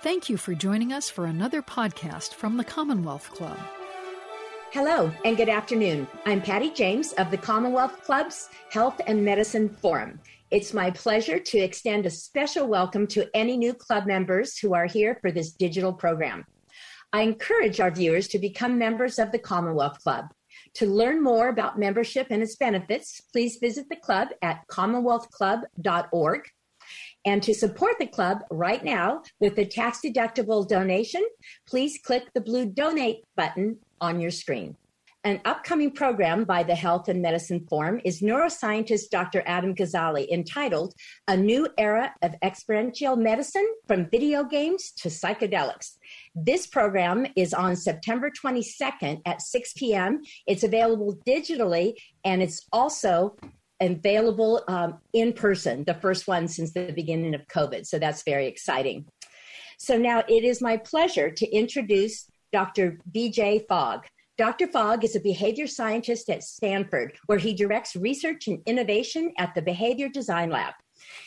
Thank 0.00 0.28
you 0.28 0.36
for 0.36 0.54
joining 0.54 0.92
us 0.92 1.10
for 1.10 1.26
another 1.26 1.60
podcast 1.60 2.34
from 2.34 2.56
the 2.56 2.62
Commonwealth 2.62 3.32
Club. 3.32 3.58
Hello 4.70 5.10
and 5.24 5.36
good 5.36 5.48
afternoon. 5.48 6.06
I'm 6.24 6.40
Patty 6.40 6.70
James 6.70 7.14
of 7.14 7.32
the 7.32 7.36
Commonwealth 7.36 8.04
Club's 8.04 8.48
Health 8.70 9.00
and 9.08 9.24
Medicine 9.24 9.68
Forum. 9.68 10.20
It's 10.52 10.72
my 10.72 10.92
pleasure 10.92 11.40
to 11.40 11.58
extend 11.58 12.06
a 12.06 12.10
special 12.10 12.68
welcome 12.68 13.08
to 13.08 13.28
any 13.34 13.56
new 13.56 13.74
club 13.74 14.06
members 14.06 14.56
who 14.56 14.72
are 14.72 14.86
here 14.86 15.18
for 15.20 15.32
this 15.32 15.50
digital 15.50 15.92
program. 15.92 16.44
I 17.12 17.22
encourage 17.22 17.80
our 17.80 17.90
viewers 17.90 18.28
to 18.28 18.38
become 18.38 18.78
members 18.78 19.18
of 19.18 19.32
the 19.32 19.40
Commonwealth 19.40 19.98
Club. 20.04 20.26
To 20.74 20.86
learn 20.86 21.24
more 21.24 21.48
about 21.48 21.76
membership 21.76 22.28
and 22.30 22.40
its 22.40 22.54
benefits, 22.54 23.20
please 23.32 23.58
visit 23.60 23.86
the 23.90 23.96
club 23.96 24.28
at 24.42 24.60
commonwealthclub.org. 24.68 26.42
And 27.24 27.42
to 27.42 27.54
support 27.54 27.98
the 27.98 28.06
club 28.06 28.38
right 28.50 28.82
now 28.82 29.22
with 29.40 29.58
a 29.58 29.64
tax 29.64 30.00
deductible 30.04 30.66
donation, 30.66 31.24
please 31.66 31.98
click 31.98 32.32
the 32.32 32.40
blue 32.40 32.66
donate 32.66 33.24
button 33.36 33.78
on 34.00 34.20
your 34.20 34.30
screen. 34.30 34.76
An 35.24 35.40
upcoming 35.44 35.90
program 35.90 36.44
by 36.44 36.62
the 36.62 36.76
Health 36.76 37.08
and 37.08 37.20
Medicine 37.20 37.66
Forum 37.68 38.00
is 38.04 38.22
neuroscientist 38.22 39.10
Dr. 39.10 39.42
Adam 39.46 39.74
Gazzaley 39.74 40.28
entitled 40.30 40.94
A 41.26 41.36
New 41.36 41.68
Era 41.76 42.14
of 42.22 42.36
Experiential 42.40 43.16
Medicine 43.16 43.66
from 43.88 44.08
Video 44.10 44.44
Games 44.44 44.92
to 44.92 45.08
Psychedelics. 45.08 45.98
This 46.36 46.68
program 46.68 47.26
is 47.34 47.52
on 47.52 47.74
September 47.74 48.30
22nd 48.30 49.20
at 49.26 49.42
6 49.42 49.72
p.m. 49.74 50.22
It's 50.46 50.62
available 50.62 51.18
digitally 51.26 51.94
and 52.24 52.40
it's 52.40 52.66
also 52.72 53.36
available 53.80 54.62
um, 54.68 54.98
in 55.12 55.32
person, 55.32 55.84
the 55.84 55.94
first 55.94 56.26
one 56.26 56.48
since 56.48 56.72
the 56.72 56.92
beginning 56.92 57.34
of 57.34 57.46
COVID. 57.46 57.86
So 57.86 57.98
that's 57.98 58.22
very 58.22 58.46
exciting. 58.46 59.06
So 59.78 59.96
now 59.96 60.24
it 60.28 60.44
is 60.44 60.60
my 60.60 60.76
pleasure 60.76 61.30
to 61.30 61.46
introduce 61.50 62.28
Dr. 62.52 62.98
BJ 63.12 63.66
Fogg. 63.68 64.06
Dr. 64.36 64.68
Fogg 64.68 65.04
is 65.04 65.16
a 65.16 65.20
behavior 65.20 65.66
scientist 65.66 66.30
at 66.30 66.44
Stanford, 66.44 67.16
where 67.26 67.38
he 67.38 67.52
directs 67.54 67.96
research 67.96 68.46
and 68.46 68.60
innovation 68.66 69.32
at 69.36 69.54
the 69.54 69.62
Behavior 69.62 70.08
Design 70.08 70.50
Lab. 70.50 70.74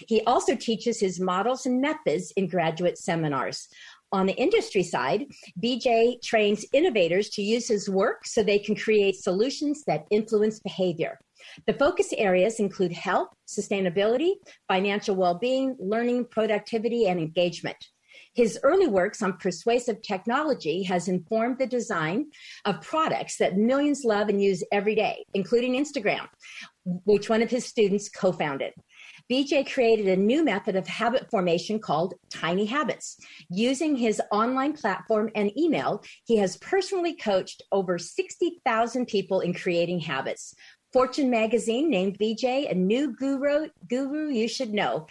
He 0.08 0.22
also 0.22 0.56
teaches 0.56 1.00
his 1.00 1.20
models 1.20 1.66
and 1.66 1.82
methods 1.82 2.32
in 2.38 2.48
graduate 2.48 2.98
seminars. 2.98 3.68
On 4.14 4.26
the 4.26 4.36
industry 4.36 4.84
side, 4.84 5.28
BJ 5.62 6.22
trains 6.22 6.66
innovators 6.74 7.30
to 7.32 7.42
use 7.42 7.68
his 7.68 7.90
work 7.90 8.26
so 8.26 8.44
they 8.44 8.60
can 8.60 8.76
create 8.76 9.16
solutions 9.16 9.84
that 9.88 10.06
influence 10.10 10.60
behavior. 10.60 11.18
The 11.68 11.74
focus 11.74 12.14
areas 12.18 12.60
include 12.60 12.94
health, 12.94 13.30
sustainability, 13.48 14.34
financial 14.68 15.16
well 15.16 15.36
being, 15.36 15.76
learning, 15.80 16.26
productivity, 16.26 17.08
and 17.08 17.20
engagement. 17.20 17.78
His 18.34 18.58
early 18.64 18.88
works 18.88 19.22
on 19.22 19.38
persuasive 19.38 20.02
technology 20.02 20.84
has 20.84 21.10
informed 21.10 21.60
the 21.60 21.68
design 21.68 22.28
of 22.64 22.82
products 22.82 23.38
that 23.38 23.58
millions 23.58 24.04
love 24.06 24.30
and 24.30 24.42
use 24.42 24.64
every 24.72 24.96
day, 24.96 25.26
including 25.34 25.74
Instagram, 25.74 26.28
which 26.86 27.30
one 27.30 27.42
of 27.42 27.50
his 27.50 27.66
students 27.66 28.08
co 28.10 28.32
founded. 28.32 28.74
BJ 29.30 29.72
created 29.72 30.08
a 30.08 30.16
new 30.16 30.44
method 30.44 30.76
of 30.76 30.88
habit 30.88 31.30
formation 31.30 31.80
called 31.80 32.16
Tiny 32.30 32.66
Habits. 32.66 33.18
Using 33.50 33.96
his 33.96 34.22
online 34.32 34.74
platform 34.74 35.30
and 35.36 35.58
email, 35.58 36.04
he 36.26 36.38
has 36.38 36.58
personally 36.58 37.16
coached 37.16 37.62
over 37.72 37.98
60,000 37.98 39.06
people 39.06 39.42
in 39.42 39.54
creating 39.54 40.00
habits. 40.00 40.54
Fortune 40.94 41.30
magazine 41.30 41.90
named 41.90 42.20
BJ 42.20 42.70
a 42.70 42.76
new 42.76 43.14
guru, 43.16 43.70
guru 43.90 44.30
you 44.30 44.48
should 44.50 44.74
know 44.74 45.08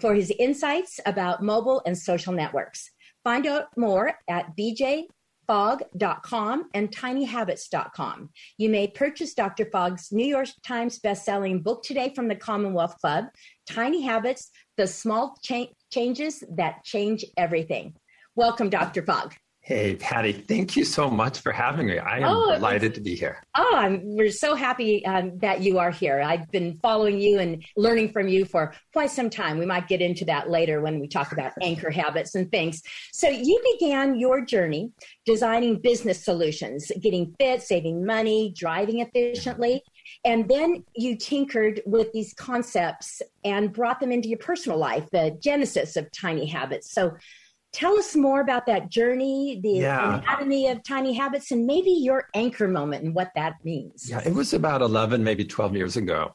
for 0.00 0.14
his 0.14 0.32
insights 0.38 1.00
about 1.04 1.42
mobile 1.42 1.82
and 1.84 1.98
social 1.98 2.32
networks. 2.32 2.90
Find 3.24 3.46
out 3.46 3.66
more 3.76 4.14
at 4.28 4.56
bjfogg.com 4.56 5.08
and 6.72 6.90
tinyhabits.com. 6.90 8.30
You 8.56 8.70
may 8.70 8.86
purchase 8.86 9.34
Dr. 9.34 9.66
Fogg's 9.70 10.10
New 10.12 10.26
York 10.26 10.48
Times 10.66 10.98
bestselling 10.98 11.62
book 11.62 11.82
today 11.82 12.12
from 12.14 12.28
the 12.28 12.36
Commonwealth 12.36 12.96
Club, 12.98 13.26
Tiny 13.68 14.00
Habits, 14.02 14.50
The 14.78 14.86
Small 14.86 15.36
Cha- 15.42 15.72
Changes 15.92 16.42
That 16.56 16.84
Change 16.84 17.26
Everything. 17.36 17.94
Welcome, 18.34 18.70
Dr. 18.70 19.02
Fogg. 19.04 19.34
Hey, 19.68 19.96
Patty, 19.96 20.32
thank 20.32 20.76
you 20.76 20.84
so 20.86 21.10
much 21.10 21.40
for 21.40 21.52
having 21.52 21.88
me. 21.88 21.98
I 21.98 22.20
am 22.20 22.24
oh, 22.24 22.54
delighted 22.54 22.94
to 22.94 23.02
be 23.02 23.14
here. 23.14 23.44
Oh, 23.54 23.74
I'm, 23.76 24.00
we're 24.02 24.30
so 24.30 24.54
happy 24.54 25.04
um, 25.04 25.38
that 25.40 25.60
you 25.60 25.78
are 25.78 25.90
here. 25.90 26.22
I've 26.22 26.50
been 26.50 26.78
following 26.78 27.20
you 27.20 27.38
and 27.38 27.62
learning 27.76 28.12
from 28.12 28.28
you 28.28 28.46
for 28.46 28.72
quite 28.94 29.10
some 29.10 29.28
time. 29.28 29.58
We 29.58 29.66
might 29.66 29.86
get 29.86 30.00
into 30.00 30.24
that 30.24 30.48
later 30.48 30.80
when 30.80 30.98
we 30.98 31.06
talk 31.06 31.32
about 31.32 31.52
anchor 31.60 31.90
habits 31.90 32.34
and 32.34 32.50
things. 32.50 32.80
So, 33.12 33.28
you 33.28 33.60
began 33.74 34.18
your 34.18 34.42
journey 34.42 34.90
designing 35.26 35.82
business 35.82 36.24
solutions, 36.24 36.90
getting 37.02 37.34
fit, 37.38 37.62
saving 37.62 38.06
money, 38.06 38.54
driving 38.56 39.00
efficiently. 39.00 39.82
And 40.24 40.48
then 40.48 40.82
you 40.96 41.14
tinkered 41.14 41.82
with 41.84 42.10
these 42.14 42.32
concepts 42.32 43.20
and 43.44 43.70
brought 43.70 44.00
them 44.00 44.12
into 44.12 44.30
your 44.30 44.38
personal 44.38 44.78
life, 44.78 45.04
the 45.12 45.36
genesis 45.42 45.98
of 45.98 46.10
tiny 46.10 46.46
habits. 46.46 46.90
So, 46.90 47.18
tell 47.72 47.98
us 47.98 48.16
more 48.16 48.40
about 48.40 48.66
that 48.66 48.90
journey, 48.90 49.60
the 49.62 49.70
yeah. 49.70 50.18
anatomy 50.18 50.68
of 50.68 50.82
tiny 50.82 51.12
habits, 51.12 51.50
and 51.50 51.66
maybe 51.66 51.90
your 51.90 52.28
anchor 52.34 52.68
moment 52.68 53.04
and 53.04 53.14
what 53.14 53.30
that 53.34 53.54
means. 53.64 54.08
Yeah, 54.08 54.20
it 54.24 54.34
was 54.34 54.54
about 54.54 54.82
11, 54.82 55.22
maybe 55.22 55.44
12 55.44 55.76
years 55.76 55.96
ago 55.96 56.32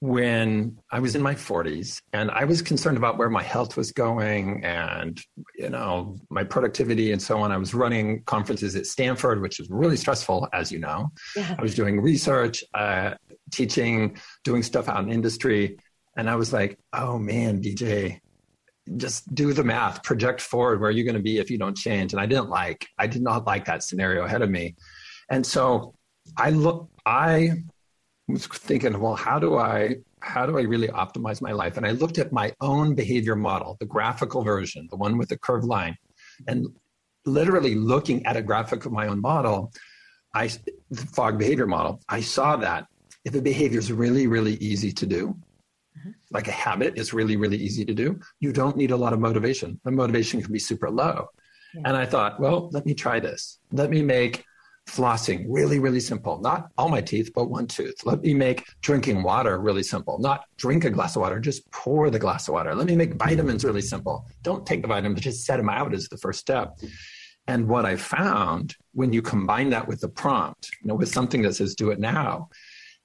when 0.00 0.76
I 0.90 0.98
was 1.00 1.16
in 1.16 1.22
my 1.22 1.34
40s 1.34 2.02
and 2.12 2.30
I 2.30 2.44
was 2.44 2.60
concerned 2.60 2.98
about 2.98 3.16
where 3.16 3.30
my 3.30 3.42
health 3.42 3.76
was 3.78 3.92
going 3.92 4.62
and 4.62 5.18
you 5.56 5.70
know 5.70 6.16
my 6.28 6.44
productivity 6.44 7.12
and 7.12 7.22
so 7.22 7.38
on. 7.38 7.50
I 7.50 7.56
was 7.56 7.72
running 7.72 8.22
conferences 8.24 8.76
at 8.76 8.86
Stanford, 8.86 9.40
which 9.40 9.58
was 9.58 9.70
really 9.70 9.96
stressful, 9.96 10.48
as 10.52 10.70
you 10.70 10.78
know. 10.78 11.12
Yeah. 11.34 11.54
I 11.58 11.62
was 11.62 11.74
doing 11.74 12.00
research, 12.00 12.62
uh, 12.74 13.14
teaching, 13.50 14.18
doing 14.44 14.62
stuff 14.62 14.88
out 14.88 15.02
in 15.02 15.10
industry, 15.10 15.78
and 16.16 16.28
I 16.28 16.36
was 16.36 16.52
like, 16.52 16.78
"Oh 16.92 17.18
man, 17.18 17.62
BJ, 17.62 18.20
just 18.96 19.34
do 19.34 19.52
the 19.52 19.64
math, 19.64 20.02
project 20.02 20.40
forward 20.40 20.80
where 20.80 20.90
you're 20.90 21.04
going 21.04 21.16
to 21.16 21.22
be 21.22 21.38
if 21.38 21.50
you 21.50 21.58
don't 21.58 21.76
change. 21.76 22.12
And 22.12 22.20
I 22.20 22.26
didn't 22.26 22.48
like, 22.48 22.86
I 22.98 23.06
did 23.06 23.22
not 23.22 23.46
like 23.46 23.64
that 23.64 23.82
scenario 23.82 24.24
ahead 24.24 24.42
of 24.42 24.50
me. 24.50 24.76
And 25.30 25.44
so 25.44 25.94
I 26.36 26.50
look, 26.50 26.88
I 27.04 27.64
was 28.28 28.46
thinking, 28.46 28.98
well, 29.00 29.16
how 29.16 29.38
do 29.38 29.56
I, 29.56 29.96
how 30.20 30.46
do 30.46 30.58
I 30.58 30.62
really 30.62 30.88
optimize 30.88 31.40
my 31.42 31.52
life? 31.52 31.76
And 31.76 31.86
I 31.86 31.92
looked 31.92 32.18
at 32.18 32.32
my 32.32 32.52
own 32.60 32.94
behavior 32.94 33.36
model, 33.36 33.76
the 33.80 33.86
graphical 33.86 34.42
version, 34.42 34.88
the 34.90 34.96
one 34.96 35.18
with 35.18 35.28
the 35.28 35.38
curved 35.38 35.66
line, 35.66 35.96
and 36.46 36.66
literally 37.24 37.74
looking 37.74 38.24
at 38.26 38.36
a 38.36 38.42
graphic 38.42 38.86
of 38.86 38.92
my 38.92 39.08
own 39.08 39.20
model, 39.20 39.72
I, 40.34 40.50
the 40.90 41.06
Fogg 41.06 41.38
behavior 41.38 41.66
model, 41.66 42.00
I 42.08 42.20
saw 42.20 42.56
that 42.56 42.86
if 43.24 43.34
a 43.34 43.42
behavior 43.42 43.78
is 43.78 43.92
really, 43.92 44.26
really 44.26 44.54
easy 44.54 44.92
to 44.92 45.06
do, 45.06 45.36
like 46.30 46.48
a 46.48 46.52
habit 46.52 46.98
is 46.98 47.12
really, 47.12 47.36
really 47.36 47.56
easy 47.56 47.84
to 47.84 47.94
do. 47.94 48.18
You 48.40 48.52
don't 48.52 48.76
need 48.76 48.90
a 48.90 48.96
lot 48.96 49.12
of 49.12 49.20
motivation. 49.20 49.80
The 49.84 49.90
motivation 49.90 50.42
can 50.42 50.52
be 50.52 50.58
super 50.58 50.90
low. 50.90 51.28
Yeah. 51.74 51.82
And 51.86 51.96
I 51.96 52.06
thought, 52.06 52.40
well, 52.40 52.70
let 52.72 52.86
me 52.86 52.94
try 52.94 53.20
this. 53.20 53.58
Let 53.72 53.90
me 53.90 54.02
make 54.02 54.44
flossing 54.88 55.44
really, 55.48 55.78
really 55.78 56.00
simple. 56.00 56.40
Not 56.40 56.68
all 56.78 56.88
my 56.88 57.00
teeth, 57.00 57.32
but 57.34 57.50
one 57.50 57.66
tooth. 57.66 58.04
Let 58.04 58.22
me 58.22 58.34
make 58.34 58.64
drinking 58.82 59.22
water 59.22 59.58
really 59.58 59.82
simple. 59.82 60.18
Not 60.18 60.44
drink 60.56 60.84
a 60.84 60.90
glass 60.90 61.16
of 61.16 61.22
water, 61.22 61.40
just 61.40 61.68
pour 61.72 62.08
the 62.08 62.18
glass 62.18 62.48
of 62.48 62.54
water. 62.54 62.74
Let 62.74 62.86
me 62.86 62.96
make 62.96 63.14
vitamins 63.14 63.64
really 63.64 63.82
simple. 63.82 64.26
Don't 64.42 64.64
take 64.64 64.82
the 64.82 64.88
vitamins, 64.88 65.20
just 65.20 65.44
set 65.44 65.56
them 65.56 65.68
out 65.68 65.92
as 65.92 66.08
the 66.08 66.18
first 66.18 66.38
step. 66.38 66.78
And 67.48 67.68
what 67.68 67.84
I 67.84 67.96
found 67.96 68.76
when 68.92 69.12
you 69.12 69.22
combine 69.22 69.70
that 69.70 69.86
with 69.86 70.00
the 70.00 70.08
prompt, 70.08 70.70
you 70.82 70.88
know, 70.88 70.94
with 70.94 71.08
something 71.08 71.42
that 71.42 71.54
says 71.54 71.74
do 71.74 71.90
it 71.90 72.00
now, 72.00 72.48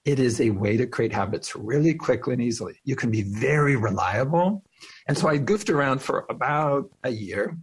it 0.06 0.20
is 0.20 0.42
a 0.42 0.50
way 0.50 0.78
to 0.78 0.88
create 0.88 1.14
habits 1.14 1.56
really 1.56 1.94
quickly 1.94 2.34
and 2.34 2.42
easily. 2.42 2.80
You 2.84 2.96
can 2.96 3.12
be 3.12 3.22
very 3.22 3.76
reliable. 3.76 4.64
And 5.08 5.18
so 5.18 5.28
I 5.28 5.38
goofed 5.38 5.70
around 5.70 6.02
for 6.02 6.26
about 6.30 6.90
a 7.04 7.12
year 7.12 7.56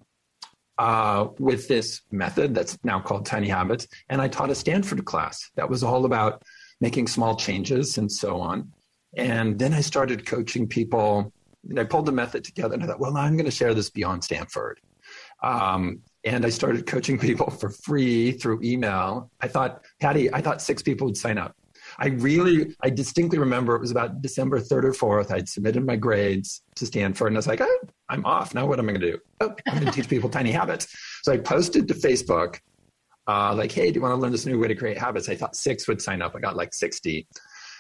uh, 0.78 1.28
with 1.38 1.66
this 1.66 2.02
method 2.12 2.54
that's 2.54 2.78
now 2.84 3.00
called 3.00 3.26
Tiny 3.26 3.48
Habits. 3.48 3.88
And 4.08 4.20
I 4.20 4.28
taught 4.28 4.50
a 4.50 4.54
Stanford 4.54 5.04
class 5.04 5.50
that 5.56 5.68
was 5.68 5.82
all 5.82 6.04
about 6.04 6.42
making 6.80 7.08
small 7.08 7.34
changes 7.34 7.98
and 7.98 8.10
so 8.10 8.40
on. 8.40 8.72
And 9.16 9.58
then 9.58 9.74
I 9.74 9.80
started 9.80 10.24
coaching 10.24 10.68
people. 10.68 11.32
And 11.68 11.80
I 11.80 11.84
pulled 11.84 12.06
the 12.06 12.12
method 12.12 12.44
together 12.44 12.74
and 12.74 12.84
I 12.84 12.86
thought, 12.86 13.00
well, 13.00 13.16
I'm 13.16 13.36
going 13.36 13.44
to 13.44 13.50
share 13.50 13.74
this 13.74 13.90
beyond 13.90 14.22
Stanford. 14.22 14.80
Um, 15.42 16.02
and 16.24 16.46
I 16.46 16.50
started 16.50 16.86
coaching 16.86 17.18
people 17.18 17.50
for 17.50 17.70
free 17.70 18.32
through 18.32 18.60
email. 18.62 19.30
I 19.40 19.48
thought, 19.48 19.84
Patty, 20.00 20.32
I 20.32 20.40
thought 20.40 20.62
six 20.62 20.82
people 20.82 21.06
would 21.06 21.16
sign 21.16 21.38
up. 21.38 21.56
I 21.98 22.08
really, 22.08 22.76
I 22.80 22.90
distinctly 22.90 23.38
remember 23.38 23.74
it 23.74 23.80
was 23.80 23.90
about 23.90 24.22
December 24.22 24.60
3rd 24.60 24.84
or 24.84 24.92
4th. 24.92 25.32
I'd 25.32 25.48
submitted 25.48 25.84
my 25.84 25.96
grades 25.96 26.62
to 26.76 26.86
Stanford 26.86 27.28
and 27.28 27.36
I 27.36 27.38
was 27.38 27.48
like, 27.48 27.60
oh, 27.60 27.78
I'm 28.08 28.24
off. 28.24 28.54
Now 28.54 28.66
what 28.66 28.78
am 28.78 28.88
I 28.88 28.92
going 28.92 29.00
to 29.00 29.12
do? 29.12 29.18
Oh, 29.40 29.54
I'm 29.66 29.80
going 29.80 29.86
to 29.86 29.92
teach 29.92 30.08
people 30.08 30.30
tiny 30.30 30.52
habits. 30.52 30.86
So 31.22 31.32
I 31.32 31.38
posted 31.38 31.88
to 31.88 31.94
Facebook, 31.94 32.60
uh, 33.26 33.52
like, 33.54 33.72
hey, 33.72 33.90
do 33.90 33.96
you 33.96 34.02
want 34.02 34.12
to 34.12 34.16
learn 34.16 34.30
this 34.30 34.46
new 34.46 34.58
way 34.60 34.68
to 34.68 34.76
create 34.76 34.96
habits? 34.96 35.28
I 35.28 35.34
thought 35.34 35.56
six 35.56 35.88
would 35.88 36.00
sign 36.00 36.22
up. 36.22 36.36
I 36.36 36.40
got 36.40 36.56
like 36.56 36.72
60. 36.72 37.26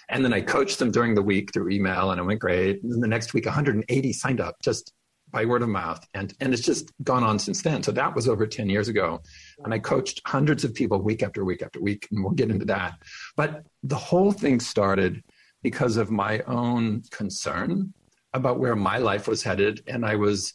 And 0.08 0.24
then 0.24 0.32
I 0.32 0.40
coached 0.40 0.78
them 0.78 0.90
during 0.90 1.14
the 1.14 1.22
week 1.22 1.52
through 1.52 1.70
email 1.70 2.10
and 2.10 2.20
it 2.20 2.24
went 2.24 2.40
great. 2.40 2.82
And 2.82 3.02
the 3.02 3.08
next 3.08 3.34
week, 3.34 3.44
180 3.44 4.12
signed 4.12 4.40
up 4.40 4.56
just 4.62 4.92
by 5.30 5.44
word 5.44 5.62
of 5.62 5.68
mouth. 5.68 6.04
And, 6.14 6.34
and 6.40 6.52
it's 6.52 6.62
just 6.62 6.92
gone 7.02 7.22
on 7.22 7.38
since 7.38 7.62
then. 7.62 7.82
So 7.82 7.92
that 7.92 8.14
was 8.14 8.28
over 8.28 8.46
10 8.46 8.68
years 8.68 8.88
ago. 8.88 9.20
And 9.64 9.72
I 9.74 9.78
coached 9.78 10.22
hundreds 10.26 10.64
of 10.64 10.74
people 10.74 11.00
week 11.00 11.22
after 11.22 11.44
week 11.44 11.62
after 11.62 11.80
week. 11.80 12.08
And 12.10 12.24
we'll 12.24 12.32
get 12.32 12.50
into 12.50 12.64
that. 12.66 12.94
But 13.36 13.64
the 13.82 13.96
whole 13.96 14.32
thing 14.32 14.60
started 14.60 15.22
because 15.62 15.96
of 15.96 16.10
my 16.10 16.40
own 16.40 17.02
concern 17.10 17.92
about 18.32 18.58
where 18.58 18.76
my 18.76 18.98
life 18.98 19.28
was 19.28 19.42
headed. 19.42 19.82
And 19.86 20.04
I 20.04 20.16
was 20.16 20.54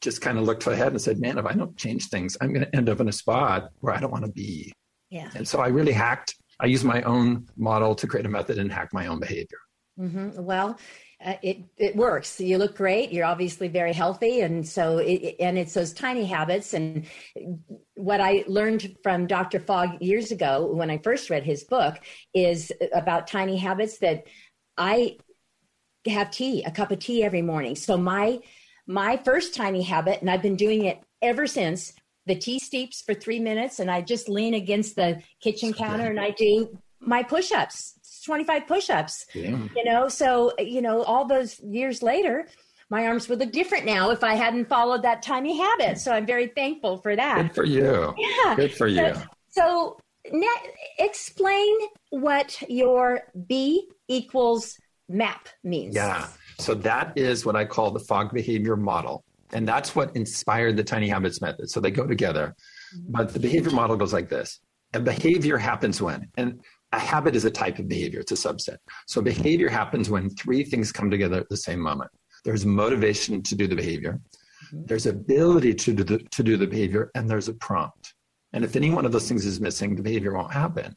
just 0.00 0.20
kind 0.20 0.38
of 0.38 0.44
looked 0.44 0.66
ahead 0.66 0.92
and 0.92 1.00
said, 1.00 1.20
man, 1.20 1.38
if 1.38 1.46
I 1.46 1.52
don't 1.52 1.76
change 1.76 2.08
things, 2.08 2.36
I'm 2.40 2.52
going 2.52 2.66
to 2.66 2.76
end 2.76 2.88
up 2.88 3.00
in 3.00 3.08
a 3.08 3.12
spot 3.12 3.70
where 3.80 3.94
I 3.94 4.00
don't 4.00 4.10
want 4.10 4.24
to 4.24 4.32
be. 4.32 4.72
Yeah. 5.10 5.30
And 5.34 5.46
so 5.46 5.60
I 5.60 5.68
really 5.68 5.92
hacked. 5.92 6.34
I 6.60 6.66
used 6.66 6.84
my 6.84 7.02
own 7.02 7.46
model 7.56 7.94
to 7.94 8.06
create 8.06 8.26
a 8.26 8.28
method 8.28 8.58
and 8.58 8.72
hack 8.72 8.90
my 8.92 9.06
own 9.06 9.20
behavior. 9.20 9.58
Mm-hmm. 9.98 10.42
Well, 10.42 10.78
uh, 11.24 11.34
it 11.42 11.58
it 11.76 11.96
works. 11.96 12.40
You 12.40 12.58
look 12.58 12.76
great. 12.76 13.12
You're 13.12 13.26
obviously 13.26 13.68
very 13.68 13.92
healthy, 13.92 14.40
and 14.40 14.66
so 14.66 14.98
it, 14.98 15.36
and 15.38 15.56
it's 15.56 15.74
those 15.74 15.92
tiny 15.92 16.24
habits. 16.24 16.74
And 16.74 17.06
what 17.94 18.20
I 18.20 18.44
learned 18.46 18.96
from 19.02 19.26
Dr. 19.26 19.60
Fogg 19.60 20.00
years 20.00 20.32
ago 20.32 20.66
when 20.72 20.90
I 20.90 20.98
first 20.98 21.30
read 21.30 21.44
his 21.44 21.64
book 21.64 21.96
is 22.34 22.72
about 22.92 23.26
tiny 23.26 23.56
habits 23.56 23.98
that 23.98 24.26
I 24.76 25.18
have 26.06 26.30
tea, 26.30 26.64
a 26.64 26.70
cup 26.70 26.90
of 26.90 26.98
tea 26.98 27.22
every 27.22 27.42
morning. 27.42 27.76
So 27.76 27.96
my 27.96 28.40
my 28.86 29.16
first 29.24 29.54
tiny 29.54 29.82
habit, 29.82 30.20
and 30.20 30.30
I've 30.30 30.42
been 30.42 30.56
doing 30.56 30.84
it 30.86 31.02
ever 31.20 31.46
since. 31.46 31.92
The 32.26 32.36
tea 32.36 32.60
steeps 32.60 33.02
for 33.02 33.14
three 33.14 33.40
minutes, 33.40 33.80
and 33.80 33.90
I 33.90 34.00
just 34.00 34.28
lean 34.28 34.54
against 34.54 34.94
the 34.94 35.20
kitchen 35.40 35.72
counter 35.72 36.08
and 36.08 36.20
I 36.20 36.30
do 36.30 36.78
my 37.00 37.24
push-ups 37.24 37.98
25 38.24 38.66
push-ups 38.66 39.26
yeah. 39.34 39.56
you 39.76 39.84
know 39.84 40.08
so 40.08 40.52
you 40.58 40.82
know 40.82 41.02
all 41.02 41.24
those 41.24 41.60
years 41.60 42.02
later 42.02 42.46
my 42.90 43.06
arms 43.06 43.28
would 43.28 43.38
look 43.38 43.52
different 43.52 43.84
now 43.84 44.10
if 44.10 44.22
i 44.22 44.34
hadn't 44.34 44.68
followed 44.68 45.02
that 45.02 45.22
tiny 45.22 45.56
habit 45.56 45.98
so 45.98 46.12
i'm 46.12 46.26
very 46.26 46.48
thankful 46.48 46.98
for 46.98 47.16
that 47.16 47.42
good 47.42 47.54
for 47.54 47.64
you 47.64 48.14
yeah 48.16 48.54
good 48.54 48.72
for 48.72 48.86
you 48.86 49.14
so, 49.14 49.22
so 49.50 49.98
explain 50.98 51.74
what 52.10 52.62
your 52.68 53.22
b 53.46 53.88
equals 54.08 54.78
map 55.08 55.48
means 55.64 55.94
yeah 55.94 56.26
so 56.58 56.74
that 56.74 57.12
is 57.16 57.44
what 57.44 57.56
I 57.56 57.64
call 57.64 57.90
the 57.90 58.00
Fogg 58.00 58.32
behavior 58.32 58.76
model. 58.76 59.24
And 59.52 59.66
that's 59.68 59.94
what 59.94 60.14
inspired 60.16 60.76
the 60.76 60.84
tiny 60.84 61.08
habits 61.08 61.40
method. 61.40 61.70
So 61.70 61.80
they 61.80 61.90
go 61.90 62.06
together. 62.06 62.54
Mm-hmm. 62.96 63.12
But 63.12 63.32
the 63.32 63.40
behavior 63.40 63.72
model 63.72 63.96
goes 63.96 64.12
like 64.12 64.28
this. 64.28 64.60
A 64.94 65.00
behavior 65.00 65.58
happens 65.58 66.02
when, 66.02 66.28
and 66.36 66.60
a 66.92 66.98
habit 66.98 67.34
is 67.34 67.44
a 67.44 67.50
type 67.50 67.78
of 67.78 67.88
behavior, 67.88 68.20
it's 68.20 68.32
a 68.32 68.34
subset. 68.34 68.76
So 69.06 69.20
behavior 69.20 69.68
happens 69.68 70.10
when 70.10 70.30
three 70.30 70.64
things 70.64 70.92
come 70.92 71.10
together 71.10 71.38
at 71.38 71.48
the 71.48 71.56
same 71.56 71.80
moment. 71.80 72.10
There's 72.44 72.66
motivation 72.66 73.42
to 73.42 73.54
do 73.54 73.66
the 73.66 73.76
behavior, 73.76 74.20
mm-hmm. 74.66 74.86
there's 74.86 75.06
ability 75.06 75.74
to 75.74 75.92
do 75.92 76.04
the, 76.04 76.18
to 76.18 76.42
do 76.42 76.56
the 76.56 76.66
behavior, 76.66 77.10
and 77.14 77.28
there's 77.28 77.48
a 77.48 77.54
prompt. 77.54 78.14
And 78.52 78.64
if 78.64 78.76
any 78.76 78.90
one 78.90 79.06
of 79.06 79.12
those 79.12 79.28
things 79.28 79.46
is 79.46 79.60
missing, 79.60 79.96
the 79.96 80.02
behavior 80.02 80.34
won't 80.34 80.52
happen 80.52 80.94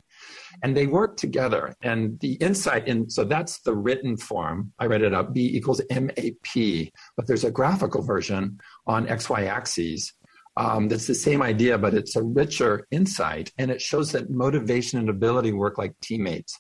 and 0.64 0.76
they 0.76 0.88
work 0.88 1.18
together. 1.18 1.76
And 1.82 2.20
the 2.20 2.34
insight 2.34 2.88
in, 2.88 3.10
so 3.10 3.24
that's 3.24 3.60
the 3.62 3.76
written 3.76 4.18
form. 4.18 4.72
I 4.80 4.86
read 4.86 5.02
it 5.02 5.14
up, 5.14 5.34
B 5.34 5.50
equals 5.54 5.82
MAP, 5.90 6.92
but 7.16 7.28
there's 7.28 7.44
a 7.44 7.52
graphical 7.52 8.02
version 8.02 8.60
on 8.88 9.08
XY 9.08 9.48
axes. 9.48 10.14
Um, 10.58 10.88
that's 10.88 11.08
the 11.08 11.16
same 11.16 11.42
idea, 11.42 11.78
but 11.78 11.94
it's 11.94 12.16
a 12.16 12.24
richer 12.24 12.88
insight. 12.92 13.52
And 13.58 13.70
it 13.70 13.82
shows 13.82 14.12
that 14.14 14.30
motivation 14.30 15.00
and 15.00 15.10
ability 15.10 15.52
work 15.52 15.78
like 15.78 15.94
teammates. 16.02 16.60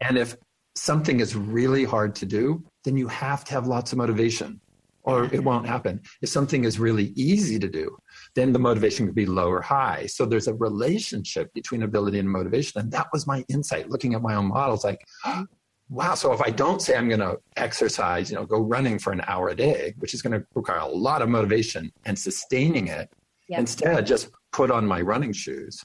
And 0.00 0.16
if 0.16 0.36
something 0.74 1.20
is 1.20 1.36
really 1.36 1.84
hard 1.84 2.14
to 2.16 2.26
do, 2.26 2.64
then 2.84 2.96
you 2.96 3.08
have 3.08 3.44
to 3.44 3.52
have 3.52 3.66
lots 3.66 3.92
of 3.92 3.98
motivation 3.98 4.60
or 5.04 5.24
it 5.32 5.42
won't 5.42 5.66
happen. 5.66 6.00
If 6.20 6.28
something 6.28 6.64
is 6.64 6.78
really 6.78 7.12
easy 7.16 7.58
to 7.58 7.68
do, 7.68 7.96
then 8.34 8.52
the 8.52 8.58
motivation 8.58 9.06
could 9.06 9.14
be 9.14 9.26
low 9.26 9.48
or 9.48 9.60
high. 9.60 10.06
So 10.06 10.24
there's 10.24 10.46
a 10.46 10.54
relationship 10.54 11.52
between 11.54 11.82
ability 11.82 12.18
and 12.18 12.30
motivation. 12.30 12.80
And 12.80 12.92
that 12.92 13.08
was 13.12 13.26
my 13.26 13.44
insight 13.48 13.90
looking 13.90 14.14
at 14.14 14.22
my 14.22 14.34
own 14.34 14.46
models 14.46 14.84
like, 14.84 15.04
wow, 15.88 16.14
so 16.14 16.32
if 16.32 16.40
I 16.40 16.50
don't 16.50 16.80
say 16.80 16.96
I'm 16.96 17.08
going 17.08 17.20
to 17.20 17.38
exercise, 17.56 18.30
you 18.30 18.36
know, 18.36 18.46
go 18.46 18.60
running 18.60 18.98
for 18.98 19.12
an 19.12 19.22
hour 19.26 19.48
a 19.48 19.56
day, 19.56 19.94
which 19.98 20.14
is 20.14 20.22
going 20.22 20.38
to 20.38 20.46
require 20.54 20.78
a 20.78 20.86
lot 20.86 21.20
of 21.20 21.28
motivation 21.28 21.92
and 22.04 22.18
sustaining 22.18 22.86
it, 22.86 23.10
yep. 23.52 23.60
instead 23.60 24.06
just 24.06 24.30
put 24.52 24.70
on 24.70 24.86
my 24.86 25.00
running 25.00 25.32
shoes, 25.32 25.82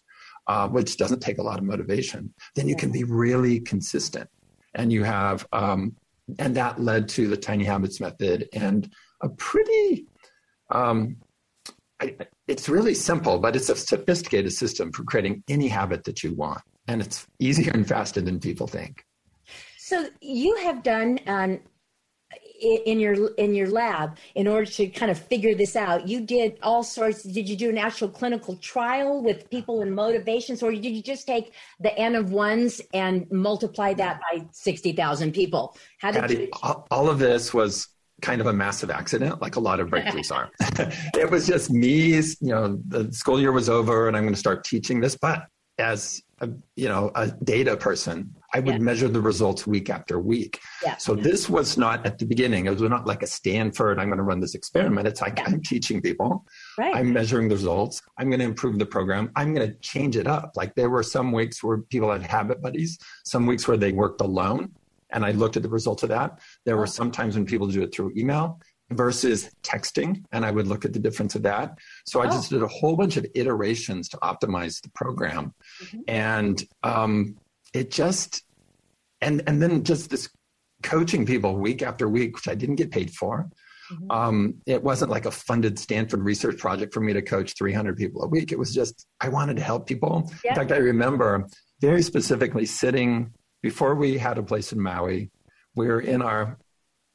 uh, 0.47 0.67
which 0.67 0.97
doesn't 0.97 1.21
take 1.21 1.37
a 1.37 1.43
lot 1.43 1.59
of 1.59 1.63
motivation, 1.63 2.33
then 2.55 2.67
you 2.67 2.75
can 2.75 2.91
be 2.91 3.03
really 3.03 3.59
consistent. 3.59 4.29
And 4.75 4.91
you 4.91 5.03
have, 5.03 5.47
um, 5.53 5.95
and 6.39 6.55
that 6.55 6.81
led 6.81 7.07
to 7.09 7.27
the 7.27 7.37
tiny 7.37 7.63
habits 7.63 7.99
method 7.99 8.49
and 8.53 8.91
a 9.21 9.29
pretty 9.29 10.07
um, 10.69 11.17
I, 11.99 12.15
it's 12.47 12.69
really 12.69 12.93
simple, 12.93 13.39
but 13.39 13.55
it's 13.55 13.69
a 13.69 13.75
sophisticated 13.75 14.53
system 14.53 14.91
for 14.91 15.03
creating 15.03 15.43
any 15.49 15.67
habit 15.67 16.03
that 16.03 16.23
you 16.23 16.33
want. 16.33 16.61
And 16.87 17.01
it's 17.01 17.27
easier 17.39 17.71
and 17.73 17.87
faster 17.87 18.21
than 18.21 18.39
people 18.39 18.67
think. 18.67 19.03
So 19.77 20.07
you 20.21 20.55
have 20.57 20.83
done 20.83 21.19
um, 21.27 21.59
in 22.59 22.99
your 22.99 23.27
in 23.35 23.53
your 23.53 23.69
lab 23.69 24.17
in 24.35 24.47
order 24.47 24.65
to 24.65 24.87
kind 24.87 25.11
of 25.11 25.17
figure 25.17 25.55
this 25.55 25.75
out. 25.75 26.07
You 26.07 26.21
did 26.21 26.57
all 26.61 26.83
sorts. 26.83 27.23
Did 27.23 27.47
you 27.47 27.55
do 27.55 27.69
an 27.69 27.77
actual 27.77 28.09
clinical 28.09 28.55
trial 28.57 29.21
with 29.21 29.49
people 29.49 29.81
in 29.81 29.93
motivations, 29.93 30.63
or 30.63 30.71
did 30.71 30.85
you 30.85 31.03
just 31.03 31.27
take 31.27 31.53
the 31.79 31.97
n 31.97 32.15
of 32.15 32.31
ones 32.31 32.81
and 32.93 33.29
multiply 33.31 33.93
that 33.93 34.19
by 34.31 34.45
sixty 34.51 34.93
thousand 34.93 35.33
people? 35.33 35.77
How 35.99 36.11
did 36.11 36.21
Patty, 36.21 36.35
you? 36.35 36.49
All 36.91 37.09
of 37.09 37.19
this 37.19 37.53
was 37.53 37.87
kind 38.21 38.41
of 38.41 38.47
a 38.47 38.53
massive 38.53 38.89
accident, 38.89 39.41
like 39.41 39.55
a 39.55 39.59
lot 39.59 39.79
of 39.79 39.89
breakthroughs 39.89 40.31
are. 40.31 40.49
it 41.13 41.29
was 41.29 41.45
just 41.45 41.69
me, 41.69 42.15
you 42.15 42.35
know, 42.41 42.79
the 42.87 43.11
school 43.13 43.39
year 43.39 43.51
was 43.51 43.69
over 43.69 44.07
and 44.07 44.17
I'm 44.17 44.23
going 44.23 44.33
to 44.33 44.39
start 44.39 44.63
teaching 44.63 44.99
this. 44.99 45.15
But 45.15 45.47
as 45.77 46.21
a, 46.39 46.49
you 46.75 46.87
know, 46.87 47.11
a 47.15 47.27
data 47.27 47.77
person, 47.77 48.35
I 48.53 48.59
would 48.59 48.75
yeah. 48.75 48.79
measure 48.79 49.07
the 49.07 49.21
results 49.21 49.67
week 49.67 49.89
after 49.89 50.19
week. 50.19 50.61
Yeah. 50.83 50.97
So 50.97 51.15
this 51.15 51.49
was 51.49 51.77
not 51.77 52.05
at 52.05 52.17
the 52.17 52.25
beginning. 52.25 52.65
It 52.65 52.69
was 52.71 52.81
not 52.81 53.05
like 53.05 53.21
a 53.21 53.27
Stanford, 53.27 53.99
I'm 53.99 54.07
going 54.07 54.17
to 54.17 54.23
run 54.23 54.39
this 54.39 54.55
experiment. 54.55 55.07
It's 55.07 55.21
like 55.21 55.37
yeah. 55.37 55.45
I'm 55.47 55.61
teaching 55.61 56.01
people. 56.01 56.45
Right. 56.77 56.95
I'm 56.95 57.11
measuring 57.11 57.49
the 57.49 57.55
results. 57.55 58.01
I'm 58.17 58.29
going 58.29 58.39
to 58.39 58.45
improve 58.45 58.79
the 58.79 58.85
program. 58.85 59.31
I'm 59.35 59.53
going 59.53 59.67
to 59.67 59.73
change 59.79 60.15
it 60.15 60.27
up. 60.27 60.53
Like 60.55 60.75
there 60.75 60.89
were 60.89 61.03
some 61.03 61.31
weeks 61.31 61.63
where 61.63 61.79
people 61.79 62.11
had 62.11 62.23
habit 62.23 62.61
buddies, 62.61 62.97
some 63.25 63.45
weeks 63.45 63.67
where 63.67 63.77
they 63.77 63.91
worked 63.91 64.21
alone 64.21 64.71
and 65.11 65.25
I 65.25 65.31
looked 65.31 65.57
at 65.57 65.63
the 65.63 65.69
results 65.69 66.03
of 66.03 66.09
that. 66.09 66.39
There 66.65 66.77
were 66.77 66.87
some 66.87 67.11
times 67.11 67.35
when 67.35 67.45
people 67.45 67.67
do 67.67 67.81
it 67.81 67.93
through 67.93 68.13
email 68.17 68.59
versus 68.91 69.49
texting, 69.63 70.23
and 70.31 70.45
I 70.45 70.51
would 70.51 70.67
look 70.67 70.85
at 70.85 70.93
the 70.93 70.99
difference 70.99 71.35
of 71.35 71.43
that. 71.43 71.77
So 72.05 72.21
I 72.21 72.27
oh. 72.27 72.31
just 72.31 72.49
did 72.49 72.63
a 72.63 72.67
whole 72.67 72.95
bunch 72.95 73.17
of 73.17 73.25
iterations 73.35 74.09
to 74.09 74.17
optimize 74.17 74.81
the 74.81 74.89
program, 74.89 75.53
mm-hmm. 75.83 75.99
and 76.07 76.63
um, 76.83 77.37
it 77.73 77.91
just 77.91 78.43
and 79.21 79.41
and 79.47 79.61
then 79.61 79.83
just 79.83 80.09
this 80.09 80.29
coaching 80.83 81.25
people 81.25 81.57
week 81.57 81.81
after 81.81 82.07
week, 82.07 82.35
which 82.35 82.47
I 82.47 82.55
didn't 82.55 82.75
get 82.75 82.91
paid 82.91 83.11
for. 83.11 83.49
Mm-hmm. 83.91 84.11
Um, 84.11 84.55
it 84.65 84.83
wasn't 84.83 85.11
like 85.11 85.25
a 85.25 85.31
funded 85.31 85.79
Stanford 85.79 86.21
research 86.21 86.57
project 86.57 86.93
for 86.93 86.99
me 86.99 87.13
to 87.13 87.21
coach 87.21 87.53
300 87.57 87.95
people 87.95 88.21
a 88.23 88.27
week. 88.27 88.51
It 88.51 88.59
was 88.59 88.73
just 88.73 89.07
I 89.21 89.29
wanted 89.29 89.55
to 89.57 89.63
help 89.63 89.87
people. 89.87 90.29
In 90.43 90.55
fact, 90.55 90.71
I 90.71 90.77
remember 90.77 91.47
very 91.81 92.01
specifically 92.01 92.65
sitting 92.65 93.31
before 93.61 93.95
we 93.95 94.17
had 94.17 94.37
a 94.37 94.43
place 94.43 94.71
in 94.71 94.81
Maui, 94.81 95.31
we 95.75 95.87
were 95.87 96.01
in 96.01 96.21
our 96.21 96.57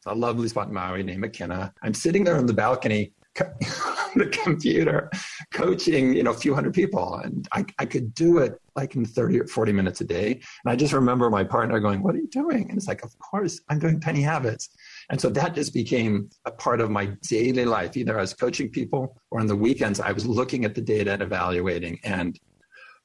a 0.06 0.14
lovely 0.14 0.48
spot 0.48 0.68
in 0.68 0.74
Maui 0.74 1.02
named 1.02 1.22
Makena. 1.22 1.72
I'm 1.82 1.94
sitting 1.94 2.24
there 2.24 2.36
on 2.36 2.46
the 2.46 2.54
balcony 2.54 3.12
on 3.40 4.10
the 4.16 4.26
computer 4.26 5.10
coaching, 5.52 6.14
you 6.14 6.22
know, 6.22 6.32
a 6.32 6.34
few 6.34 6.54
hundred 6.54 6.74
people. 6.74 7.14
And 7.16 7.46
I, 7.52 7.64
I 7.78 7.86
could 7.86 8.14
do 8.14 8.38
it 8.38 8.60
like 8.76 8.94
in 8.96 9.04
30 9.04 9.40
or 9.40 9.46
40 9.46 9.72
minutes 9.72 10.00
a 10.00 10.04
day. 10.04 10.32
And 10.32 10.72
I 10.72 10.76
just 10.76 10.92
remember 10.92 11.28
my 11.30 11.44
partner 11.44 11.78
going, 11.80 12.02
What 12.02 12.14
are 12.14 12.18
you 12.18 12.28
doing? 12.28 12.68
And 12.68 12.78
it's 12.78 12.88
like, 12.88 13.04
Of 13.04 13.18
course, 13.18 13.60
I'm 13.68 13.78
doing 13.78 14.00
tiny 14.00 14.22
habits. 14.22 14.70
And 15.10 15.20
so 15.20 15.28
that 15.30 15.54
just 15.54 15.74
became 15.74 16.30
a 16.44 16.50
part 16.50 16.80
of 16.80 16.90
my 16.90 17.06
daily 17.22 17.64
life. 17.64 17.96
Either 17.96 18.18
I 18.18 18.22
was 18.22 18.34
coaching 18.34 18.70
people 18.70 19.16
or 19.30 19.40
on 19.40 19.46
the 19.46 19.56
weekends, 19.56 20.00
I 20.00 20.12
was 20.12 20.26
looking 20.26 20.64
at 20.64 20.74
the 20.74 20.80
data 20.80 21.12
and 21.12 21.22
evaluating. 21.22 21.98
And 22.04 22.38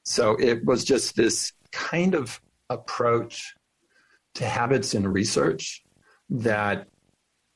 so 0.04 0.36
it 0.40 0.64
was 0.64 0.84
just 0.84 1.16
this 1.16 1.52
kind 1.72 2.14
of 2.14 2.40
approach 2.70 3.54
to 4.34 4.46
habits 4.46 4.94
and 4.94 5.12
research 5.12 5.82
that 6.30 6.86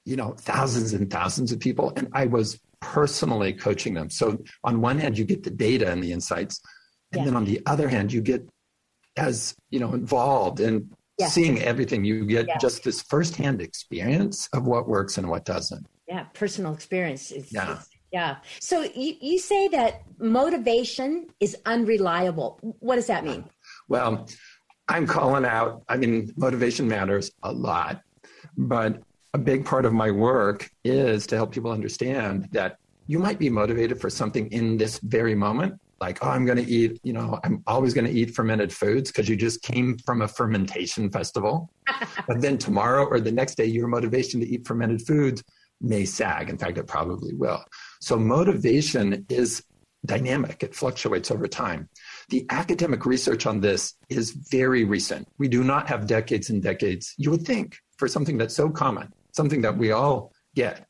you 0.05 0.17
know 0.17 0.35
thousands 0.39 0.93
and 0.93 1.11
thousands 1.11 1.53
of 1.53 1.61
people 1.61 1.93
and 1.97 2.09
i 2.13 2.27
was 2.27 2.59
personally 2.81 3.53
coaching 3.53 3.95
them 3.95 4.11
so 4.11 4.43
on 4.65 4.81
one 4.81 4.99
hand 4.99 5.17
you 5.17 5.25
get 5.25 5.43
the 5.43 5.51
data 5.51 5.91
and 5.91 6.03
the 6.03 6.13
insights 6.13 6.61
and 7.13 7.21
yeah. 7.21 7.25
then 7.25 7.37
on 7.37 7.45
the 7.45 7.61
other 7.67 7.89
hand 7.89 8.13
you 8.13 8.21
get 8.21 8.47
as 9.17 9.55
you 9.71 9.79
know 9.79 9.93
involved 9.95 10.61
in 10.61 10.91
yeah. 11.19 11.29
seeing 11.29 11.61
everything 11.63 12.05
you 12.05 12.25
get 12.25 12.47
yeah. 12.49 12.59
just 12.59 12.85
this 12.85 13.03
firsthand 13.03 13.61
experience 13.61 14.49
of 14.53 14.67
what 14.67 14.89
works 14.89 15.19
and 15.19 15.29
what 15.29 15.45
doesn't 15.45 15.87
yeah 16.09 16.25
personal 16.35 16.73
experience 16.73 17.31
is, 17.31 17.53
yeah 17.53 17.79
yeah 18.13 18.37
so 18.61 18.83
you, 18.95 19.15
you 19.21 19.39
say 19.39 19.69
that 19.69 20.03
motivation 20.19 21.27
is 21.41 21.57
unreliable 21.67 22.59
what 22.81 22.97
does 22.97 23.07
that 23.07 23.25
mean 23.25 23.45
well 23.89 24.27
I'm 24.89 25.07
calling 25.07 25.45
out, 25.45 25.83
I 25.89 25.97
mean, 25.97 26.33
motivation 26.37 26.89
matters 26.89 27.31
a 27.43 27.53
lot, 27.53 28.03
but 28.57 29.03
a 29.33 29.39
big 29.39 29.65
part 29.65 29.87
of 29.87 29.93
my 29.93 30.11
work 30.11 30.71
is 30.85 31.27
to 31.29 31.37
help 31.37 31.53
people 31.53 31.71
understand 31.71 32.49
that 32.53 32.77
you 33.07 33.19
might 33.19 33.39
be 33.39 33.49
motivated 33.49 34.01
for 34.01 34.11
something 34.11 34.51
in 34.53 34.77
this 34.77 34.99
very 34.99 35.35
moment 35.35 35.81
like 36.03 36.19
oh 36.25 36.31
i'm 36.35 36.45
going 36.45 36.63
to 36.65 36.71
eat 36.79 37.01
you 37.05 37.15
know 37.17 37.39
i'm 37.45 37.63
always 37.67 37.95
going 37.95 38.09
to 38.11 38.17
eat 38.21 38.35
fermented 38.35 38.73
foods 38.73 39.11
because 39.11 39.29
you 39.29 39.37
just 39.37 39.63
came 39.63 39.97
from 40.07 40.23
a 40.23 40.29
fermentation 40.29 41.11
festival. 41.11 41.55
But 42.29 42.41
then 42.41 42.57
tomorrow 42.59 43.05
or 43.05 43.19
the 43.21 43.37
next 43.41 43.55
day 43.57 43.65
your 43.65 43.89
motivation 43.89 44.41
to 44.41 44.47
eat 44.47 44.67
fermented 44.67 45.01
foods 45.07 45.43
may 45.81 46.05
sag. 46.05 46.51
In 46.51 46.59
fact 46.59 46.79
it 46.79 46.87
probably 46.87 47.35
will. 47.35 47.63
So 48.01 48.15
motivation 48.19 49.27
is 49.29 49.63
dynamic. 50.05 50.63
It 50.63 50.75
fluctuates 50.75 51.31
over 51.31 51.47
time. 51.47 51.89
The 52.29 52.45
academic 52.51 53.07
research 53.07 53.47
on 53.47 53.61
this 53.61 53.95
is 54.09 54.31
very 54.59 54.85
recent. 54.85 55.27
We 55.39 55.49
do 55.49 55.63
not 55.73 55.89
have 55.89 56.07
decades 56.07 56.51
and 56.51 56.63
decades. 56.63 57.15
You 57.17 57.31
would 57.33 57.47
think 57.53 57.79
for 57.99 58.09
something 58.09 58.37
that's 58.39 58.57
so 58.63 58.69
common 58.85 59.09
something 59.33 59.63
that 59.63 59.77
we 59.77 59.93
all 59.93 60.33
get 60.55 60.87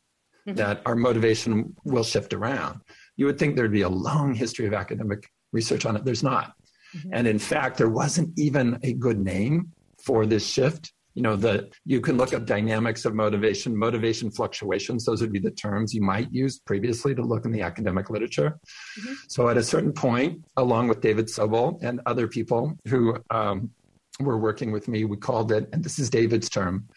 mm-hmm. 0.47 0.55
that 0.57 0.83
our 0.87 0.97
motivation 0.97 1.75
will 1.85 2.05
shift 2.05 2.33
around. 2.35 2.81
You 3.23 3.27
would 3.27 3.39
think 3.39 3.55
there'd 3.55 3.71
be 3.71 3.83
a 3.83 3.89
long 3.89 4.35
history 4.35 4.67
of 4.67 4.75
academic 4.75 5.31
research 5.53 5.87
on 5.87 5.95
it. 5.95 6.05
There's 6.05 6.25
not. 6.25 6.55
Mm-hmm. 6.97 7.11
And 7.13 7.29
in 7.29 7.39
fact, 7.39 7.79
there 7.79 7.89
wasn't 7.89 8.37
even 8.37 8.81
a 8.83 8.95
good 8.95 9.21
name 9.21 9.71
for 10.05 10.27
this 10.27 10.45
shift. 10.45 10.93
You 11.15 11.23
know, 11.23 11.37
the 11.37 11.71
you 11.85 12.01
can 12.01 12.17
look 12.17 12.35
up 12.35 12.47
dynamics 12.47 13.05
of 13.05 13.15
motivation, 13.15 13.77
motivation 13.77 14.29
fluctuations. 14.33 15.05
Those 15.05 15.21
would 15.21 15.31
be 15.31 15.39
the 15.39 15.53
terms 15.53 15.95
you 15.95 16.03
might 16.03 16.33
use 16.33 16.59
previously 16.59 17.15
to 17.15 17.23
look 17.23 17.45
in 17.45 17.53
the 17.53 17.63
academic 17.63 18.11
literature. 18.11 18.59
Mm-hmm. 18.99 19.15
So 19.29 19.49
at 19.49 19.57
a 19.57 19.63
certain 19.63 19.93
point, 19.93 20.45
along 20.57 20.89
with 20.89 21.01
David 21.01 21.27
Sobel 21.27 21.81
and 21.81 22.01
other 22.07 22.27
people 22.27 22.77
who 22.89 23.17
um, 23.31 23.71
were 24.19 24.39
working 24.39 24.73
with 24.73 24.89
me, 24.89 25.05
we 25.05 25.17
called 25.17 25.53
it, 25.53 25.69
and 25.73 25.85
this 25.85 26.01
is 26.01 26.11
David's 26.11 26.49
term, 26.49 26.89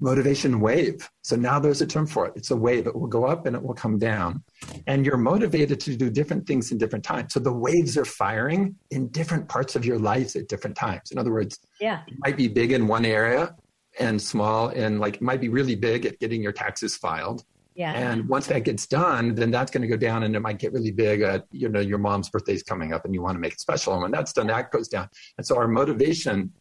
motivation 0.00 0.60
wave. 0.60 1.08
So 1.22 1.36
now 1.36 1.60
there's 1.60 1.80
a 1.80 1.86
term 1.86 2.06
for 2.06 2.26
it. 2.26 2.32
It's 2.34 2.50
a 2.50 2.56
wave. 2.56 2.86
It 2.86 2.94
will 2.94 3.06
go 3.06 3.24
up 3.24 3.46
and 3.46 3.54
it 3.54 3.62
will 3.62 3.74
come 3.74 3.98
down. 3.98 4.42
And 4.86 5.06
you're 5.06 5.16
motivated 5.16 5.78
to 5.80 5.96
do 5.96 6.10
different 6.10 6.46
things 6.46 6.72
in 6.72 6.78
different 6.78 7.04
times. 7.04 7.34
So 7.34 7.40
the 7.40 7.52
waves 7.52 7.96
are 7.96 8.04
firing 8.04 8.74
in 8.90 9.08
different 9.08 9.48
parts 9.48 9.76
of 9.76 9.84
your 9.84 9.98
life 9.98 10.34
at 10.34 10.48
different 10.48 10.76
times. 10.76 11.12
In 11.12 11.18
other 11.18 11.32
words, 11.32 11.58
yeah. 11.80 12.02
it 12.08 12.14
might 12.18 12.36
be 12.36 12.48
big 12.48 12.72
in 12.72 12.88
one 12.88 13.04
area 13.04 13.54
and 14.00 14.20
small 14.20 14.68
and 14.68 15.00
like 15.00 15.16
it 15.16 15.22
might 15.22 15.40
be 15.40 15.48
really 15.48 15.76
big 15.76 16.06
at 16.06 16.18
getting 16.18 16.42
your 16.42 16.52
taxes 16.52 16.96
filed. 16.96 17.44
Yeah. 17.74 17.92
And 17.92 18.28
once 18.28 18.48
that 18.48 18.64
gets 18.64 18.86
done, 18.86 19.34
then 19.34 19.50
that's 19.50 19.70
going 19.70 19.82
to 19.82 19.88
go 19.88 19.96
down 19.96 20.24
and 20.24 20.36
it 20.36 20.40
might 20.40 20.58
get 20.58 20.72
really 20.72 20.90
big 20.90 21.22
at, 21.22 21.46
you 21.52 21.68
know, 21.68 21.80
your 21.80 21.98
mom's 21.98 22.28
birthday's 22.28 22.62
coming 22.62 22.92
up 22.92 23.04
and 23.04 23.14
you 23.14 23.22
want 23.22 23.36
to 23.36 23.40
make 23.40 23.54
it 23.54 23.60
special. 23.60 23.94
And 23.94 24.02
when 24.02 24.10
that's 24.10 24.32
done, 24.32 24.48
that 24.48 24.70
goes 24.70 24.88
down. 24.88 25.08
And 25.38 25.46
so 25.46 25.56
our 25.56 25.68
motivation 25.68 26.52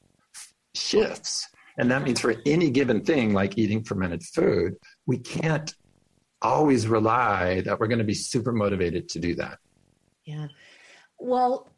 shifts 0.73 1.47
and 1.77 1.89
that 1.91 2.03
means 2.03 2.19
for 2.19 2.35
any 2.45 2.69
given 2.69 3.03
thing 3.03 3.33
like 3.33 3.57
eating 3.57 3.83
fermented 3.83 4.23
food, 4.23 4.75
we 5.05 5.17
can't 5.17 5.73
always 6.41 6.87
rely 6.87 7.61
that 7.61 7.79
we're 7.79 7.87
going 7.87 7.99
to 7.99 8.05
be 8.05 8.13
super 8.13 8.51
motivated 8.51 9.07
to 9.09 9.19
do 9.19 9.35
that. 9.35 9.59
Yeah. 10.25 10.47
Well, 11.19 11.69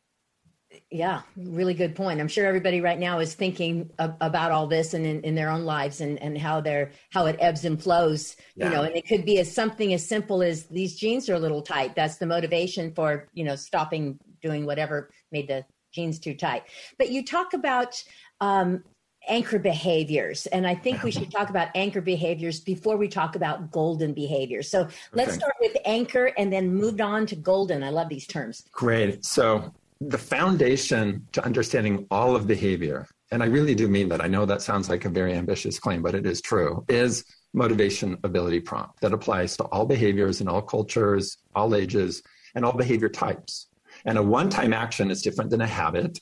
yeah, 0.89 1.21
really 1.35 1.73
good 1.73 1.95
point. 1.95 2.19
I'm 2.19 2.27
sure 2.27 2.45
everybody 2.45 2.81
right 2.81 2.97
now 2.97 3.19
is 3.19 3.35
thinking 3.35 3.89
about 3.99 4.51
all 4.51 4.67
this 4.67 4.93
and 4.93 5.05
in, 5.05 5.21
in, 5.21 5.35
their 5.35 5.49
own 5.49 5.65
lives 5.65 6.01
and, 6.01 6.19
and 6.21 6.37
how 6.37 6.61
they're 6.61 6.91
how 7.11 7.25
it 7.25 7.35
ebbs 7.39 7.65
and 7.65 7.81
flows. 7.81 8.35
Yeah. 8.55 8.65
You 8.65 8.71
know, 8.71 8.83
and 8.83 8.95
it 8.95 9.07
could 9.07 9.25
be 9.25 9.39
as 9.39 9.53
something 9.53 9.93
as 9.93 10.07
simple 10.07 10.41
as 10.41 10.65
these 10.65 10.95
jeans 10.95 11.29
are 11.29 11.35
a 11.35 11.39
little 11.39 11.61
tight. 11.61 11.95
That's 11.95 12.17
the 12.17 12.25
motivation 12.25 12.93
for 12.93 13.27
you 13.33 13.43
know 13.43 13.55
stopping 13.55 14.19
doing 14.41 14.65
whatever 14.65 15.11
made 15.31 15.47
the 15.47 15.65
jeans 15.91 16.19
too 16.19 16.33
tight. 16.33 16.63
But 16.97 17.09
you 17.09 17.23
talk 17.23 17.53
about 17.53 18.03
um, 18.41 18.83
anchor 19.27 19.59
behaviors. 19.59 20.45
And 20.47 20.67
I 20.67 20.75
think 20.75 21.03
we 21.03 21.11
should 21.11 21.31
talk 21.31 21.49
about 21.49 21.69
anchor 21.75 22.01
behaviors 22.01 22.59
before 22.59 22.97
we 22.97 23.07
talk 23.07 23.35
about 23.35 23.71
golden 23.71 24.13
behaviors. 24.13 24.69
So 24.69 24.87
let's 25.13 25.31
okay. 25.31 25.39
start 25.39 25.55
with 25.61 25.77
anchor 25.85 26.31
and 26.37 26.51
then 26.51 26.73
move 26.73 26.99
on 26.99 27.25
to 27.27 27.35
golden. 27.35 27.83
I 27.83 27.89
love 27.89 28.09
these 28.09 28.27
terms. 28.27 28.65
Great. 28.71 29.23
So 29.25 29.73
the 30.01 30.17
foundation 30.17 31.25
to 31.31 31.43
understanding 31.45 32.05
all 32.11 32.35
of 32.35 32.47
behavior, 32.47 33.07
and 33.31 33.41
I 33.41 33.47
really 33.47 33.75
do 33.75 33.87
mean 33.87 34.09
that. 34.09 34.21
I 34.21 34.27
know 34.27 34.45
that 34.45 34.61
sounds 34.61 34.89
like 34.89 35.05
a 35.05 35.09
very 35.09 35.33
ambitious 35.33 35.79
claim, 35.79 36.01
but 36.01 36.15
it 36.15 36.25
is 36.25 36.41
true, 36.41 36.85
is 36.89 37.25
motivation 37.53 38.17
ability 38.23 38.59
prompt 38.59 38.99
that 39.01 39.13
applies 39.13 39.55
to 39.57 39.63
all 39.65 39.85
behaviors 39.85 40.41
in 40.41 40.47
all 40.47 40.61
cultures, 40.61 41.37
all 41.55 41.75
ages, 41.75 42.21
and 42.55 42.65
all 42.65 42.73
behavior 42.73 43.09
types. 43.09 43.67
And 44.05 44.17
a 44.17 44.23
one 44.23 44.49
time 44.49 44.73
action 44.73 45.09
is 45.09 45.21
different 45.21 45.49
than 45.49 45.61
a 45.61 45.67
habit. 45.67 46.19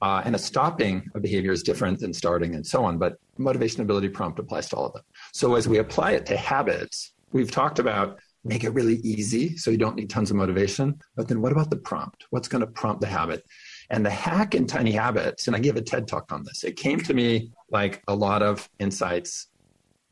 Uh, 0.00 0.22
and 0.24 0.36
a 0.36 0.38
stopping 0.38 1.10
of 1.14 1.22
behavior 1.22 1.50
is 1.50 1.62
different 1.62 1.98
than 1.98 2.12
starting 2.12 2.54
and 2.54 2.64
so 2.64 2.84
on, 2.84 2.98
but 2.98 3.14
motivation 3.36 3.82
ability 3.82 4.08
prompt 4.08 4.38
applies 4.38 4.68
to 4.68 4.76
all 4.76 4.86
of 4.86 4.92
them. 4.92 5.02
So 5.32 5.56
as 5.56 5.66
we 5.66 5.78
apply 5.78 6.12
it 6.12 6.26
to 6.26 6.36
habits, 6.36 7.12
we've 7.32 7.50
talked 7.50 7.78
about 7.78 8.18
make 8.44 8.64
it 8.64 8.70
really 8.70 8.96
easy 8.96 9.56
so 9.56 9.70
you 9.70 9.76
don't 9.76 9.96
need 9.96 10.08
tons 10.08 10.30
of 10.30 10.36
motivation. 10.36 10.98
But 11.16 11.28
then 11.28 11.42
what 11.42 11.52
about 11.52 11.70
the 11.70 11.76
prompt? 11.76 12.26
What's 12.30 12.48
going 12.48 12.60
to 12.60 12.66
prompt 12.66 13.00
the 13.00 13.08
habit? 13.08 13.44
And 13.90 14.04
the 14.04 14.10
hack 14.10 14.54
in 14.54 14.66
tiny 14.66 14.92
habits, 14.92 15.46
and 15.46 15.56
I 15.56 15.58
gave 15.58 15.76
a 15.76 15.82
TED 15.82 16.06
talk 16.06 16.30
on 16.32 16.44
this, 16.44 16.64
it 16.64 16.76
came 16.76 17.00
to 17.00 17.14
me 17.14 17.50
like 17.70 18.02
a 18.06 18.14
lot 18.14 18.42
of 18.42 18.68
insights 18.78 19.48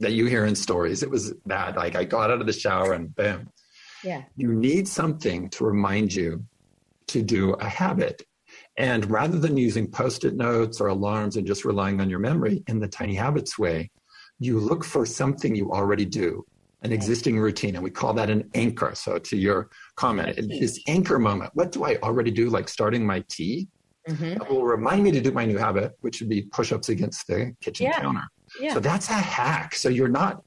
that 0.00 0.12
you 0.12 0.26
hear 0.26 0.44
in 0.44 0.54
stories. 0.54 1.02
It 1.02 1.10
was 1.10 1.32
that 1.46 1.76
like 1.76 1.94
I 1.94 2.04
got 2.04 2.30
out 2.30 2.40
of 2.40 2.46
the 2.46 2.52
shower 2.52 2.92
and 2.92 3.14
bam. 3.14 3.50
Yeah. 4.04 4.22
You 4.36 4.52
need 4.52 4.86
something 4.88 5.48
to 5.50 5.64
remind 5.64 6.14
you 6.14 6.44
to 7.08 7.22
do 7.22 7.52
a 7.54 7.68
habit. 7.68 8.22
And 8.78 9.10
rather 9.10 9.38
than 9.38 9.56
using 9.56 9.90
post 9.90 10.24
it 10.24 10.34
notes 10.36 10.80
or 10.80 10.88
alarms 10.88 11.36
and 11.36 11.46
just 11.46 11.64
relying 11.64 12.00
on 12.00 12.10
your 12.10 12.18
memory 12.18 12.62
in 12.66 12.78
the 12.78 12.88
tiny 12.88 13.14
habits 13.14 13.58
way, 13.58 13.90
you 14.38 14.60
look 14.60 14.84
for 14.84 15.06
something 15.06 15.54
you 15.54 15.72
already 15.72 16.04
do, 16.04 16.44
an 16.82 16.92
existing 16.92 17.38
routine. 17.38 17.74
And 17.74 17.82
we 17.82 17.90
call 17.90 18.12
that 18.14 18.28
an 18.28 18.50
anchor. 18.54 18.92
So, 18.94 19.18
to 19.18 19.36
your 19.36 19.70
comment, 19.96 20.36
this 20.36 20.78
anchor 20.86 21.18
moment, 21.18 21.52
what 21.54 21.72
do 21.72 21.84
I 21.84 21.96
already 22.02 22.30
do, 22.30 22.50
like 22.50 22.68
starting 22.68 23.06
my 23.06 23.24
tea? 23.28 23.68
Mm-hmm. 24.08 24.34
That 24.34 24.50
will 24.50 24.64
remind 24.64 25.02
me 25.02 25.10
to 25.12 25.20
do 25.20 25.32
my 25.32 25.46
new 25.46 25.56
habit, 25.56 25.92
which 26.00 26.20
would 26.20 26.28
be 26.28 26.42
push 26.42 26.70
ups 26.70 26.90
against 26.90 27.26
the 27.26 27.54
kitchen 27.62 27.86
yeah. 27.86 28.00
counter. 28.00 28.24
Yeah. 28.60 28.74
So, 28.74 28.80
that's 28.80 29.08
a 29.08 29.14
hack. 29.14 29.74
So, 29.74 29.88
you're 29.88 30.08
not 30.08 30.42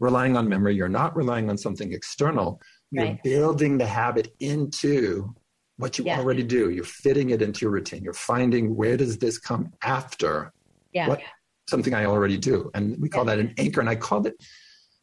relying 0.00 0.36
on 0.36 0.48
memory, 0.48 0.74
you're 0.74 0.88
not 0.88 1.14
relying 1.14 1.50
on 1.50 1.58
something 1.58 1.92
external. 1.92 2.60
You're 2.90 3.04
right. 3.04 3.22
building 3.22 3.76
the 3.76 3.86
habit 3.86 4.32
into 4.40 5.34
what 5.76 5.98
you 5.98 6.04
yeah. 6.04 6.18
already 6.18 6.42
do. 6.42 6.70
You're 6.70 6.84
fitting 6.84 7.30
it 7.30 7.42
into 7.42 7.62
your 7.62 7.70
routine. 7.70 8.04
You're 8.04 8.12
finding 8.12 8.76
where 8.76 8.96
does 8.96 9.18
this 9.18 9.38
come 9.38 9.72
after 9.82 10.52
yeah. 10.92 11.08
what 11.08 11.20
something 11.68 11.94
I 11.94 12.04
already 12.04 12.36
do. 12.36 12.70
And 12.74 12.96
we 13.00 13.08
call 13.08 13.24
yeah. 13.26 13.36
that 13.36 13.38
an 13.40 13.54
anchor. 13.58 13.80
And 13.80 13.88
I 13.88 13.96
called 13.96 14.26
it 14.26 14.36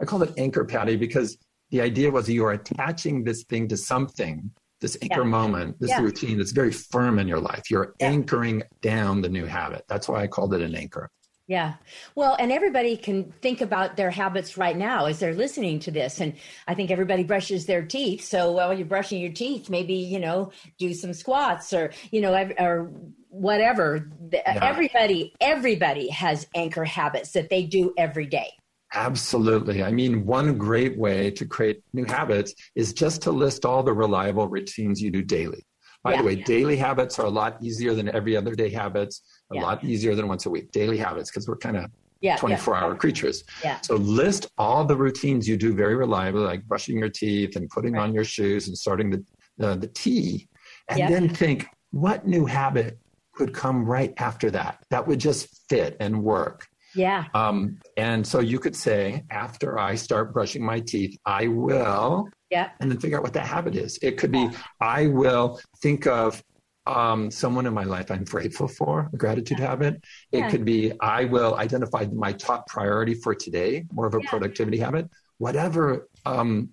I 0.02 0.06
called 0.06 0.24
it 0.24 0.34
anchor, 0.38 0.66
Patty, 0.66 0.96
because 0.96 1.38
the 1.70 1.80
idea 1.80 2.10
was 2.10 2.28
you 2.28 2.44
are 2.46 2.54
attaching 2.54 3.24
this 3.24 3.44
thing 3.44 3.68
to 3.68 3.78
something, 3.78 4.50
this 4.82 4.98
anchor 5.04 5.24
moment, 5.24 5.80
this 5.80 5.98
routine 6.00 6.38
that's 6.40 6.52
very 6.52 6.72
firm 6.72 7.20
in 7.20 7.28
your 7.28 7.40
life. 7.40 7.70
You're 7.70 7.94
anchoring 8.00 8.64
down 8.82 9.22
the 9.22 9.30
new 9.30 9.46
habit. 9.46 9.84
That's 9.88 10.10
why 10.10 10.24
I 10.24 10.28
called 10.28 10.56
it 10.56 10.62
an 10.62 10.76
anchor. 10.76 11.12
Yeah. 11.52 11.74
Well, 12.16 12.38
and 12.40 12.50
everybody 12.50 12.96
can 12.96 13.34
think 13.42 13.60
about 13.60 13.98
their 13.98 14.10
habits 14.10 14.56
right 14.56 14.78
now 14.78 15.08
as 15.08 15.20
they're 15.20 15.34
listening 15.34 15.80
to 15.80 15.92
this. 15.92 16.22
And 16.22 16.34
I 16.66 16.76
think 16.76 16.92
everybody 16.92 17.26
brushes 17.26 17.66
their 17.66 17.84
teeth. 17.84 18.24
So 18.24 18.54
while 18.54 18.74
you're 18.74 18.86
brushing 18.86 19.20
your 19.20 19.34
teeth, 19.34 19.70
maybe, 19.70 19.96
you 19.96 20.18
know, 20.18 20.54
do 20.78 20.94
some 20.94 21.14
squats 21.14 21.74
or, 21.74 21.92
you 22.10 22.22
know, 22.22 22.34
or 22.58 22.90
whatever. 23.28 24.10
Yeah. 24.32 24.60
Everybody, 24.62 25.34
everybody 25.42 26.08
has 26.08 26.48
anchor 26.56 26.86
habits 26.86 27.34
that 27.34 27.50
they 27.50 27.64
do 27.64 27.94
every 27.98 28.28
day. 28.28 28.54
Absolutely. 28.94 29.84
I 29.84 29.92
mean, 29.92 30.26
one 30.26 30.58
great 30.58 30.98
way 30.98 31.32
to 31.32 31.46
create 31.46 31.84
new 31.92 32.06
habits 32.06 32.56
is 32.76 32.94
just 32.94 33.24
to 33.24 33.32
list 33.32 33.66
all 33.66 33.84
the 33.84 33.92
reliable 33.92 34.48
routines 34.48 35.02
you 35.02 35.12
do 35.12 35.22
daily. 35.22 35.66
By 36.04 36.14
yeah. 36.14 36.18
the 36.18 36.24
way, 36.24 36.36
daily 36.36 36.78
habits 36.78 37.20
are 37.20 37.26
a 37.26 37.30
lot 37.30 37.58
easier 37.62 37.94
than 37.94 38.10
every 38.10 38.36
other 38.36 38.56
day 38.56 38.70
habits, 38.70 39.22
a 39.52 39.56
yeah. 39.56 39.62
lot 39.62 39.84
easier 39.84 40.16
than 40.16 40.28
once 40.28 40.46
a 40.48 40.50
week. 40.50 40.72
Daily 40.72 40.98
habits, 40.98 41.30
because 41.30 41.48
we're 41.48 41.58
kind 41.58 41.78
of 41.78 41.92
24 42.38 42.76
hour 42.76 42.96
creatures. 42.96 43.44
So 43.82 43.96
list 43.96 44.48
all 44.58 44.84
the 44.86 44.96
routines 44.96 45.48
you 45.48 45.58
do 45.58 45.74
very 45.74 45.96
reliably, 45.96 46.42
like 46.42 46.64
brushing 46.66 46.98
your 46.98 47.10
teeth 47.10 47.56
and 47.56 47.70
putting 47.70 47.94
right. 47.94 48.04
on 48.04 48.14
your 48.14 48.24
shoes 48.24 48.68
and 48.68 48.78
starting 48.78 49.10
the, 49.10 49.24
the, 49.58 49.76
the 49.76 49.88
tea. 49.88 50.48
And 50.88 51.14
then 51.14 51.30
think, 51.30 51.68
what 51.92 52.28
new 52.28 52.46
habit 52.46 52.98
could 53.34 53.54
come 53.54 53.86
right 53.86 54.14
after 54.18 54.50
that? 54.52 54.84
That 54.90 55.08
would 55.08 55.20
just 55.20 55.70
fit 55.70 55.98
and 56.00 56.24
work. 56.24 56.68
Yeah. 56.96 57.26
Um, 57.34 57.80
and 57.98 58.26
so 58.26 58.40
you 58.40 58.60
could 58.60 58.76
say, 58.76 59.24
after 59.30 59.80
I 59.80 59.96
start 59.96 60.34
brushing 60.34 60.64
my 60.64 60.80
teeth, 60.80 61.18
I 61.26 61.48
will. 61.48 62.28
Yeah. 62.50 62.70
And 62.80 62.92
then 62.92 63.00
figure 63.00 63.18
out 63.18 63.24
what 63.24 63.34
that 63.34 63.48
habit 63.48 63.76
is. 63.76 63.98
It 64.02 64.18
could 64.18 64.32
be, 64.32 64.50
I 64.80 65.08
will 65.08 65.60
think 65.82 66.06
of 66.06 66.44
um, 66.86 67.32
someone 67.32 67.66
in 67.66 67.74
my 67.74 67.84
life 67.84 68.12
I'm 68.12 68.24
grateful 68.24 68.68
for, 68.68 69.10
a 69.14 69.18
gratitude 69.18 69.60
yeah. 69.60 69.68
habit. 69.68 70.04
It 70.32 70.40
yeah. 70.40 70.50
could 70.50 70.66
be, 70.66 70.92
I 71.00 71.26
will 71.26 71.56
identify 71.56 72.06
my 72.12 72.34
top 72.34 72.68
priority 72.68 73.14
for 73.14 73.36
today, 73.36 73.86
more 73.94 74.08
of 74.08 74.16
a 74.16 74.20
yeah. 74.22 74.30
productivity 74.30 74.80
habit. 74.80 75.10
Whatever 75.38 76.10
um, 76.26 76.70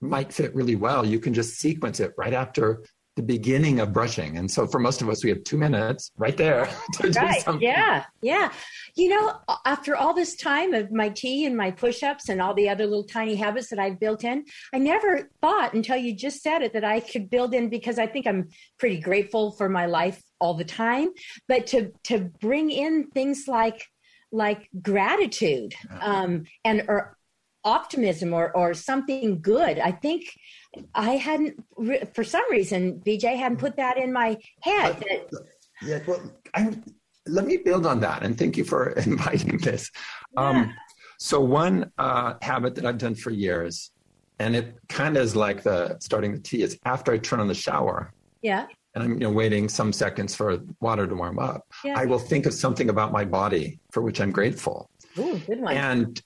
might 0.00 0.32
fit 0.32 0.54
really 0.54 0.76
well, 0.76 1.06
you 1.06 1.18
can 1.18 1.32
just 1.34 1.58
sequence 1.58 2.00
it 2.00 2.12
right 2.18 2.34
after 2.34 2.84
the 3.16 3.22
beginning 3.22 3.78
of 3.78 3.92
brushing. 3.92 4.38
And 4.38 4.50
so 4.50 4.66
for 4.66 4.80
most 4.80 5.00
of 5.00 5.08
us, 5.08 5.22
we 5.22 5.30
have 5.30 5.44
two 5.44 5.56
minutes 5.56 6.10
right 6.16 6.36
there 6.36 6.68
to 6.94 7.10
do 7.10 7.20
right. 7.20 7.40
something. 7.42 7.62
Yeah. 7.62 8.04
Yeah. 8.22 8.52
You 8.96 9.10
know, 9.10 9.38
after 9.64 9.94
all 9.96 10.14
this 10.14 10.34
time 10.34 10.74
of 10.74 10.90
my 10.90 11.10
tea 11.10 11.46
and 11.46 11.56
my 11.56 11.70
push 11.70 12.02
ups 12.02 12.28
and 12.28 12.42
all 12.42 12.54
the 12.54 12.68
other 12.68 12.86
little 12.86 13.04
tiny 13.04 13.36
habits 13.36 13.68
that 13.70 13.78
I've 13.78 14.00
built 14.00 14.24
in, 14.24 14.44
I 14.72 14.78
never 14.78 15.30
thought 15.40 15.74
until 15.74 15.96
you 15.96 16.14
just 16.14 16.42
said 16.42 16.62
it 16.62 16.72
that 16.72 16.84
I 16.84 17.00
could 17.00 17.30
build 17.30 17.54
in 17.54 17.68
because 17.68 17.98
I 17.98 18.06
think 18.06 18.26
I'm 18.26 18.48
pretty 18.78 19.00
grateful 19.00 19.52
for 19.52 19.68
my 19.68 19.86
life 19.86 20.20
all 20.40 20.54
the 20.54 20.64
time. 20.64 21.10
But 21.46 21.68
to, 21.68 21.92
to 22.04 22.30
bring 22.40 22.70
in 22.70 23.10
things 23.10 23.44
like, 23.46 23.86
like 24.32 24.68
gratitude 24.82 25.74
um, 26.00 26.44
and 26.64 26.86
or 26.88 27.16
optimism 27.64 28.32
or, 28.32 28.54
or 28.56 28.74
something 28.74 29.40
good. 29.40 29.78
I 29.78 29.90
think 29.90 30.24
I 30.94 31.12
hadn't, 31.16 31.62
for 32.14 32.24
some 32.24 32.44
reason, 32.50 33.00
BJ 33.04 33.36
hadn't 33.36 33.58
put 33.58 33.76
that 33.76 33.96
in 33.96 34.12
my 34.12 34.38
head. 34.60 34.96
That, 35.00 35.46
yeah, 35.82 36.00
well, 36.06 36.20
I, 36.54 36.76
let 37.26 37.46
me 37.46 37.56
build 37.56 37.86
on 37.86 38.00
that 38.00 38.22
and 38.22 38.38
thank 38.38 38.56
you 38.56 38.64
for 38.64 38.90
inviting 39.06 39.58
this. 39.58 39.90
Yeah. 40.34 40.48
Um, 40.48 40.74
so, 41.18 41.40
one 41.40 41.90
uh, 41.96 42.34
habit 42.42 42.74
that 42.74 42.84
I've 42.84 42.98
done 42.98 43.14
for 43.14 43.30
years, 43.30 43.92
and 44.40 44.54
it 44.56 44.76
kind 44.88 45.16
of 45.16 45.22
is 45.22 45.36
like 45.36 45.62
the 45.62 45.96
starting 46.00 46.32
the 46.32 46.40
tea, 46.40 46.62
is 46.62 46.78
after 46.84 47.12
I 47.12 47.18
turn 47.18 47.40
on 47.40 47.48
the 47.48 47.54
shower. 47.54 48.12
Yeah. 48.42 48.66
And 48.94 49.02
I'm 49.02 49.12
you 49.14 49.20
know, 49.20 49.30
waiting 49.30 49.68
some 49.68 49.92
seconds 49.92 50.34
for 50.34 50.58
water 50.80 51.06
to 51.06 51.14
warm 51.14 51.38
up. 51.38 51.66
Yeah. 51.84 51.94
I 51.96 52.04
will 52.04 52.18
think 52.18 52.46
of 52.46 52.54
something 52.54 52.90
about 52.90 53.10
my 53.10 53.24
body 53.24 53.80
for 53.90 54.02
which 54.02 54.20
I'm 54.20 54.30
grateful. 54.30 54.90
Ooh, 55.18 55.38
good 55.38 55.60
one. 55.60 55.76
And, 55.76 56.22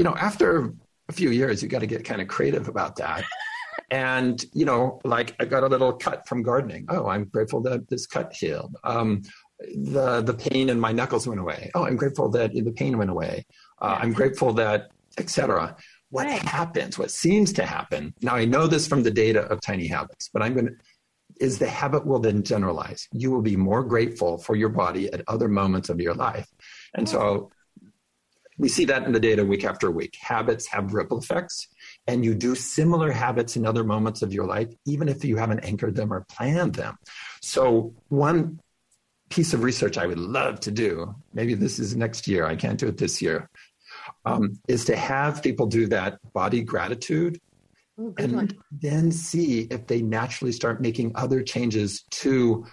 you 0.00 0.04
know, 0.04 0.16
after 0.16 0.72
a 1.10 1.12
few 1.12 1.28
years, 1.28 1.62
you 1.62 1.68
got 1.68 1.80
to 1.80 1.86
get 1.86 2.06
kind 2.06 2.22
of 2.22 2.26
creative 2.26 2.68
about 2.68 2.96
that. 2.96 3.22
and 3.90 4.44
you 4.52 4.64
know 4.64 5.00
like 5.04 5.34
i 5.40 5.44
got 5.44 5.62
a 5.62 5.66
little 5.66 5.92
cut 5.92 6.26
from 6.26 6.42
gardening. 6.42 6.86
Oh 6.88 7.06
i'm 7.08 7.24
grateful 7.24 7.60
that 7.62 7.88
this 7.90 8.06
cut 8.06 8.32
healed. 8.32 8.74
Um, 8.82 9.22
the 9.92 10.22
the 10.22 10.32
pain 10.32 10.70
in 10.70 10.78
my 10.80 10.92
knuckles 10.92 11.26
went 11.26 11.40
away. 11.40 11.70
Oh 11.74 11.84
i'm 11.84 11.96
grateful 11.96 12.30
that 12.30 12.52
the 12.54 12.72
pain 12.72 12.96
went 12.96 13.10
away. 13.10 13.44
Uh, 13.82 13.98
i'm 14.00 14.12
grateful 14.12 14.52
that 14.54 14.90
etc 15.18 15.76
what 16.10 16.26
right. 16.26 16.42
happens 16.42 16.98
what 16.98 17.10
seems 17.10 17.52
to 17.52 17.64
happen 17.64 18.14
now 18.22 18.34
i 18.34 18.44
know 18.44 18.66
this 18.66 18.86
from 18.86 19.02
the 19.02 19.10
data 19.10 19.42
of 19.52 19.60
tiny 19.60 19.86
habits 19.86 20.30
but 20.32 20.40
i'm 20.42 20.54
going 20.54 20.66
to 20.66 20.74
is 21.40 21.58
the 21.58 21.68
habit 21.68 22.06
will 22.06 22.18
then 22.18 22.42
generalize. 22.42 23.08
You 23.12 23.30
will 23.30 23.40
be 23.40 23.56
more 23.56 23.82
grateful 23.82 24.36
for 24.36 24.54
your 24.56 24.68
body 24.68 25.10
at 25.12 25.22
other 25.26 25.48
moments 25.48 25.88
of 25.88 25.98
your 25.98 26.14
life. 26.14 26.46
And 26.94 27.08
so 27.08 27.50
we 28.60 28.68
see 28.68 28.84
that 28.84 29.04
in 29.04 29.12
the 29.12 29.18
data 29.18 29.42
week 29.42 29.64
after 29.64 29.90
week 29.90 30.14
habits 30.20 30.66
have 30.66 30.92
ripple 30.92 31.18
effects 31.18 31.66
and 32.06 32.22
you 32.22 32.34
do 32.34 32.54
similar 32.54 33.10
habits 33.10 33.56
in 33.56 33.64
other 33.64 33.84
moments 33.84 34.20
of 34.20 34.34
your 34.34 34.44
life, 34.44 34.68
even 34.84 35.08
if 35.08 35.24
you 35.24 35.36
haven't 35.36 35.60
anchored 35.60 35.96
them 35.96 36.12
or 36.12 36.26
planned 36.28 36.74
them. 36.74 36.98
So, 37.40 37.94
one 38.08 38.60
piece 39.30 39.54
of 39.54 39.62
research 39.62 39.96
I 39.96 40.06
would 40.06 40.18
love 40.18 40.60
to 40.60 40.70
do, 40.70 41.14
maybe 41.32 41.54
this 41.54 41.78
is 41.78 41.96
next 41.96 42.28
year, 42.28 42.44
I 42.44 42.54
can't 42.54 42.78
do 42.78 42.88
it 42.88 42.98
this 42.98 43.22
year, 43.22 43.48
um, 44.26 44.60
is 44.68 44.84
to 44.86 44.96
have 44.96 45.42
people 45.42 45.66
do 45.66 45.86
that 45.86 46.18
body 46.34 46.62
gratitude 46.62 47.40
Ooh, 47.98 48.14
and 48.18 48.32
one. 48.34 48.50
then 48.70 49.10
see 49.10 49.62
if 49.70 49.86
they 49.86 50.02
naturally 50.02 50.52
start 50.52 50.82
making 50.82 51.12
other 51.14 51.42
changes 51.42 52.04
to 52.10 52.66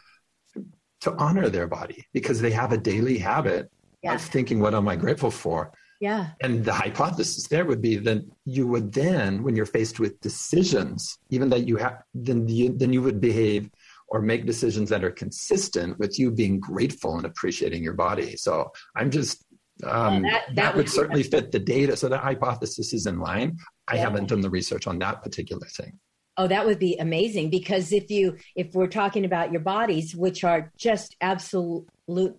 to 1.00 1.13
honor 1.13 1.48
their 1.48 1.67
body 1.67 2.06
because 2.12 2.41
they 2.41 2.50
have 2.50 2.72
a 2.72 2.77
daily 2.77 3.20
habit 3.20 3.70
yeah. 4.01 4.15
of 4.15 4.22
thinking 4.22 4.60
what 4.60 4.74
am 4.74 4.88
i 4.88 4.96
grateful 4.96 5.29
for 5.29 5.72
yeah. 5.99 6.29
And 6.41 6.63
the 6.63 6.73
hypothesis 6.73 7.47
there 7.47 7.65
would 7.65 7.81
be 7.81 7.97
that 7.97 8.23
you 8.45 8.67
would 8.67 8.93
then, 8.93 9.43
when 9.43 9.55
you're 9.55 9.65
faced 9.65 9.99
with 9.99 10.19
decisions, 10.21 11.17
even 11.29 11.49
that 11.49 11.67
you 11.67 11.77
have, 11.77 12.03
then 12.13 12.47
you, 12.47 12.69
then 12.69 12.93
you 12.93 13.01
would 13.01 13.19
behave 13.19 13.69
or 14.09 14.21
make 14.21 14.45
decisions 14.45 14.89
that 14.89 15.03
are 15.03 15.11
consistent 15.11 15.97
with 15.99 16.17
you 16.17 16.31
being 16.31 16.59
grateful 16.59 17.17
and 17.17 17.25
appreciating 17.25 17.83
your 17.83 17.93
body. 17.93 18.37
So 18.37 18.71
I'm 18.95 19.11
just 19.11 19.43
um, 19.83 20.23
that, 20.23 20.45
that, 20.47 20.55
that, 20.55 20.75
would 20.75 20.89
certainly 20.89 21.23
fit 21.23 21.51
the 21.51 21.59
data. 21.59 21.95
So 21.95 22.09
that 22.09 22.21
hypothesis 22.21 22.93
is 22.93 23.05
in 23.05 23.19
line. 23.19 23.57
I 23.87 23.95
yeah. 23.95 24.01
haven't 24.01 24.27
done 24.27 24.41
the 24.41 24.49
research 24.49 24.87
on 24.87 24.97
that 24.99 25.21
particular 25.21 25.67
thing. 25.67 25.99
Oh, 26.37 26.47
that 26.47 26.65
would 26.65 26.79
be 26.79 26.95
amazing 26.97 27.49
because 27.49 27.91
if 27.91 28.11
you 28.11 28.37
if 28.55 28.73
we're 28.73 28.88
talking 28.88 29.25
about 29.25 29.51
your 29.51 29.62
bodies, 29.62 30.15
which 30.15 30.43
are 30.43 30.71
just 30.77 31.15
absolute 31.19 31.88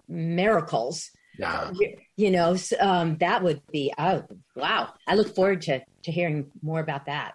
miracles, 0.08 1.10
yeah. 1.38 1.70
You 2.16 2.30
know, 2.30 2.56
um, 2.80 3.16
that 3.18 3.42
would 3.42 3.62
be, 3.72 3.92
oh, 3.98 4.24
wow. 4.56 4.92
I 5.06 5.14
look 5.14 5.34
forward 5.34 5.62
to, 5.62 5.80
to 6.02 6.12
hearing 6.12 6.50
more 6.62 6.80
about 6.80 7.06
that. 7.06 7.34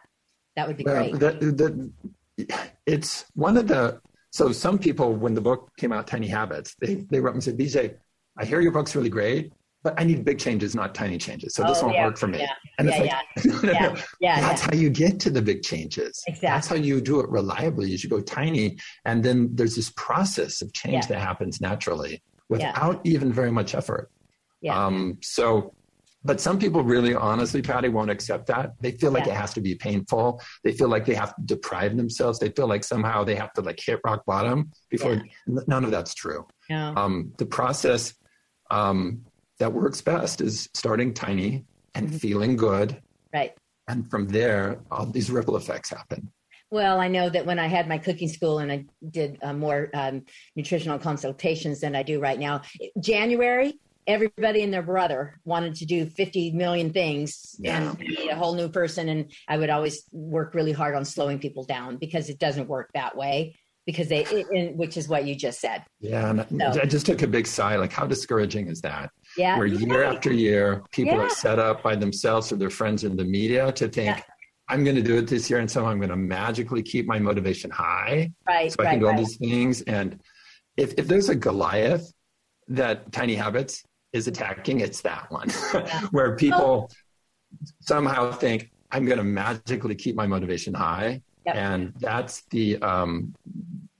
That 0.56 0.68
would 0.68 0.78
be 0.78 0.84
well, 0.84 1.10
great. 1.10 1.20
The, 1.20 1.92
the, 2.38 2.58
it's 2.86 3.26
one 3.34 3.58
of 3.58 3.68
the, 3.68 4.02
so 4.32 4.52
some 4.52 4.78
people, 4.78 5.14
when 5.14 5.34
the 5.34 5.42
book 5.42 5.72
came 5.78 5.92
out, 5.92 6.08
Tiny 6.08 6.28
Habits, 6.28 6.76
they, 6.82 6.96
they 6.96 7.20
wrote 7.20 7.34
and 7.34 7.44
said, 7.44 7.58
BJ, 7.58 7.96
I 8.38 8.46
hear 8.46 8.60
your 8.60 8.72
book's 8.72 8.96
really 8.96 9.10
great, 9.10 9.54
but 9.84 10.00
I 10.00 10.04
need 10.04 10.26
big 10.26 10.40
changes, 10.40 10.74
not 10.74 10.96
tiny 10.96 11.18
changes. 11.18 11.54
So 11.54 11.64
this 11.64 11.80
oh, 11.80 11.86
won't 11.86 11.96
yeah, 11.96 12.06
work 12.06 12.18
for 12.18 12.28
me. 12.28 12.40
Yeah, 12.40 12.48
and 12.80 12.88
yeah, 12.88 13.22
it's 13.36 13.46
like, 13.46 13.64
yeah, 13.64 13.72
yeah, 13.72 14.02
yeah, 14.20 14.42
that's 14.42 14.62
how 14.62 14.74
you 14.74 14.90
get 14.90 15.20
to 15.22 15.30
the 15.30 15.42
big 15.42 15.62
changes. 15.62 16.24
Exactly. 16.26 16.48
That's 16.48 16.68
how 16.68 16.76
you 16.76 17.00
do 17.02 17.20
it 17.20 17.30
reliably. 17.30 17.92
You 17.92 17.98
should 17.98 18.10
go 18.10 18.22
tiny. 18.22 18.78
And 19.06 19.24
then 19.24 19.50
there's 19.54 19.76
this 19.76 19.92
process 19.96 20.62
of 20.62 20.74
change 20.74 21.08
that 21.08 21.20
happens 21.20 21.62
naturally 21.62 22.24
without 22.50 23.02
even 23.04 23.32
very 23.32 23.52
much 23.52 23.76
effort. 23.76 24.10
Yeah. 24.62 24.86
Um, 24.86 25.18
so, 25.22 25.74
but 26.24 26.40
some 26.40 26.58
people 26.58 26.84
really 26.84 27.14
honestly, 27.14 27.62
Patty, 27.62 27.90
won't 27.90 28.10
accept 28.10 28.48
that. 28.48 28.74
They 28.80 28.92
feel 28.92 29.12
like 29.12 29.26
yeah. 29.26 29.34
it 29.34 29.38
has 29.38 29.54
to 29.56 29.62
be 29.62 29.76
painful. 29.76 30.42
They 30.64 30.72
feel 30.72 30.88
like 30.88 31.06
they 31.06 31.16
have 31.16 31.36
to 31.36 31.42
deprive 31.44 31.98
themselves. 31.98 32.40
They 32.40 32.50
feel 32.50 32.68
like 32.68 32.84
somehow 32.84 33.24
they 33.24 33.36
have 33.36 33.52
to 33.54 33.62
like 33.62 33.80
hit 33.86 34.00
rock 34.06 34.26
bottom 34.26 34.72
before 34.90 35.16
yeah. 35.16 35.60
none 35.68 35.84
of 35.84 35.92
that's 35.92 36.14
true. 36.14 36.48
Yeah. 36.70 36.94
Um, 36.96 37.34
the 37.38 37.46
process 37.46 38.14
um, 38.72 39.26
that 39.60 39.74
works 39.74 40.02
best 40.02 40.40
is 40.40 40.70
starting 40.74 41.14
tiny 41.14 41.66
and 41.94 42.08
mm-hmm. 42.08 42.18
feeling 42.18 42.56
good. 42.56 43.02
Right. 43.34 43.54
And 43.88 44.10
from 44.10 44.28
there, 44.30 44.80
all 44.92 45.06
these 45.06 45.30
ripple 45.30 45.58
effects 45.58 45.90
happen. 45.90 46.32
Well, 46.74 47.00
I 47.00 47.08
know 47.08 47.30
that 47.30 47.46
when 47.46 47.60
I 47.60 47.68
had 47.68 47.88
my 47.88 48.00
cooking 48.00 48.28
school 48.28 48.58
and 48.58 48.72
I 48.72 48.86
did 49.08 49.38
uh, 49.44 49.54
more 49.54 49.92
um, 49.94 50.24
nutritional 50.56 50.98
consultations 50.98 51.82
than 51.82 51.96
I 51.96 52.02
do 52.02 52.20
right 52.20 52.40
now, 52.40 52.62
January 53.00 53.80
everybody 54.08 54.64
and 54.64 54.74
their 54.74 54.82
brother 54.82 55.40
wanted 55.46 55.76
to 55.76 55.86
do 55.86 56.08
50 56.08 56.52
million 56.54 56.92
things 56.92 57.56
yeah. 57.60 57.78
and 57.78 57.98
be 58.00 58.28
a 58.28 58.36
whole 58.36 58.56
new 58.56 58.70
person. 58.70 59.08
And 59.08 59.32
I 59.48 59.58
would 59.58 59.70
always 59.70 60.04
work 60.12 60.56
really 60.56 60.72
hard 60.72 60.96
on 60.96 61.06
slowing 61.06 61.38
people 61.38 61.64
down 61.64 61.98
because 61.98 62.28
it 62.28 62.40
doesn't 62.40 62.68
work 62.68 62.90
that 62.96 63.16
way. 63.16 63.56
Because 63.86 64.08
they, 64.08 64.24
it, 64.24 64.76
which 64.76 64.98
is 64.98 65.08
what 65.10 65.26
you 65.26 65.36
just 65.36 65.60
said. 65.60 65.84
Yeah, 66.00 66.30
and 66.30 66.74
so, 66.74 66.82
I 66.82 66.86
just 66.86 67.06
took 67.06 67.22
a 67.22 67.28
big 67.28 67.46
sigh. 67.46 67.76
Like, 67.76 67.92
how 67.92 68.08
discouraging 68.08 68.70
is 68.70 68.80
that? 68.82 69.12
Yeah, 69.38 69.58
where 69.58 69.68
year 69.68 70.04
after 70.04 70.32
year, 70.32 70.84
people 70.92 71.16
yeah. 71.16 71.24
are 71.24 71.30
set 71.30 71.60
up 71.60 71.84
by 71.84 71.98
themselves 71.98 72.54
or 72.54 72.56
their 72.56 72.70
friends 72.70 73.04
in 73.04 73.18
the 73.18 73.26
media 73.26 73.74
to 73.74 73.90
think. 73.90 74.24
I'm 74.68 74.84
going 74.84 74.96
to 74.96 75.02
do 75.02 75.18
it 75.18 75.28
this 75.28 75.50
year, 75.50 75.60
and 75.60 75.70
so 75.70 75.86
I'm 75.86 75.98
going 75.98 76.10
to 76.10 76.16
magically 76.16 76.82
keep 76.82 77.06
my 77.06 77.20
motivation 77.20 77.70
high, 77.70 78.32
right? 78.48 78.72
So 78.72 78.78
I 78.80 78.86
right, 78.86 78.92
can 78.92 79.00
do 79.00 79.08
right. 79.08 79.14
all 79.14 79.18
these 79.18 79.38
things. 79.38 79.82
And 79.82 80.20
if 80.78 80.94
if 80.98 81.08
there's 81.08 81.30
a 81.30 81.36
Goliath 81.36 82.12
that 82.70 83.12
Tiny 83.12 83.36
Habits 83.36 83.84
is 84.14 84.28
attacking, 84.28 84.80
it's 84.80 85.02
that 85.02 85.30
one 85.30 85.50
yeah. 85.74 86.02
where 86.12 86.36
people 86.36 86.90
somehow 87.82 88.32
think 88.32 88.72
I'm 88.92 89.06
going 89.06 89.18
to 89.18 89.24
magically 89.24 89.96
keep 89.96 90.16
my 90.16 90.28
motivation 90.28 90.74
high, 90.74 91.22
yep. 91.46 91.56
and 91.56 91.94
that's 92.00 92.44
the 92.52 92.82
um, 92.82 93.36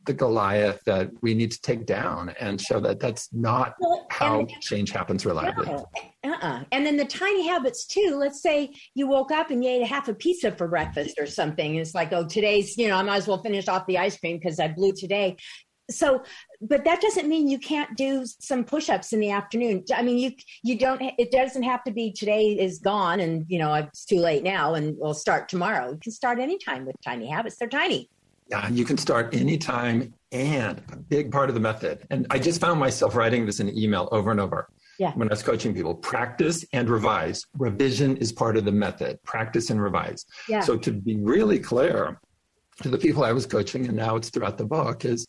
the 0.06 0.14
Goliath 0.14 0.82
that 0.86 1.10
we 1.22 1.34
need 1.34 1.52
to 1.52 1.62
take 1.62 1.86
down 1.86 2.30
and 2.40 2.60
show 2.60 2.80
that 2.80 3.00
that's 3.00 3.32
not 3.34 3.76
well, 3.80 4.06
how 4.10 4.40
and, 4.40 4.50
change 4.62 4.92
happens 4.92 5.26
reliably. 5.26 5.68
No, 5.68 5.88
uh-uh. 6.24 6.64
And 6.72 6.86
then 6.86 6.98
the 6.98 7.06
tiny 7.06 7.48
habits 7.48 7.86
too. 7.86 8.16
Let's 8.18 8.42
say 8.42 8.74
you 8.96 9.08
woke 9.08 9.32
up 9.32 9.52
and 9.52 9.64
you 9.64 9.70
ate 9.70 9.82
a 9.82 9.86
half 9.86 10.08
a 10.08 10.14
pizza 10.14 10.52
for 10.52 10.68
breakfast 10.68 11.20
or 11.20 11.26
something. 11.26 11.76
It's 11.76 11.96
like, 11.96 12.12
oh, 12.14 12.26
today's, 12.26 12.78
you 12.78 12.88
know, 12.88 12.96
I 12.96 13.04
might 13.04 13.18
as 13.18 13.28
well 13.28 13.42
finish 13.42 13.68
off 13.68 13.86
the 13.88 13.98
ice 13.98 14.18
cream 14.18 14.38
because 14.38 14.60
I 14.60 14.68
blew 14.68 14.94
today 14.94 15.38
so 15.90 16.24
but 16.62 16.86
that 16.86 17.02
doesn't 17.02 17.28
mean 17.28 17.48
you 17.48 17.60
can't 17.60 17.96
do 17.98 18.26
some 18.26 18.64
push-ups 18.64 19.12
in 19.12 19.20
the 19.20 19.30
afternoon 19.30 19.84
i 19.94 20.02
mean 20.02 20.18
you 20.18 20.32
you 20.64 20.78
don't 20.78 21.02
it 21.18 21.32
doesn't 21.32 21.64
have 21.64 21.84
to 21.84 21.92
be 21.92 22.12
today 22.12 22.52
is 22.52 22.80
gone 22.80 23.20
and 23.20 23.46
you 23.50 23.60
know 23.60 23.74
it's 23.74 24.06
too 24.06 24.20
late 24.20 24.44
now 24.44 24.76
and 24.76 24.96
we'll 24.98 25.14
start 25.14 25.50
tomorrow 25.50 25.92
you 25.92 26.00
can 26.02 26.12
start 26.12 26.40
anytime 26.40 26.86
with 26.86 26.96
tiny 27.04 27.30
habits 27.30 27.58
they're 27.58 27.68
tiny 27.68 28.10
yeah 28.48 28.68
you 28.70 28.86
can 28.86 28.98
start 28.98 29.34
anytime 29.34 30.14
and 30.32 30.82
a 30.92 30.98
big 30.98 31.32
part 31.32 31.50
of 31.50 31.56
the 31.56 31.62
method 31.62 32.06
and 32.10 32.26
i 32.30 32.40
just 32.40 32.60
found 32.60 32.80
myself 32.80 33.16
writing 33.16 33.46
this 33.46 33.60
in 33.60 33.76
email 33.78 34.10
over 34.12 34.32
and 34.32 34.40
over 34.40 34.68
yeah. 35.00 35.12
when 35.14 35.30
i 35.30 35.32
was 35.32 35.44
coaching 35.44 35.74
people 35.74 35.94
practice 35.94 36.66
and 36.74 36.90
revise 36.90 37.46
revision 37.58 38.18
is 38.18 38.32
part 38.32 38.58
of 38.58 38.66
the 38.66 38.72
method 38.72 39.22
practice 39.24 39.70
and 39.70 39.82
revise 39.82 40.26
yeah. 40.48 40.60
so 40.60 40.78
to 40.78 40.92
be 40.92 41.18
really 41.18 41.60
clear 41.60 42.20
to 42.82 42.90
the 42.90 42.98
people 42.98 43.24
i 43.24 43.32
was 43.32 43.46
coaching 43.46 43.88
and 43.88 43.96
now 43.96 44.16
it's 44.16 44.30
throughout 44.30 44.58
the 44.58 44.66
book 44.66 45.06
is 45.06 45.28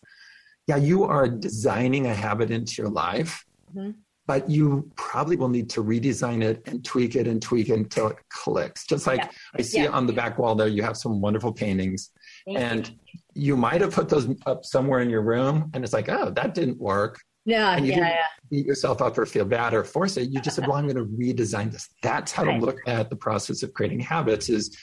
yeah, 0.67 0.77
you 0.77 1.05
are 1.05 1.29
designing 1.29 2.07
a 2.07 2.15
habit 2.15 2.51
into 2.51 2.83
your 2.83 2.91
life. 2.91 3.45
Mm-hmm. 3.75 3.91
but 4.29 4.49
you 4.49 4.89
probably 4.95 5.35
will 5.35 5.49
need 5.49 5.69
to 5.69 5.83
redesign 5.83 6.45
it 6.45 6.63
and 6.67 6.85
tweak 6.85 7.17
it 7.17 7.27
and 7.27 7.43
tweak 7.43 7.71
it 7.71 7.75
until 7.75 8.07
it 8.07 8.19
clicks. 8.29 8.87
Just 8.87 9.05
like 9.05 9.19
yeah. 9.19 9.29
I 9.59 9.63
see 9.63 9.83
yeah. 9.83 9.89
on 9.89 10.07
the 10.07 10.13
back 10.13 10.39
wall 10.39 10.55
there, 10.55 10.69
you 10.69 10.85
have 10.85 10.97
some 10.97 11.21
wonderful 11.21 11.53
paintings. 11.53 12.11
Thank 12.47 12.59
and 12.59 12.89
you. 12.89 12.95
you 13.35 13.57
might 13.57 13.81
have 13.81 13.93
put 13.93 14.09
those 14.09 14.29
up 14.47 14.65
somewhere 14.65 15.01
in 15.01 15.11
your 15.11 15.23
room, 15.23 15.71
and 15.75 15.83
it's 15.85 15.93
like, 15.93 16.09
oh, 16.09 16.31
that 16.31 16.55
didn't 16.55 16.79
work. 16.79 17.21
Yeah, 17.47 17.77
and 17.77 17.87
you 17.87 17.93
yeah, 17.93 17.99
didn't 17.99 18.11
yeah. 18.11 18.27
beat 18.51 18.67
yourself 18.67 19.03
up 19.03 19.19
or 19.19 19.27
feel 19.27 19.45
bad 19.45 19.75
or 19.75 19.85
force 19.85 20.17
it. 20.17 20.31
You 20.31 20.41
just 20.41 20.57
said, 20.57 20.67
well, 20.67 20.77
I'm 20.77 20.89
going 20.89 20.97
to 20.97 21.05
redesign 21.05 21.73
this. 21.73 21.89
That's 22.03 22.33
how 22.33 22.45
right. 22.45 22.59
to 22.59 22.65
look 22.65 22.79
at 22.87 23.11
the 23.11 23.17
process 23.17 23.63
of 23.63 23.75
creating 23.75 24.01
habits 24.01 24.49
is 24.49 24.77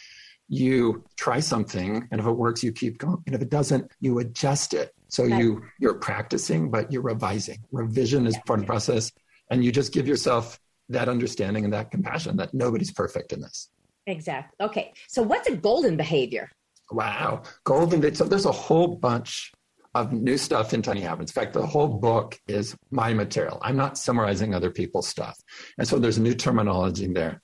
you 0.47 1.03
try 1.15 1.39
something 1.39 2.07
and 2.11 2.19
if 2.19 2.27
it 2.27 2.31
works, 2.31 2.61
you 2.61 2.71
keep 2.71 2.97
going. 2.97 3.23
And 3.25 3.33
if 3.33 3.41
it 3.41 3.49
doesn't, 3.49 3.89
you 3.99 4.19
adjust 4.19 4.73
it. 4.73 4.93
So 5.07 5.23
right. 5.23 5.41
you, 5.41 5.63
you're 5.79 5.95
practicing, 5.95 6.69
but 6.69 6.91
you're 6.91 7.01
revising. 7.01 7.59
Revision 7.71 8.27
is 8.27 8.35
yeah. 8.35 8.41
part 8.41 8.59
of 8.59 8.65
the 8.65 8.67
process. 8.67 9.11
And 9.49 9.63
you 9.63 9.71
just 9.71 9.93
give 9.93 10.07
yourself 10.07 10.59
that 10.89 11.07
understanding 11.07 11.63
and 11.63 11.73
that 11.73 11.89
compassion 11.89 12.35
that 12.37 12.53
nobody's 12.53 12.91
perfect 12.91 13.31
in 13.31 13.39
this. 13.41 13.69
Exactly. 14.07 14.65
Okay. 14.65 14.93
So 15.07 15.21
what's 15.21 15.47
a 15.47 15.55
golden 15.55 15.95
behavior? 15.95 16.51
Wow. 16.91 17.43
Golden. 17.63 18.13
So 18.15 18.25
there's 18.25 18.45
a 18.45 18.51
whole 18.51 18.95
bunch 18.95 19.51
of 19.93 20.13
new 20.13 20.37
stuff 20.37 20.73
in 20.73 20.81
Tiny 20.81 21.01
Habits. 21.01 21.31
In 21.35 21.41
fact, 21.41 21.53
the 21.53 21.65
whole 21.65 21.87
book 21.87 22.39
is 22.47 22.75
my 22.91 23.13
material. 23.13 23.59
I'm 23.61 23.75
not 23.75 23.97
summarizing 23.97 24.53
other 24.53 24.71
people's 24.71 25.07
stuff. 25.07 25.37
And 25.77 25.87
so 25.87 25.99
there's 25.99 26.17
new 26.19 26.33
terminology 26.33 27.07
there. 27.07 27.41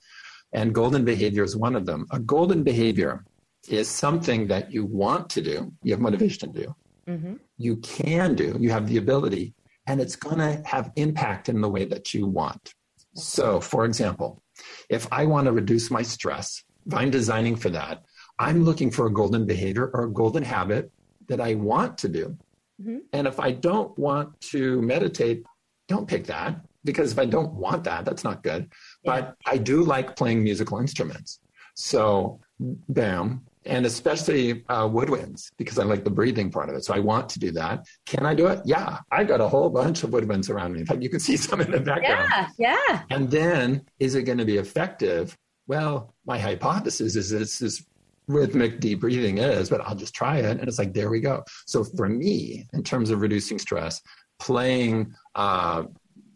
And 0.52 0.74
golden 0.74 1.04
behavior 1.04 1.44
is 1.44 1.56
one 1.56 1.76
of 1.76 1.84
them. 1.84 2.06
A 2.10 2.18
golden 2.18 2.62
behavior 2.62 3.24
is 3.68 3.88
something 3.88 4.46
that 4.46 4.72
you 4.72 4.86
want 4.86 5.28
to 5.30 5.42
do, 5.42 5.72
you 5.82 5.92
have 5.92 6.00
motivation 6.00 6.52
to 6.52 6.60
do, 6.62 6.74
mm-hmm. 7.06 7.34
you 7.58 7.76
can 7.76 8.34
do, 8.34 8.56
you 8.58 8.70
have 8.70 8.88
the 8.88 8.96
ability, 8.96 9.52
and 9.86 10.00
it's 10.00 10.16
going 10.16 10.38
to 10.38 10.62
have 10.66 10.90
impact 10.96 11.50
in 11.50 11.60
the 11.60 11.68
way 11.68 11.84
that 11.84 12.14
you 12.14 12.26
want. 12.26 12.72
So, 13.14 13.60
for 13.60 13.84
example, 13.84 14.42
if 14.88 15.06
I 15.12 15.26
want 15.26 15.46
to 15.46 15.52
reduce 15.52 15.90
my 15.90 16.02
stress, 16.02 16.62
if 16.86 16.94
I'm 16.94 17.10
designing 17.10 17.56
for 17.56 17.68
that, 17.70 18.04
I'm 18.38 18.64
looking 18.64 18.90
for 18.90 19.06
a 19.06 19.12
golden 19.12 19.46
behavior 19.46 19.90
or 19.92 20.04
a 20.04 20.10
golden 20.10 20.42
habit 20.42 20.90
that 21.28 21.40
I 21.40 21.54
want 21.54 21.98
to 21.98 22.08
do. 22.08 22.36
Mm-hmm. 22.80 22.98
And 23.12 23.26
if 23.26 23.40
I 23.40 23.52
don't 23.52 23.96
want 23.98 24.40
to 24.52 24.80
meditate, 24.82 25.44
don't 25.88 26.06
pick 26.06 26.26
that 26.26 26.60
because 26.84 27.12
if 27.12 27.18
I 27.18 27.26
don't 27.26 27.52
want 27.54 27.84
that, 27.84 28.04
that's 28.04 28.24
not 28.24 28.42
good. 28.42 28.70
Yeah. 29.02 29.20
But 29.20 29.36
I 29.46 29.58
do 29.58 29.82
like 29.82 30.16
playing 30.16 30.42
musical 30.42 30.78
instruments. 30.78 31.40
So, 31.74 32.40
bam. 32.60 33.44
And 33.66 33.84
especially 33.84 34.64
uh, 34.68 34.88
woodwinds 34.88 35.50
because 35.58 35.78
I 35.78 35.84
like 35.84 36.02
the 36.02 36.10
breathing 36.10 36.50
part 36.50 36.70
of 36.70 36.76
it. 36.76 36.84
So 36.84 36.94
I 36.94 37.00
want 37.00 37.28
to 37.30 37.38
do 37.38 37.50
that. 37.52 37.86
Can 38.06 38.24
I 38.24 38.34
do 38.34 38.46
it? 38.46 38.60
Yeah. 38.64 39.00
I've 39.10 39.28
got 39.28 39.40
a 39.40 39.48
whole 39.48 39.68
bunch 39.68 40.04
of 40.04 40.10
woodwinds 40.10 40.48
around 40.48 40.72
me. 40.72 40.80
In 40.80 40.86
fact, 40.86 41.02
you 41.02 41.10
can 41.10 41.20
see 41.28 41.36
some 41.36 41.60
in 41.60 41.70
the 41.70 41.80
background. 41.80 42.30
Yeah. 42.56 42.76
Yeah. 42.88 43.02
And 43.10 43.30
then 43.30 43.84
is 43.98 44.14
it 44.14 44.22
going 44.22 44.38
to 44.38 44.46
be 44.46 44.56
effective? 44.56 45.36
Well, 45.66 46.14
my 46.24 46.38
hypothesis 46.38 47.14
is 47.14 47.32
it's 47.32 47.58
this 47.58 47.84
rhythmic 48.28 48.78
deep 48.78 49.00
breathing 49.00 49.38
is, 49.38 49.68
but 49.70 49.80
I'll 49.80 49.96
just 49.96 50.14
try 50.14 50.38
it. 50.38 50.58
And 50.58 50.68
it's 50.68 50.78
like, 50.78 50.94
there 50.94 51.10
we 51.10 51.20
go. 51.20 51.42
So 51.66 51.82
for 51.82 52.08
me, 52.08 52.66
in 52.72 52.84
terms 52.84 53.10
of 53.10 53.20
reducing 53.20 53.58
stress, 53.58 54.00
playing, 54.38 55.14
uh, 55.34 55.84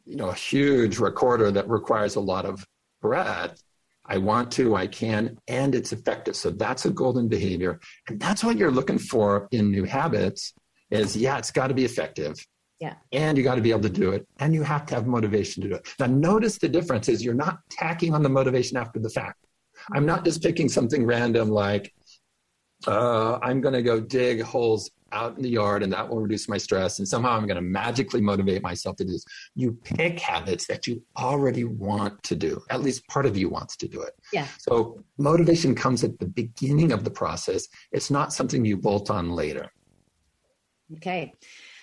you 0.07 0.17
know, 0.17 0.31
a 0.31 0.35
huge 0.35 0.99
recorder 0.99 1.51
that 1.53 1.69
requires 1.69 2.17
a 2.17 2.21
lot 2.21 2.45
of 2.45 2.67
breath, 3.01 3.63
I 4.05 4.19
want 4.19 4.51
to, 4.53 4.75
I 4.75 4.89
can, 4.89 5.39
and 5.47 5.75
it's 5.75 5.93
effective. 5.93 6.35
So 6.35 6.51
that's 6.51 6.87
a 6.87 6.91
golden 6.91 7.29
behavior. 7.29 7.79
And 8.09 8.19
that's 8.19 8.43
what 8.43 8.57
you're 8.57 8.73
looking 8.73 8.99
for 8.99 9.47
in 9.53 9.71
new 9.71 9.85
habits 9.85 10.55
is 10.91 11.17
yeah, 11.17 11.39
it's 11.39 11.53
got 11.53 11.69
to 11.69 11.75
be 11.75 11.85
effective. 11.85 12.45
Yeah. 12.81 12.95
And 13.13 13.39
you 13.39 13.45
got 13.45 13.55
to 13.55 13.61
be 13.61 13.71
able 13.71 13.83
to 13.83 13.89
do 13.89 14.11
it. 14.11 14.27
And 14.41 14.53
you 14.53 14.65
have 14.65 14.87
to 14.87 14.97
have 14.97 15.07
motivation 15.07 15.63
to 15.63 15.69
do 15.69 15.75
it. 15.77 15.89
Now 16.01 16.07
notice 16.07 16.59
the 16.59 16.69
difference 16.69 17.09
is 17.09 17.25
you're 17.25 17.33
not 17.33 17.61
tacking 17.71 18.13
on 18.13 18.25
the 18.25 18.29
motivation 18.29 18.77
after 18.77 18.99
the 18.99 19.09
fact. 19.09 19.39
I'm 19.93 20.07
not 20.07 20.25
just 20.25 20.43
picking 20.43 20.69
something 20.69 21.05
random 21.05 21.51
like, 21.51 21.93
uh, 22.87 23.39
I'm 23.43 23.61
going 23.61 23.75
to 23.75 23.83
go 23.83 24.01
dig 24.01 24.43
holes 24.43 24.91
out 25.13 25.37
in 25.37 25.43
the 25.43 25.49
yard 25.49 25.83
and 25.83 25.93
that 25.93 26.09
will 26.09 26.21
reduce 26.21 26.49
my 26.49 26.57
stress. 26.57 26.99
And 26.99 27.07
somehow 27.07 27.33
I'm 27.33 27.47
going 27.47 27.57
to 27.57 27.63
magically 27.63 28.21
motivate 28.21 28.63
myself 28.63 28.97
to 28.97 29.05
do 29.05 29.13
this. 29.13 29.25
You 29.55 29.79
pick 29.85 30.19
habits 30.19 30.67
that 30.67 30.87
you 30.87 31.03
already 31.19 31.65
want 31.65 32.23
to 32.25 32.35
do. 32.35 32.63
At 32.71 32.83
least 32.83 33.07
part 33.09 33.27
of 33.27 33.37
you 33.37 33.49
wants 33.49 33.77
to 33.77 33.89
do 33.89 34.01
it. 34.03 34.15
Yeah. 34.33 34.47
So 34.59 35.05
motivation 35.19 35.75
comes 35.75 36.03
at 36.03 36.19
the 36.19 36.27
beginning 36.27 36.93
of 36.93 37.05
the 37.05 37.11
process. 37.11 37.69
It's 37.93 38.11
not 38.11 38.33
something 38.33 38.65
you 38.65 38.77
bolt 38.77 39.11
on 39.11 39.31
later. 39.31 39.71
Okay. 40.97 41.35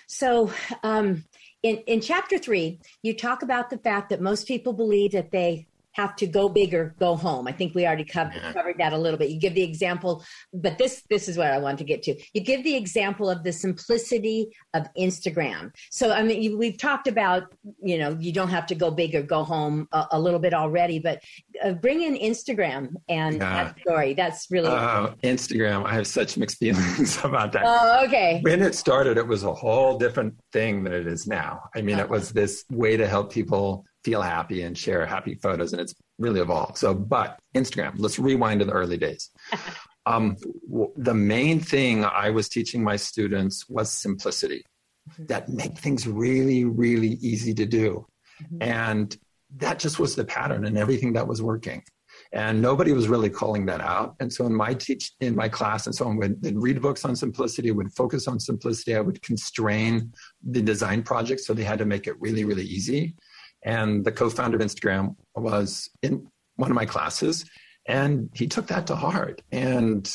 So, 0.07 0.51
um, 0.83 1.23
in, 1.61 1.77
in 1.87 1.99
chapter 1.99 2.37
three, 2.37 2.79
you 3.03 3.13
talk 3.13 3.43
about 3.43 3.69
the 3.69 3.77
fact 3.77 4.09
that 4.09 4.21
most 4.21 4.47
people 4.47 4.73
believe 4.73 5.11
that 5.11 5.29
they 5.29 5.67
have 5.99 6.15
to 6.15 6.27
go 6.27 6.47
big 6.47 6.73
or 6.73 6.95
go 6.99 7.15
home. 7.15 7.47
I 7.47 7.51
think 7.51 7.75
we 7.75 7.85
already 7.85 8.05
covered, 8.05 8.41
covered 8.53 8.77
that 8.77 8.93
a 8.93 8.97
little 8.97 9.19
bit. 9.19 9.29
You 9.29 9.39
give 9.39 9.53
the 9.53 9.63
example, 9.63 10.23
but 10.53 10.77
this 10.77 11.03
this 11.09 11.27
is 11.27 11.37
what 11.37 11.47
I 11.47 11.57
want 11.57 11.77
to 11.79 11.83
get 11.83 12.03
to. 12.03 12.15
You 12.33 12.41
give 12.41 12.63
the 12.63 12.75
example 12.75 13.29
of 13.29 13.43
the 13.43 13.51
simplicity 13.51 14.47
of 14.73 14.87
Instagram. 14.97 15.71
So 15.91 16.11
I 16.11 16.23
mean, 16.23 16.41
you, 16.41 16.57
we've 16.57 16.77
talked 16.77 17.07
about 17.07 17.43
you 17.81 17.97
know 17.97 18.17
you 18.19 18.31
don't 18.31 18.49
have 18.49 18.65
to 18.67 18.75
go 18.75 18.91
big 18.91 19.13
or 19.13 19.21
go 19.21 19.43
home 19.43 19.87
a, 19.91 20.07
a 20.11 20.19
little 20.19 20.39
bit 20.39 20.53
already, 20.53 20.99
but 20.99 21.21
uh, 21.63 21.73
bring 21.73 22.01
in 22.01 22.15
Instagram 22.15 22.93
and 23.09 23.35
yeah. 23.35 23.63
that 23.63 23.79
story. 23.79 24.13
That's 24.13 24.47
really 24.49 24.69
uh, 24.69 25.11
Instagram. 25.23 25.85
I 25.85 25.93
have 25.95 26.07
such 26.07 26.37
mixed 26.37 26.57
feelings 26.57 27.19
about 27.23 27.51
that. 27.53 27.63
Oh, 27.65 28.05
okay. 28.05 28.39
When 28.41 28.61
it 28.61 28.75
started, 28.75 29.17
it 29.17 29.27
was 29.27 29.43
a 29.43 29.53
whole 29.53 29.97
different 29.97 30.35
thing 30.53 30.83
than 30.83 30.93
it 30.93 31.07
is 31.07 31.27
now. 31.27 31.69
I 31.75 31.81
mean, 31.81 31.95
uh-huh. 31.95 32.05
it 32.05 32.09
was 32.09 32.31
this 32.31 32.63
way 32.69 32.95
to 32.97 33.07
help 33.07 33.31
people 33.33 33.85
feel 34.03 34.21
happy 34.21 34.61
and 34.61 34.77
share 34.77 35.05
happy 35.05 35.35
photos 35.35 35.73
and 35.73 35.81
it's 35.81 35.93
really 36.17 36.39
evolved. 36.39 36.77
So 36.77 36.93
but 36.93 37.39
instagram 37.55 37.93
let's 37.97 38.19
rewind 38.19 38.59
to 38.61 38.65
the 38.65 38.73
early 38.73 38.97
days. 38.97 39.29
Um, 40.05 40.37
w- 40.67 40.91
the 40.95 41.13
main 41.13 41.59
thing 41.59 42.03
i 42.03 42.31
was 42.31 42.49
teaching 42.49 42.83
my 42.83 42.95
students 42.95 43.69
was 43.69 43.91
simplicity. 43.91 44.63
Mm-hmm. 45.11 45.25
that 45.25 45.49
make 45.49 45.77
things 45.77 46.07
really 46.07 46.65
really 46.65 47.13
easy 47.21 47.53
to 47.55 47.65
do. 47.65 48.05
Mm-hmm. 48.41 48.57
and 48.61 49.17
that 49.57 49.79
just 49.79 49.99
was 49.99 50.15
the 50.15 50.25
pattern 50.25 50.65
and 50.65 50.77
everything 50.77 51.13
that 51.13 51.27
was 51.27 51.41
working. 51.41 51.83
And 52.31 52.61
nobody 52.61 52.91
was 52.93 53.07
really 53.07 53.29
calling 53.29 53.65
that 53.67 53.81
out. 53.81 54.15
And 54.19 54.31
so 54.31 54.45
in 54.45 54.53
my 54.53 54.73
teach 54.73 55.13
in 55.19 55.35
my 55.35 55.49
class 55.49 55.87
and 55.87 55.95
so 55.95 56.07
on 56.07 56.17
would 56.17 56.39
read 56.61 56.81
books 56.81 57.05
on 57.05 57.15
simplicity 57.15 57.71
would 57.71 57.91
focus 57.93 58.27
on 58.27 58.39
simplicity 58.39 58.95
i 58.95 58.99
would 58.99 59.21
constrain 59.21 60.13
the 60.43 60.61
design 60.61 61.01
project 61.01 61.41
so 61.41 61.53
they 61.53 61.63
had 61.63 61.79
to 61.79 61.85
make 61.85 62.05
it 62.07 62.19
really 62.19 62.45
really 62.45 62.65
easy 62.65 63.15
and 63.63 64.05
the 64.05 64.11
co-founder 64.11 64.57
of 64.57 64.63
Instagram 64.63 65.15
was 65.35 65.89
in 66.01 66.27
one 66.55 66.71
of 66.71 66.75
my 66.75 66.85
classes, 66.85 67.45
and 67.87 68.29
he 68.33 68.47
took 68.47 68.67
that 68.67 68.87
to 68.87 68.95
heart. 68.95 69.41
And 69.51 70.09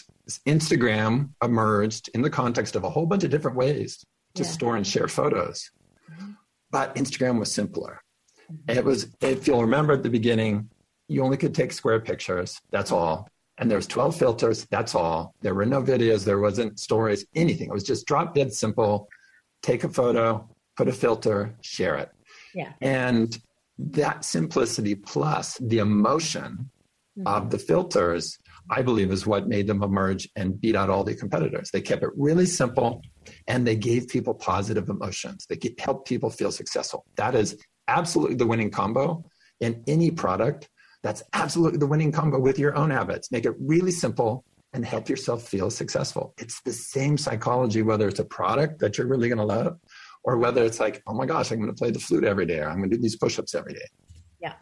Instagram 0.47 1.31
emerged 1.43 2.11
in 2.15 2.23
the 2.23 2.31
context 2.31 2.77
of 2.77 2.85
a 2.85 2.91
whole 2.91 3.07
bunch 3.07 3.25
of 3.25 3.31
different 3.31 3.57
ways 3.57 4.05
to 4.35 4.43
yeah. 4.43 4.49
store 4.49 4.77
and 4.77 4.87
share 4.87 5.09
photos. 5.09 5.71
But 6.71 6.95
Instagram 6.97 7.39
was 7.39 7.53
simpler. 7.53 8.01
Mm-hmm. 8.51 8.79
It 8.79 8.85
was, 8.85 9.09
if 9.21 9.47
you'll 9.47 9.63
remember 9.63 9.93
at 9.93 10.03
the 10.03 10.11
beginning, 10.11 10.71
you 11.09 11.23
only 11.23 11.37
could 11.37 11.55
take 11.55 11.73
square 11.73 12.01
pictures. 12.01 12.61
That's 12.71 12.91
all. 12.91 13.29
And 13.59 13.71
there 13.71 13.79
was 13.79 13.87
12 13.87 14.17
filters. 14.17 14.67
That's 14.71 14.95
all. 14.95 15.35
There 15.41 15.55
were 15.55 15.67
no 15.67 15.83
videos. 15.83 16.25
There 16.25 16.41
wasn't 16.41 16.81
stories, 16.81 17.25
anything. 17.35 17.69
It 17.69 17.73
was 17.73 17.85
just 17.85 18.07
drop 18.07 18.35
dead 18.35 18.53
simple. 18.53 19.09
Take 19.63 19.85
a 19.85 19.89
photo, 19.89 20.49
put 20.77 20.89
a 20.89 20.93
filter, 20.93 21.55
share 21.63 21.97
it. 21.97 22.11
Yeah. 22.55 22.73
And 22.81 23.37
that 23.79 24.25
simplicity 24.25 24.95
plus 24.95 25.59
the 25.59 25.79
emotion 25.79 26.71
mm-hmm. 27.19 27.27
of 27.27 27.51
the 27.51 27.59
filters, 27.59 28.39
I 28.71 28.83
believe, 28.83 29.11
is 29.11 29.27
what 29.27 29.49
made 29.49 29.67
them 29.67 29.83
emerge 29.83 30.29
and 30.37 30.61
beat 30.61 30.77
out 30.77 30.91
all 30.91 31.05
the 31.05 31.15
competitors. 31.15 31.71
They 31.73 31.81
kept 31.81 32.03
it 32.03 32.11
really 32.17 32.47
simple 32.47 33.03
and 33.49 33.67
they 33.67 33.77
gave 33.77 34.09
people 34.09 34.35
positive 34.35 34.89
emotions. 34.89 35.47
They 35.49 35.59
helped 35.79 36.09
people 36.09 36.31
feel 36.31 36.53
successful. 36.53 37.05
That 37.17 37.35
is 37.35 37.57
absolutely 37.89 38.37
the 38.37 38.47
winning 38.47 38.71
combo 38.71 39.25
in 39.61 39.83
any 39.87 40.11
product. 40.11 40.69
That's 41.03 41.23
absolutely 41.33 41.79
the 41.79 41.87
winning 41.87 42.13
combo 42.13 42.39
with 42.39 42.59
your 42.59 42.77
own 42.77 42.91
habits. 42.91 43.31
Make 43.31 43.45
it 43.45 43.55
really 43.59 43.91
simple 43.91 44.45
and 44.73 44.85
help 44.85 45.09
yourself 45.09 45.47
feel 45.47 45.71
successful. 45.71 46.35
It's 46.39 46.61
the 46.63 46.73
same 46.73 47.17
psychology, 47.17 47.83
whether 47.83 48.09
it's 48.09 48.19
a 48.19 48.25
product 48.25 48.81
that 48.81 48.99
you're 48.99 49.07
really 49.07 49.29
going 49.29 49.39
to 49.39 49.45
love 49.45 49.79
or 50.25 50.39
whether 50.39 50.65
it's 50.65 50.81
like, 50.81 51.03
oh 51.07 51.15
my 51.15 51.27
gosh, 51.27 51.51
I'm 51.51 51.59
going 51.59 51.69
to 51.69 51.79
play 51.79 51.91
the 51.91 52.01
flute 52.01 52.25
every 52.25 52.47
day, 52.47 52.59
or 52.59 52.69
I'm 52.69 52.79
going 52.79 52.91
to 52.91 52.97
do 52.97 53.03
these 53.03 53.17
push-ups 53.17 53.55
every 53.55 53.75
day. 53.75 53.87
Yeah. 54.41 54.55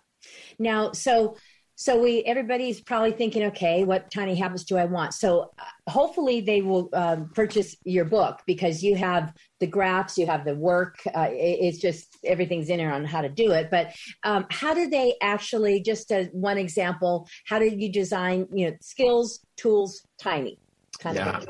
Now, 0.59 0.93
so 0.93 1.37
so 1.75 2.01
we 2.01 2.23
everybody's 2.25 2.81
probably 2.81 3.13
thinking, 3.13 3.45
okay, 3.45 3.83
what 3.83 4.11
tiny 4.11 4.35
habits 4.35 4.65
do 4.65 4.77
I 4.77 4.85
want? 4.85 5.15
So 5.15 5.51
uh, 5.59 5.91
hopefully 5.91 6.41
they 6.41 6.63
will 6.63 6.89
um, 6.93 7.31
purchase 7.35 7.77
your 7.85 8.05
book 8.05 8.41
because 8.47 8.83
you 8.83 8.95
have 8.95 9.33
the 9.59 9.67
graphs, 9.67 10.19
you 10.19 10.27
have 10.27 10.45
the 10.45 10.55
work. 10.55 10.99
Uh, 11.07 11.31
it, 11.31 11.59
it's 11.61 11.79
just 11.79 12.19
everything's 12.25 12.69
in 12.69 12.77
there 12.77 12.93
on 12.93 13.05
how 13.05 13.21
to 13.21 13.29
do 13.29 13.53
it. 13.53 13.69
But 13.71 13.95
um, 14.23 14.47
how 14.51 14.75
do 14.75 14.89
they 14.89 15.15
actually? 15.23 15.81
Just 15.81 16.13
as 16.13 16.29
one 16.33 16.59
example, 16.59 17.27
how 17.47 17.59
did 17.59 17.81
you 17.81 17.91
design? 17.91 18.47
You 18.53 18.71
know, 18.71 18.77
skills, 18.81 19.41
tools, 19.57 20.07
tiny. 20.21 20.59
Kind 21.01 21.17
yeah. 21.17 21.39
Of 21.39 21.47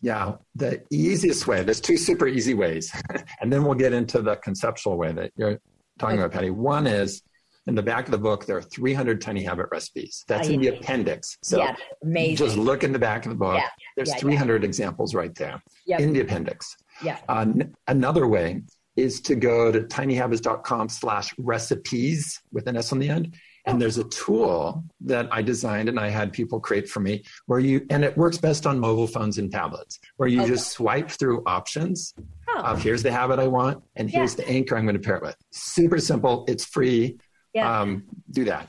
yeah, 0.00 0.36
the 0.54 0.82
easiest 0.90 1.46
way, 1.46 1.62
there's 1.62 1.80
two 1.80 1.96
super 1.96 2.26
easy 2.26 2.54
ways. 2.54 2.90
and 3.40 3.52
then 3.52 3.64
we'll 3.64 3.74
get 3.74 3.92
into 3.92 4.22
the 4.22 4.36
conceptual 4.36 4.96
way 4.96 5.12
that 5.12 5.32
you're 5.36 5.60
talking 5.98 6.18
about, 6.18 6.32
Patty. 6.32 6.50
One 6.50 6.86
is 6.86 7.22
in 7.66 7.74
the 7.74 7.82
back 7.82 8.06
of 8.06 8.10
the 8.10 8.18
book, 8.18 8.46
there 8.46 8.56
are 8.56 8.62
300 8.62 9.20
tiny 9.20 9.42
habit 9.42 9.66
recipes. 9.70 10.24
That's 10.26 10.48
in 10.48 10.60
the 10.60 10.68
appendix. 10.68 11.36
So 11.42 11.58
yeah, 11.58 11.76
amazing. 12.02 12.36
just 12.36 12.56
look 12.56 12.82
in 12.82 12.92
the 12.92 12.98
back 12.98 13.26
of 13.26 13.30
the 13.30 13.36
book. 13.36 13.56
Yeah. 13.56 13.68
There's 13.96 14.08
yeah, 14.08 14.16
300 14.16 14.64
examples 14.64 15.14
right 15.14 15.34
there 15.34 15.62
yep. 15.86 16.00
in 16.00 16.12
the 16.12 16.20
appendix. 16.20 16.74
Yeah. 17.02 17.18
Uh, 17.28 17.40
n- 17.40 17.74
another 17.86 18.26
way 18.26 18.62
is 18.96 19.20
to 19.22 19.34
go 19.34 19.70
to 19.70 19.82
tinyhabits.com 19.82 20.88
slash 20.88 21.34
recipes 21.38 22.40
with 22.52 22.66
an 22.66 22.76
S 22.76 22.92
on 22.92 22.98
the 22.98 23.08
end. 23.08 23.36
And 23.66 23.80
there's 23.80 23.98
a 23.98 24.04
tool 24.04 24.84
that 25.02 25.28
I 25.30 25.42
designed 25.42 25.88
and 25.88 26.00
I 26.00 26.08
had 26.08 26.32
people 26.32 26.60
create 26.60 26.88
for 26.88 27.00
me 27.00 27.24
where 27.46 27.58
you, 27.58 27.86
and 27.90 28.04
it 28.04 28.16
works 28.16 28.38
best 28.38 28.66
on 28.66 28.78
mobile 28.78 29.06
phones 29.06 29.38
and 29.38 29.50
tablets, 29.50 29.98
where 30.16 30.28
you 30.28 30.40
okay. 30.40 30.50
just 30.50 30.72
swipe 30.72 31.10
through 31.10 31.42
options 31.46 32.14
oh. 32.48 32.60
of 32.60 32.82
here's 32.82 33.02
the 33.02 33.12
habit 33.12 33.38
I 33.38 33.48
want 33.48 33.82
and 33.96 34.10
here's 34.10 34.38
yeah. 34.38 34.44
the 34.44 34.50
anchor 34.50 34.76
I'm 34.76 34.84
going 34.84 34.94
to 34.94 35.00
pair 35.00 35.16
it 35.16 35.22
with. 35.22 35.36
Super 35.50 35.98
simple. 35.98 36.44
It's 36.48 36.64
free. 36.64 37.18
Yeah. 37.52 37.80
Um, 37.80 38.04
do 38.30 38.44
that. 38.44 38.68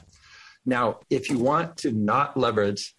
Now, 0.66 1.00
if 1.10 1.30
you 1.30 1.38
want 1.38 1.78
to 1.78 1.92
not 1.92 2.38
leverage 2.38 2.96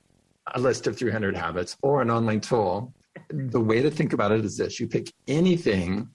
a 0.54 0.60
list 0.60 0.86
of 0.86 0.96
300 0.96 1.36
habits 1.36 1.76
or 1.82 2.02
an 2.02 2.10
online 2.10 2.40
tool, 2.40 2.92
the 3.28 3.60
way 3.60 3.82
to 3.82 3.90
think 3.90 4.12
about 4.12 4.32
it 4.32 4.44
is 4.44 4.56
this 4.56 4.80
you 4.80 4.88
pick 4.88 5.12
anything 5.28 6.08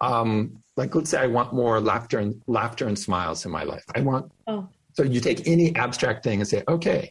um, 0.00 0.58
like 0.76 0.94
let's 0.94 1.10
say 1.10 1.20
I 1.20 1.26
want 1.26 1.52
more 1.52 1.80
laughter 1.80 2.18
and 2.18 2.40
laughter 2.46 2.86
and 2.86 2.98
smiles 2.98 3.44
in 3.44 3.50
my 3.50 3.64
life. 3.64 3.84
I 3.94 4.00
want 4.00 4.32
oh. 4.46 4.68
So 5.00 5.06
you 5.06 5.18
take 5.18 5.48
any 5.48 5.74
abstract 5.76 6.22
thing 6.22 6.40
and 6.40 6.46
say, 6.46 6.62
okay, 6.68 7.10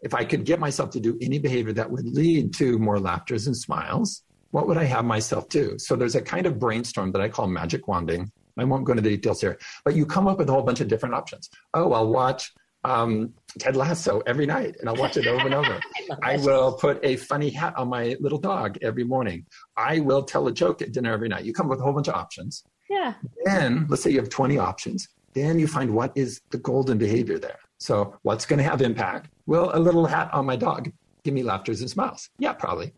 if 0.00 0.14
I 0.14 0.24
could 0.24 0.44
get 0.44 0.60
myself 0.60 0.90
to 0.90 1.00
do 1.00 1.18
any 1.20 1.40
behavior 1.40 1.72
that 1.72 1.90
would 1.90 2.06
lead 2.06 2.54
to 2.54 2.78
more 2.78 3.00
laughters 3.00 3.48
and 3.48 3.56
smiles, 3.56 4.22
what 4.52 4.68
would 4.68 4.76
I 4.76 4.84
have 4.84 5.04
myself 5.04 5.48
do? 5.48 5.76
So 5.76 5.96
there's 5.96 6.14
a 6.14 6.22
kind 6.22 6.46
of 6.46 6.60
brainstorm 6.60 7.10
that 7.10 7.20
I 7.20 7.28
call 7.28 7.48
magic 7.48 7.88
wanding. 7.88 8.30
I 8.56 8.62
won't 8.62 8.84
go 8.84 8.92
into 8.92 9.02
the 9.02 9.16
details 9.16 9.40
here, 9.40 9.58
but 9.84 9.96
you 9.96 10.06
come 10.06 10.28
up 10.28 10.38
with 10.38 10.48
a 10.50 10.52
whole 10.52 10.62
bunch 10.62 10.80
of 10.80 10.86
different 10.86 11.16
options. 11.16 11.50
Oh, 11.74 11.92
I'll 11.92 12.12
watch 12.12 12.52
um, 12.84 13.34
Ted 13.58 13.74
Lasso 13.74 14.20
every 14.24 14.46
night, 14.46 14.76
and 14.78 14.88
I'll 14.88 14.94
watch 14.94 15.16
it 15.16 15.26
over 15.26 15.46
and 15.46 15.54
over. 15.54 15.80
I, 16.22 16.34
I 16.34 16.36
will 16.36 16.74
put 16.74 17.04
a 17.04 17.16
funny 17.16 17.50
hat 17.50 17.76
on 17.76 17.88
my 17.88 18.16
little 18.20 18.38
dog 18.38 18.78
every 18.82 19.02
morning. 19.02 19.46
I 19.76 19.98
will 19.98 20.22
tell 20.22 20.46
a 20.46 20.52
joke 20.52 20.80
at 20.80 20.92
dinner 20.92 21.12
every 21.12 21.28
night. 21.28 21.44
You 21.44 21.52
come 21.52 21.66
up 21.66 21.70
with 21.70 21.80
a 21.80 21.82
whole 21.82 21.92
bunch 21.92 22.06
of 22.06 22.14
options. 22.14 22.62
Yeah. 22.88 23.14
Then 23.44 23.86
let's 23.88 24.04
say 24.04 24.10
you 24.10 24.18
have 24.18 24.28
20 24.28 24.58
options. 24.58 25.08
Then 25.34 25.58
you 25.58 25.66
find 25.66 25.94
what 25.94 26.12
is 26.14 26.40
the 26.50 26.58
golden 26.58 26.98
behavior 26.98 27.38
there. 27.38 27.58
So 27.78 28.16
what's 28.22 28.44
going 28.46 28.58
to 28.58 28.64
have 28.64 28.82
impact? 28.82 29.30
Well, 29.46 29.70
a 29.74 29.78
little 29.78 30.06
hat 30.06 30.30
on 30.32 30.46
my 30.46 30.56
dog. 30.56 30.90
Give 31.24 31.34
me 31.34 31.42
laughters 31.42 31.80
and 31.80 31.90
smiles. 31.90 32.28
Yeah, 32.38 32.52
probably. 32.52 32.92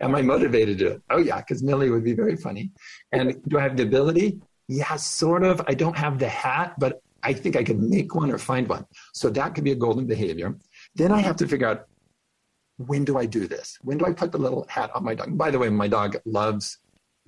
Am 0.00 0.14
I 0.14 0.22
motivated 0.22 0.78
to? 0.78 0.86
It? 0.92 1.02
Oh 1.10 1.18
yeah, 1.18 1.38
because 1.38 1.62
Millie 1.62 1.90
would 1.90 2.04
be 2.04 2.14
very 2.14 2.36
funny. 2.36 2.70
And 3.12 3.42
do 3.48 3.58
I 3.58 3.62
have 3.62 3.76
the 3.76 3.82
ability? 3.82 4.40
Yeah, 4.68 4.94
sort 4.96 5.42
of. 5.42 5.60
I 5.66 5.74
don't 5.74 5.96
have 5.96 6.18
the 6.18 6.28
hat, 6.28 6.74
but 6.78 7.02
I 7.22 7.32
think 7.32 7.56
I 7.56 7.64
could 7.64 7.80
make 7.80 8.14
one 8.14 8.30
or 8.30 8.38
find 8.38 8.68
one. 8.68 8.86
So 9.12 9.28
that 9.30 9.54
could 9.54 9.64
be 9.64 9.72
a 9.72 9.76
golden 9.76 10.06
behavior. 10.06 10.56
Then 10.94 11.10
I 11.10 11.18
have 11.18 11.36
to 11.36 11.48
figure 11.48 11.66
out 11.66 11.88
when 12.76 13.04
do 13.04 13.18
I 13.18 13.26
do 13.26 13.48
this? 13.48 13.76
When 13.82 13.98
do 13.98 14.06
I 14.06 14.12
put 14.12 14.30
the 14.30 14.38
little 14.38 14.64
hat 14.68 14.90
on 14.94 15.04
my 15.04 15.14
dog? 15.14 15.36
By 15.36 15.50
the 15.50 15.58
way, 15.58 15.68
my 15.68 15.88
dog 15.88 16.16
loves 16.24 16.78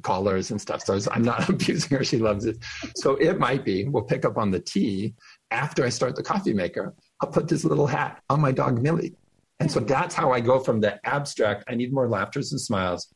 collars 0.02 0.50
and 0.50 0.60
stuff. 0.60 0.82
So 0.82 0.98
I'm 1.10 1.22
not 1.22 1.48
abusing 1.48 1.96
her. 1.96 2.04
She 2.04 2.18
loves 2.18 2.44
it. 2.44 2.58
So 2.96 3.16
it 3.16 3.38
might 3.38 3.64
be, 3.64 3.84
we'll 3.84 4.04
pick 4.04 4.24
up 4.24 4.36
on 4.36 4.50
the 4.50 4.60
tea 4.60 5.14
after 5.50 5.84
I 5.84 5.88
start 5.88 6.16
the 6.16 6.22
coffee 6.22 6.54
maker. 6.54 6.94
I'll 7.20 7.30
put 7.30 7.48
this 7.48 7.64
little 7.64 7.86
hat 7.86 8.22
on 8.28 8.40
my 8.40 8.52
dog, 8.52 8.82
Millie. 8.82 9.14
And 9.58 9.70
so 9.70 9.80
that's 9.80 10.14
how 10.14 10.32
I 10.32 10.40
go 10.40 10.58
from 10.58 10.80
the 10.80 11.04
abstract, 11.06 11.64
I 11.68 11.74
need 11.74 11.92
more 11.92 12.08
laughters 12.08 12.50
and 12.50 12.60
smiles, 12.60 13.12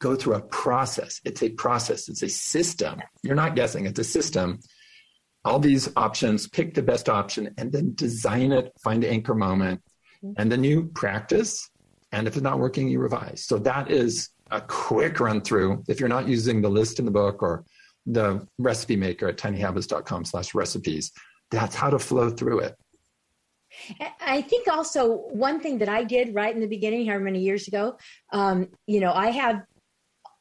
go 0.00 0.14
through 0.14 0.34
a 0.34 0.40
process. 0.42 1.20
It's 1.24 1.42
a 1.42 1.48
process, 1.48 2.08
it's 2.08 2.22
a 2.22 2.28
system. 2.28 3.00
You're 3.24 3.34
not 3.34 3.56
guessing, 3.56 3.86
it's 3.86 3.98
a 3.98 4.04
system 4.04 4.60
all 5.44 5.58
these 5.58 5.88
options, 5.96 6.46
pick 6.48 6.74
the 6.74 6.82
best 6.82 7.08
option, 7.08 7.54
and 7.56 7.72
then 7.72 7.94
design 7.94 8.52
it, 8.52 8.72
find 8.82 9.02
the 9.02 9.10
anchor 9.10 9.34
moment, 9.34 9.82
mm-hmm. 10.22 10.34
and 10.36 10.50
then 10.50 10.64
you 10.64 10.86
practice. 10.94 11.70
And 12.12 12.26
if 12.26 12.34
it's 12.34 12.42
not 12.42 12.58
working, 12.58 12.88
you 12.88 13.00
revise. 13.00 13.44
So 13.44 13.58
that 13.58 13.90
is 13.90 14.30
a 14.50 14.60
quick 14.60 15.20
run 15.20 15.40
through. 15.40 15.84
If 15.88 16.00
you're 16.00 16.08
not 16.08 16.28
using 16.28 16.60
the 16.60 16.68
list 16.68 16.98
in 16.98 17.04
the 17.04 17.10
book 17.10 17.42
or 17.42 17.64
the 18.06 18.46
recipe 18.58 18.96
maker 18.96 19.28
at 19.28 19.36
tinyhabits.com 19.36 20.24
slash 20.24 20.54
recipes, 20.54 21.12
that's 21.50 21.74
how 21.74 21.90
to 21.90 21.98
flow 21.98 22.30
through 22.30 22.60
it. 22.60 22.76
I 24.20 24.40
think 24.42 24.66
also 24.68 25.12
one 25.30 25.60
thing 25.60 25.78
that 25.78 25.88
I 25.88 26.04
did 26.04 26.34
right 26.34 26.54
in 26.54 26.60
the 26.60 26.66
beginning, 26.66 27.06
however 27.06 27.24
many 27.24 27.40
years 27.40 27.68
ago, 27.68 27.98
um, 28.32 28.68
you 28.86 29.00
know, 29.00 29.12
I 29.12 29.28
have 29.30 29.62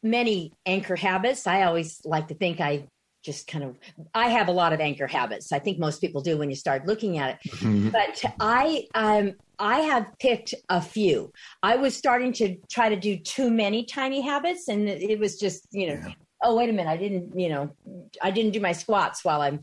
many 0.01 0.53
anchor 0.65 0.95
habits. 0.95 1.45
I 1.45 1.63
always 1.63 2.01
like 2.05 2.29
to 2.29 2.35
think 2.35 2.59
I 2.59 2.87
just 3.27 3.45
kind 3.45 3.63
of 3.65 3.75
i 4.13 4.29
have 4.29 4.47
a 4.47 4.51
lot 4.51 4.71
of 4.71 4.79
anchor 4.79 5.05
habits 5.05 5.51
i 5.51 5.59
think 5.59 5.77
most 5.77 5.99
people 5.99 6.21
do 6.21 6.37
when 6.37 6.49
you 6.49 6.55
start 6.55 6.87
looking 6.87 7.17
at 7.17 7.31
it 7.31 7.51
mm-hmm. 7.51 7.89
but 7.89 8.23
i 8.39 8.87
um 8.95 9.33
i 9.59 9.81
have 9.81 10.07
picked 10.17 10.53
a 10.69 10.81
few 10.81 11.29
i 11.61 11.75
was 11.75 11.93
starting 11.93 12.31
to 12.31 12.55
try 12.71 12.87
to 12.87 12.95
do 12.95 13.17
too 13.17 13.51
many 13.51 13.83
tiny 13.83 14.21
habits 14.21 14.69
and 14.69 14.87
it 14.87 15.19
was 15.19 15.37
just 15.37 15.67
you 15.71 15.87
know 15.87 15.99
yeah. 16.07 16.13
oh 16.41 16.55
wait 16.55 16.69
a 16.69 16.73
minute 16.73 16.89
i 16.89 16.95
didn't 16.95 17.37
you 17.37 17.49
know 17.49 17.69
i 18.21 18.31
didn't 18.31 18.53
do 18.53 18.61
my 18.61 18.71
squats 18.71 19.25
while 19.25 19.41
i'm 19.41 19.59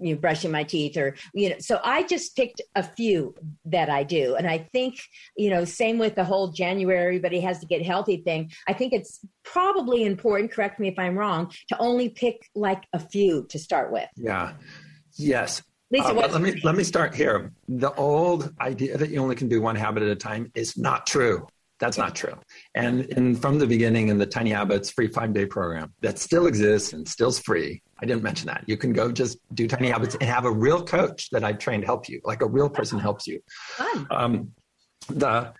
you 0.00 0.14
know, 0.14 0.20
brushing 0.20 0.50
my 0.50 0.62
teeth 0.62 0.96
or 0.96 1.14
you 1.32 1.50
know 1.50 1.56
so 1.58 1.80
i 1.84 2.02
just 2.02 2.36
picked 2.36 2.60
a 2.74 2.82
few 2.82 3.34
that 3.64 3.88
i 3.90 4.02
do 4.02 4.34
and 4.36 4.46
i 4.46 4.58
think 4.72 4.98
you 5.36 5.50
know 5.50 5.64
same 5.64 5.98
with 5.98 6.14
the 6.14 6.24
whole 6.24 6.48
january 6.48 7.06
everybody 7.06 7.40
has 7.40 7.58
to 7.58 7.66
get 7.66 7.82
healthy 7.82 8.18
thing 8.18 8.50
i 8.68 8.72
think 8.72 8.92
it's 8.92 9.20
probably 9.44 10.04
important 10.04 10.50
correct 10.50 10.78
me 10.80 10.88
if 10.88 10.98
i'm 10.98 11.16
wrong 11.18 11.50
to 11.68 11.78
only 11.78 12.08
pick 12.08 12.48
like 12.54 12.84
a 12.92 12.98
few 12.98 13.46
to 13.48 13.58
start 13.58 13.92
with 13.92 14.08
yeah 14.16 14.52
yes 15.16 15.62
Lisa, 15.90 16.08
uh, 16.08 16.12
let 16.14 16.40
me 16.40 16.60
let 16.64 16.74
me 16.74 16.82
start 16.82 17.14
here. 17.14 17.52
The 17.68 17.92
old 17.92 18.52
idea 18.60 18.96
that 18.96 19.10
you 19.10 19.20
only 19.20 19.36
can 19.36 19.48
do 19.48 19.60
one 19.60 19.76
habit 19.76 20.02
at 20.02 20.08
a 20.08 20.16
time 20.16 20.50
is 20.54 20.76
not 20.76 21.06
true. 21.06 21.46
That's 21.78 21.98
not 21.98 22.14
true. 22.14 22.34
And, 22.74 23.00
and 23.12 23.40
from 23.40 23.58
the 23.58 23.66
beginning 23.66 24.08
in 24.08 24.18
the 24.18 24.26
Tiny 24.26 24.50
Habits 24.50 24.90
free 24.90 25.08
five 25.08 25.32
day 25.32 25.44
program 25.44 25.92
that 26.00 26.18
still 26.18 26.46
exists 26.46 26.92
and 26.92 27.06
still's 27.06 27.38
free. 27.38 27.82
I 28.04 28.06
didn't 28.06 28.22
mention 28.22 28.48
that. 28.48 28.64
You 28.66 28.76
can 28.76 28.92
go 28.92 29.10
just 29.10 29.38
do 29.54 29.66
Tiny 29.66 29.88
Habits 29.88 30.14
and 30.14 30.24
have 30.24 30.44
a 30.44 30.50
real 30.50 30.84
coach 30.84 31.30
that 31.30 31.42
I've 31.42 31.58
trained 31.58 31.86
help 31.86 32.06
you, 32.06 32.20
like 32.22 32.42
a 32.42 32.46
real 32.46 32.68
person 32.68 32.98
helps 32.98 33.26
you. 33.26 33.40
Um, 34.10 34.52
the 35.08 35.54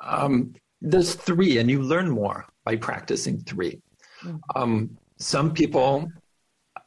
um, 0.00 0.54
there's 0.80 1.14
three, 1.14 1.58
and 1.58 1.68
you 1.68 1.82
learn 1.82 2.08
more 2.08 2.46
by 2.64 2.76
practicing 2.76 3.40
three. 3.40 3.82
Mm. 4.22 4.40
Um, 4.54 4.96
some 5.18 5.52
people 5.52 6.08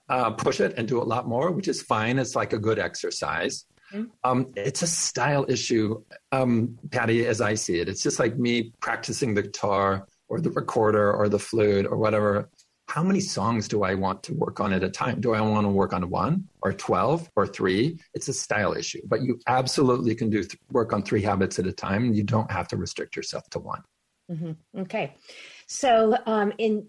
uh, 0.07 0.31
push 0.31 0.61
it 0.61 0.75
and 0.77 0.87
do 0.87 1.01
a 1.01 1.03
lot 1.03 1.27
more, 1.27 1.51
which 1.51 1.67
is 1.67 1.81
fine. 1.81 2.17
It's 2.17 2.35
like 2.35 2.53
a 2.53 2.59
good 2.59 2.79
exercise. 2.79 3.65
Mm-hmm. 3.93 4.05
Um, 4.23 4.53
it's 4.55 4.81
a 4.81 4.87
style 4.87 5.45
issue, 5.49 6.01
um, 6.31 6.77
Patty, 6.89 7.25
as 7.25 7.41
I 7.41 7.55
see 7.55 7.81
it. 7.81 7.89
It's 7.89 8.01
just 8.01 8.17
like 8.17 8.37
me 8.37 8.71
practicing 8.79 9.33
the 9.33 9.43
guitar 9.43 10.07
or 10.29 10.39
the 10.39 10.51
recorder 10.51 11.13
or 11.13 11.27
the 11.27 11.39
flute 11.39 11.85
or 11.85 11.97
whatever. 11.97 12.49
How 12.87 13.03
many 13.03 13.19
songs 13.19 13.67
do 13.67 13.83
I 13.83 13.95
want 13.95 14.23
to 14.23 14.33
work 14.33 14.59
on 14.59 14.71
at 14.71 14.83
a 14.83 14.89
time? 14.89 15.19
Do 15.19 15.33
I 15.33 15.41
want 15.41 15.65
to 15.65 15.69
work 15.69 15.91
on 15.93 16.09
one 16.09 16.47
or 16.61 16.71
12 16.71 17.29
or 17.35 17.47
three? 17.47 17.99
It's 18.13 18.27
a 18.27 18.33
style 18.33 18.73
issue, 18.73 19.01
but 19.07 19.21
you 19.21 19.39
absolutely 19.47 20.15
can 20.15 20.29
do 20.29 20.41
th- 20.43 20.57
work 20.71 20.93
on 20.93 21.01
three 21.03 21.21
habits 21.21 21.59
at 21.59 21.67
a 21.67 21.71
time. 21.71 22.13
You 22.13 22.23
don't 22.23 22.49
have 22.51 22.67
to 22.69 22.77
restrict 22.77 23.15
yourself 23.15 23.49
to 23.51 23.59
one. 23.59 23.81
Mm-hmm. 24.31 24.81
Okay. 24.81 25.15
So, 25.67 26.15
um, 26.25 26.53
in 26.57 26.87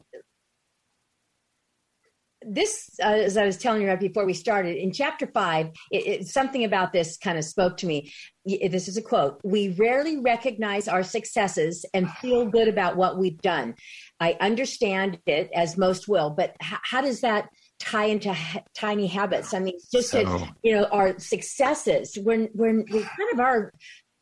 this, 2.47 2.91
uh, 3.03 3.09
as 3.09 3.37
I 3.37 3.45
was 3.45 3.57
telling 3.57 3.83
you 3.83 3.89
right 3.89 3.99
before 3.99 4.25
we 4.25 4.33
started, 4.33 4.77
in 4.77 4.93
chapter 4.93 5.27
five, 5.27 5.71
it, 5.91 6.07
it, 6.07 6.29
something 6.29 6.65
about 6.65 6.93
this 6.93 7.17
kind 7.17 7.37
of 7.37 7.45
spoke 7.45 7.77
to 7.79 7.87
me. 7.87 8.13
This 8.45 8.87
is 8.87 8.97
a 8.97 9.03
quote 9.03 9.41
We 9.43 9.71
rarely 9.71 10.19
recognize 10.19 10.87
our 10.87 11.03
successes 11.03 11.85
and 11.93 12.11
feel 12.13 12.47
good 12.47 12.69
about 12.69 12.97
what 12.97 13.19
we've 13.19 13.41
done. 13.43 13.75
I 14.21 14.37
understand 14.41 15.19
it, 15.27 15.51
as 15.55 15.77
most 15.77 16.09
will, 16.09 16.31
but 16.31 16.57
h- 16.63 16.79
how 16.83 17.01
does 17.01 17.21
that? 17.21 17.49
tie 17.79 18.07
into 18.07 18.35
tiny 18.75 19.07
habits 19.07 19.53
i 19.53 19.59
mean 19.59 19.79
just 19.93 20.09
so, 20.09 20.25
to, 20.25 20.55
you 20.63 20.73
know 20.73 20.85
our 20.85 21.19
successes 21.19 22.17
when 22.23 22.49
when 22.55 22.87
we 22.91 23.03
kind 23.03 23.33
of 23.35 23.39
are 23.39 23.71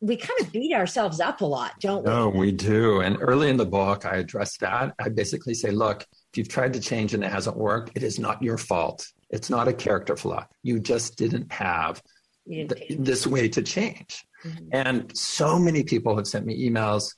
we 0.01 0.17
kind 0.17 0.39
of 0.41 0.51
beat 0.51 0.73
ourselves 0.73 1.19
up 1.19 1.41
a 1.41 1.45
lot, 1.45 1.73
don't 1.79 2.03
we? 2.03 2.11
No, 2.11 2.29
we 2.29 2.51
do. 2.51 3.01
And 3.01 3.17
early 3.19 3.49
in 3.49 3.57
the 3.57 3.65
book, 3.65 4.05
I 4.05 4.17
address 4.17 4.57
that. 4.57 4.93
I 4.99 5.09
basically 5.09 5.53
say, 5.53 5.71
look, 5.71 6.05
if 6.35 6.39
you've 6.39 6.49
tried 6.49 6.73
to 6.73 6.81
change 6.81 7.13
and 7.13 7.23
it 7.23 7.31
hasn't 7.31 7.55
worked, 7.55 7.91
it 7.95 8.03
is 8.03 8.19
not 8.19 8.43
your 8.43 8.57
fault. 8.57 9.07
It's 9.29 9.49
not 9.49 9.69
a 9.69 9.73
character 9.73 10.17
flaw. 10.17 10.45
You 10.63 10.81
just 10.81 11.15
didn't 11.15 11.49
have 11.49 12.03
this 12.89 13.25
way 13.25 13.47
to 13.47 13.61
change. 13.61 14.25
Mm-hmm. 14.43 14.67
And 14.73 15.17
so 15.17 15.57
many 15.57 15.81
people 15.85 16.13
have 16.17 16.27
sent 16.27 16.45
me 16.45 16.69
emails 16.69 17.15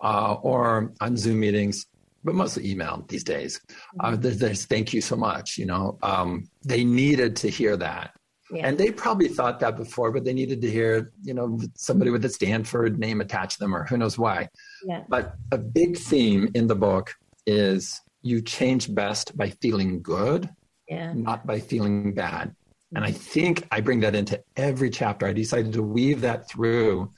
uh, 0.00 0.32
or 0.42 0.92
on 1.00 1.16
Zoom 1.16 1.38
meetings, 1.38 1.86
but 2.24 2.34
mostly 2.34 2.68
email 2.68 3.04
these 3.08 3.22
days. 3.22 3.60
Uh, 4.00 4.10
mm-hmm. 4.10 4.22
There's, 4.22 4.38
there's, 4.38 4.66
thank 4.66 4.92
you 4.92 5.00
so 5.00 5.14
much. 5.14 5.56
You 5.56 5.66
know, 5.66 5.96
um, 6.02 6.48
they 6.64 6.82
needed 6.82 7.36
to 7.36 7.48
hear 7.48 7.76
that. 7.76 8.10
Yeah. 8.50 8.66
And 8.66 8.76
they 8.76 8.90
probably 8.90 9.28
thought 9.28 9.60
that 9.60 9.76
before, 9.76 10.10
but 10.10 10.24
they 10.24 10.32
needed 10.32 10.60
to 10.62 10.70
hear, 10.70 11.12
you 11.22 11.34
know, 11.34 11.60
somebody 11.76 12.10
with 12.10 12.24
a 12.24 12.28
Stanford 12.28 12.98
name 12.98 13.20
attached 13.20 13.58
to 13.58 13.60
them 13.60 13.76
or 13.76 13.84
who 13.84 13.98
knows 13.98 14.18
why. 14.18 14.48
Yeah. 14.84 15.04
But 15.08 15.34
a 15.52 15.58
big 15.58 15.96
theme 15.96 16.48
in 16.54 16.66
the 16.66 16.74
book 16.74 17.14
is 17.46 18.00
you 18.22 18.42
change 18.42 18.94
best 18.94 19.36
by 19.36 19.50
feeling 19.62 20.02
good, 20.02 20.48
yeah. 20.88 21.12
not 21.12 21.46
by 21.46 21.60
feeling 21.60 22.14
bad. 22.14 22.54
And 22.94 23.04
I 23.04 23.10
mm-hmm. 23.10 23.18
think 23.18 23.66
I 23.70 23.80
bring 23.80 24.00
that 24.00 24.14
into 24.14 24.42
every 24.56 24.90
chapter. 24.90 25.26
I 25.26 25.32
decided 25.32 25.72
to 25.74 25.82
weave 25.82 26.22
that 26.22 26.48
through 26.48 27.12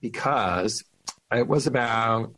because 0.00 0.84
it 1.32 1.46
was 1.46 1.66
about 1.66 2.34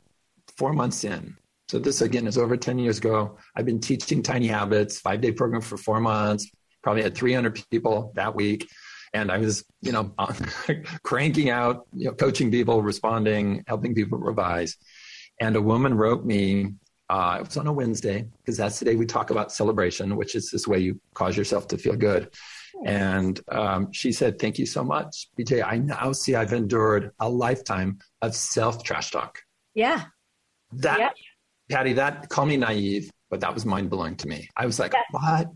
four 0.57 0.73
months 0.73 1.05
in. 1.05 1.37
So 1.69 1.79
this 1.79 2.01
again 2.01 2.27
is 2.27 2.39
over 2.39 2.57
10 2.57 2.79
years 2.79 2.99
ago. 2.99 3.37
I've 3.55 3.67
been 3.67 3.81
teaching 3.81 4.23
tiny 4.23 4.47
habits, 4.47 5.01
five 5.01 5.21
day 5.21 5.33
program 5.33 5.61
for 5.61 5.77
four 5.77 6.01
months, 6.01 6.51
probably 6.83 7.03
had 7.03 7.15
300 7.15 7.63
people 7.71 8.13
that 8.15 8.35
week. 8.35 8.67
And 9.13 9.31
I 9.31 9.39
was, 9.39 9.65
you 9.83 9.93
know, 9.93 10.15
cranking 11.03 11.51
out, 11.51 11.87
you 11.95 12.07
know, 12.07 12.13
coaching 12.13 12.51
people, 12.51 12.83
responding, 12.83 13.65
helping 13.67 13.95
people 13.95 14.19
revise. 14.19 14.77
And 15.41 15.57
a 15.57 15.63
woman 15.63 15.95
wrote 15.95 16.25
me, 16.25 16.75
uh, 17.09 17.39
it 17.41 17.47
was 17.47 17.57
on 17.57 17.67
a 17.67 17.73
Wednesday, 17.73 18.27
because 18.39 18.57
that's 18.57 18.79
the 18.79 18.85
day 18.85 18.97
we 18.97 19.07
talk 19.07 19.31
about 19.31 19.53
celebration, 19.53 20.17
which 20.17 20.35
is 20.35 20.51
this 20.51 20.69
way 20.69 20.79
you 20.79 21.01
cause 21.15 21.37
yourself 21.37 21.69
to 21.69 21.79
feel 21.79 21.97
good. 21.97 22.31
And 22.85 23.41
um, 23.49 23.93
she 23.93 24.13
said, 24.13 24.39
Thank 24.39 24.59
you 24.59 24.67
so 24.67 24.85
much, 24.85 25.29
BJ. 25.39 25.65
I 25.67 25.79
now 25.79 26.13
see 26.13 26.35
I've 26.35 26.53
endured 26.53 27.13
a 27.19 27.29
lifetime 27.29 27.99
of 28.23 28.35
self 28.35 28.85
trash 28.85 29.11
talk. 29.11 29.41
Yeah. 29.75 30.05
That, 30.73 30.99
yep. 30.99 31.15
Patty, 31.71 31.95
that, 31.95 32.29
call 32.29 32.47
me 32.47 32.57
naive, 32.57 33.11
but 33.31 33.41
that 33.41 33.55
was 33.55 33.65
mind 33.65 33.91
blowing 33.91 34.17
to 34.17 34.29
me. 34.29 34.49
I 34.57 34.67
was 34.67 34.79
like, 34.79 34.93
yeah. 34.93 35.01
What? 35.11 35.49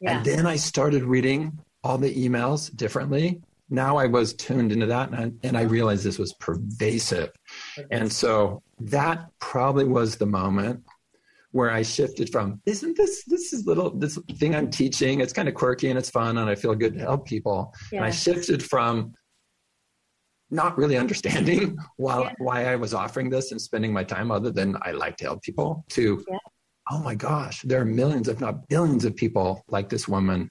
Yeah. 0.00 0.16
And 0.16 0.24
then 0.24 0.46
I 0.46 0.56
started 0.56 1.02
reading 1.02 1.58
all 1.82 1.98
the 1.98 2.14
emails 2.14 2.74
differently. 2.74 3.40
Now 3.68 3.96
I 3.96 4.06
was 4.06 4.34
tuned 4.34 4.72
into 4.72 4.86
that 4.86 5.10
and 5.10 5.16
I, 5.16 5.46
and 5.46 5.56
I 5.56 5.62
realized 5.62 6.04
this 6.04 6.18
was 6.18 6.32
pervasive. 6.34 7.30
And 7.90 8.12
so 8.12 8.62
that 8.80 9.28
probably 9.38 9.84
was 9.84 10.16
the 10.16 10.26
moment 10.26 10.84
where 11.52 11.70
I 11.70 11.82
shifted 11.82 12.30
from, 12.30 12.60
isn't 12.64 12.96
this, 12.96 13.24
this 13.24 13.52
is 13.52 13.66
little, 13.66 13.90
this 13.90 14.18
thing 14.36 14.54
I'm 14.54 14.70
teaching, 14.70 15.20
it's 15.20 15.32
kind 15.32 15.48
of 15.48 15.54
quirky 15.54 15.90
and 15.90 15.98
it's 15.98 16.10
fun 16.10 16.38
and 16.38 16.48
I 16.48 16.54
feel 16.54 16.74
good 16.74 16.94
to 16.94 17.00
help 17.00 17.26
people. 17.26 17.74
Yeah. 17.90 17.98
And 17.98 18.06
I 18.06 18.10
shifted 18.10 18.62
from 18.62 19.14
not 20.50 20.78
really 20.78 20.96
understanding 20.96 21.76
why, 21.96 22.22
yeah. 22.22 22.32
why 22.38 22.66
I 22.66 22.76
was 22.76 22.94
offering 22.94 23.30
this 23.30 23.50
and 23.50 23.60
spending 23.60 23.92
my 23.92 24.04
time 24.04 24.30
other 24.30 24.50
than 24.50 24.76
I 24.82 24.92
like 24.92 25.16
to 25.18 25.24
help 25.24 25.42
people 25.42 25.84
to, 25.90 26.24
yeah. 26.30 26.38
oh 26.92 27.02
my 27.02 27.16
gosh, 27.16 27.62
there 27.62 27.80
are 27.80 27.84
millions, 27.84 28.28
if 28.28 28.40
not 28.40 28.68
billions 28.68 29.04
of 29.04 29.16
people 29.16 29.64
like 29.68 29.88
this 29.88 30.06
woman 30.06 30.50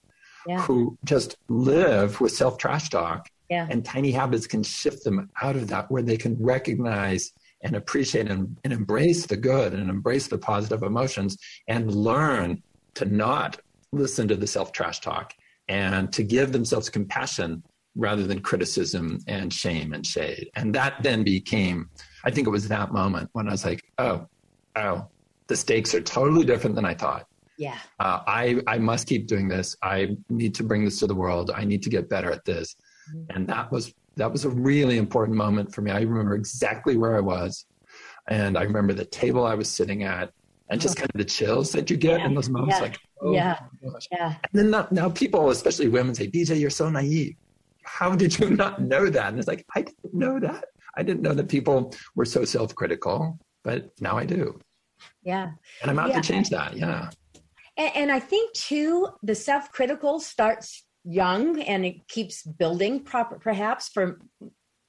who 0.58 0.98
just 1.04 1.38
live 1.48 2.20
with 2.22 2.32
self 2.32 2.58
trash 2.58 2.90
talk. 2.90 3.28
And 3.70 3.84
tiny 3.84 4.12
habits 4.12 4.48
can 4.48 4.64
shift 4.64 5.04
them 5.04 5.30
out 5.42 5.56
of 5.56 5.68
that 5.70 5.90
where 5.90 6.04
they 6.04 6.18
can 6.18 6.38
recognize 6.40 7.34
and 7.62 7.76
appreciate 7.76 8.30
and, 8.30 8.56
and 8.64 8.72
embrace 8.72 9.26
the 9.26 9.38
good 9.38 9.74
and 9.74 9.90
embrace 9.90 10.28
the 10.28 10.38
positive 10.38 10.84
emotions 10.84 11.38
and 11.68 11.94
learn 11.94 12.62
to 12.96 13.06
not 13.06 13.60
listen 13.92 14.28
to 14.28 14.36
the 14.36 14.48
self 14.48 14.72
trash 14.72 15.00
talk 15.00 15.34
and 15.68 16.12
to 16.14 16.24
give 16.24 16.52
themselves 16.52 16.90
compassion 16.90 17.64
rather 17.96 18.26
than 18.26 18.40
criticism 18.42 19.20
and 19.28 19.54
shame 19.54 19.94
and 19.94 20.06
shade. 20.06 20.50
And 20.56 20.74
that 20.76 21.02
then 21.02 21.24
became, 21.24 21.90
I 22.24 22.32
think 22.32 22.48
it 22.48 22.52
was 22.52 22.68
that 22.68 22.92
moment 22.92 23.30
when 23.34 23.48
I 23.48 23.52
was 23.52 23.66
like, 23.66 23.84
oh, 23.98 24.28
oh, 24.76 25.08
the 25.48 25.56
stakes 25.56 25.94
are 25.94 26.02
totally 26.02 26.46
different 26.46 26.76
than 26.76 26.86
I 26.86 26.94
thought. 26.94 27.28
Yeah. 27.58 27.78
Uh, 28.00 28.22
I, 28.26 28.62
I 28.68 28.78
must 28.78 29.08
keep 29.08 29.28
doing 29.28 29.50
this. 29.50 29.76
I 29.84 30.16
need 30.30 30.56
to 30.56 30.64
bring 30.64 30.86
this 30.86 31.00
to 31.00 31.08
the 31.08 31.16
world. 31.16 31.52
I 31.54 31.66
need 31.66 31.84
to 31.84 31.90
get 31.90 32.08
better 32.08 32.32
at 32.32 32.46
this. 32.46 32.76
Mm-hmm. 33.14 33.36
And 33.36 33.48
that 33.48 33.72
was 33.72 33.94
that 34.16 34.32
was 34.32 34.46
a 34.46 34.50
really 34.50 34.98
important 34.98 35.38
moment 35.38 35.74
for 35.74 35.82
me. 35.82 35.92
I 35.92 36.02
remember 36.02 36.36
exactly 36.36 36.98
where 36.98 37.16
I 37.16 37.22
was, 37.22 37.66
and 38.28 38.58
I 38.58 38.64
remember 38.64 38.94
the 38.94 39.06
table 39.06 39.46
I 39.46 39.56
was 39.56 39.70
sitting 39.70 40.04
at, 40.04 40.32
and 40.70 40.80
just 40.80 40.98
kind 40.98 41.10
of 41.14 41.18
the 41.18 41.26
chills 41.26 41.72
that 41.72 41.90
you 41.90 41.98
get 41.98 42.20
yeah. 42.20 42.26
in 42.26 42.36
those 42.36 42.50
moments. 42.50 42.78
Yeah. 42.78 42.82
Like, 42.82 43.00
oh 43.22 43.34
yeah, 43.34 43.60
yeah. 44.12 44.36
And 44.52 44.54
then 44.54 44.72
now, 44.72 44.88
now 44.92 45.10
people, 45.10 45.50
especially 45.50 45.88
women, 45.88 46.14
say, 46.16 46.28
"BJ, 46.28 46.60
you're 46.60 46.70
so 46.70 46.90
naive. 46.90 47.36
How 47.84 48.16
did 48.16 48.38
you 48.38 48.50
not 48.64 48.82
know 48.82 49.10
that?" 49.10 49.30
And 49.30 49.40
it's 49.40 49.48
like, 49.48 49.66
I 49.76 49.82
didn't 49.84 50.14
know 50.14 50.40
that. 50.40 50.66
I 50.98 51.04
didn't 51.04 51.22
know 51.22 51.34
that 51.34 51.48
people 51.48 51.94
were 52.16 52.26
so 52.26 52.44
self-critical, 52.44 53.40
but 53.64 53.90
now 54.02 54.18
I 54.18 54.26
do. 54.26 54.60
Yeah. 55.24 55.52
And 55.82 55.92
I'm 55.92 56.00
out 56.00 56.10
yeah. 56.10 56.22
to 56.22 56.28
change 56.28 56.50
that. 56.50 56.76
Yeah. 56.76 57.10
And, 57.78 57.96
and 57.96 58.12
I 58.12 58.20
think 58.20 58.54
too, 58.54 59.08
the 59.24 59.36
self-critical 59.36 60.20
starts 60.20 60.84
young 61.10 61.60
and 61.62 61.86
it 61.86 62.08
keeps 62.08 62.44
building 62.44 63.00
proper 63.00 63.40
perhaps 63.40 63.90
for 63.90 64.20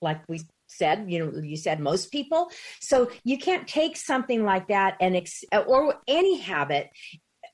like 0.03 0.21
we 0.29 0.41
said 0.67 1.11
you 1.11 1.19
know 1.19 1.41
you 1.41 1.57
said 1.57 1.81
most 1.81 2.13
people. 2.13 2.51
So 2.81 3.11
you 3.25 3.39
can't 3.39 3.67
take 3.67 3.97
something 3.97 4.45
like 4.45 4.69
that 4.69 4.97
and 5.01 5.17
ex- 5.17 5.45
or 5.67 5.97
any 6.07 6.39
habit. 6.39 6.91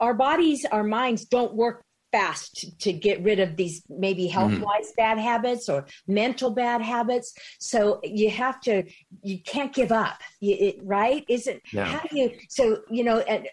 Our 0.01 0.15
bodies 0.15 0.67
our 0.71 0.85
minds 0.85 1.25
don't 1.25 1.55
work 1.55 1.85
fast 2.13 2.79
to 2.81 2.93
get 2.93 3.23
rid 3.23 3.41
of 3.41 3.57
these 3.57 3.83
maybe 3.89 4.27
health 4.27 4.53
wise 4.59 4.91
mm. 4.93 4.97
bad 4.97 5.19
habits 5.19 5.69
or 5.69 5.87
mental 6.07 6.51
bad 6.51 6.81
habits. 6.83 7.35
So 7.61 8.01
you 8.03 8.31
have 8.31 8.61
to 8.63 8.85
you 9.23 9.43
can't 9.43 9.73
give 9.73 9.93
up. 9.93 10.21
You, 10.41 10.57
it, 10.59 10.77
right? 10.83 11.25
Is 11.29 11.47
it 11.47 11.63
yeah. 11.73 11.85
how 11.85 12.01
do 12.01 12.19
you 12.19 12.33
so 12.49 12.83
you 12.91 13.05
know 13.05 13.19
and 13.21 13.49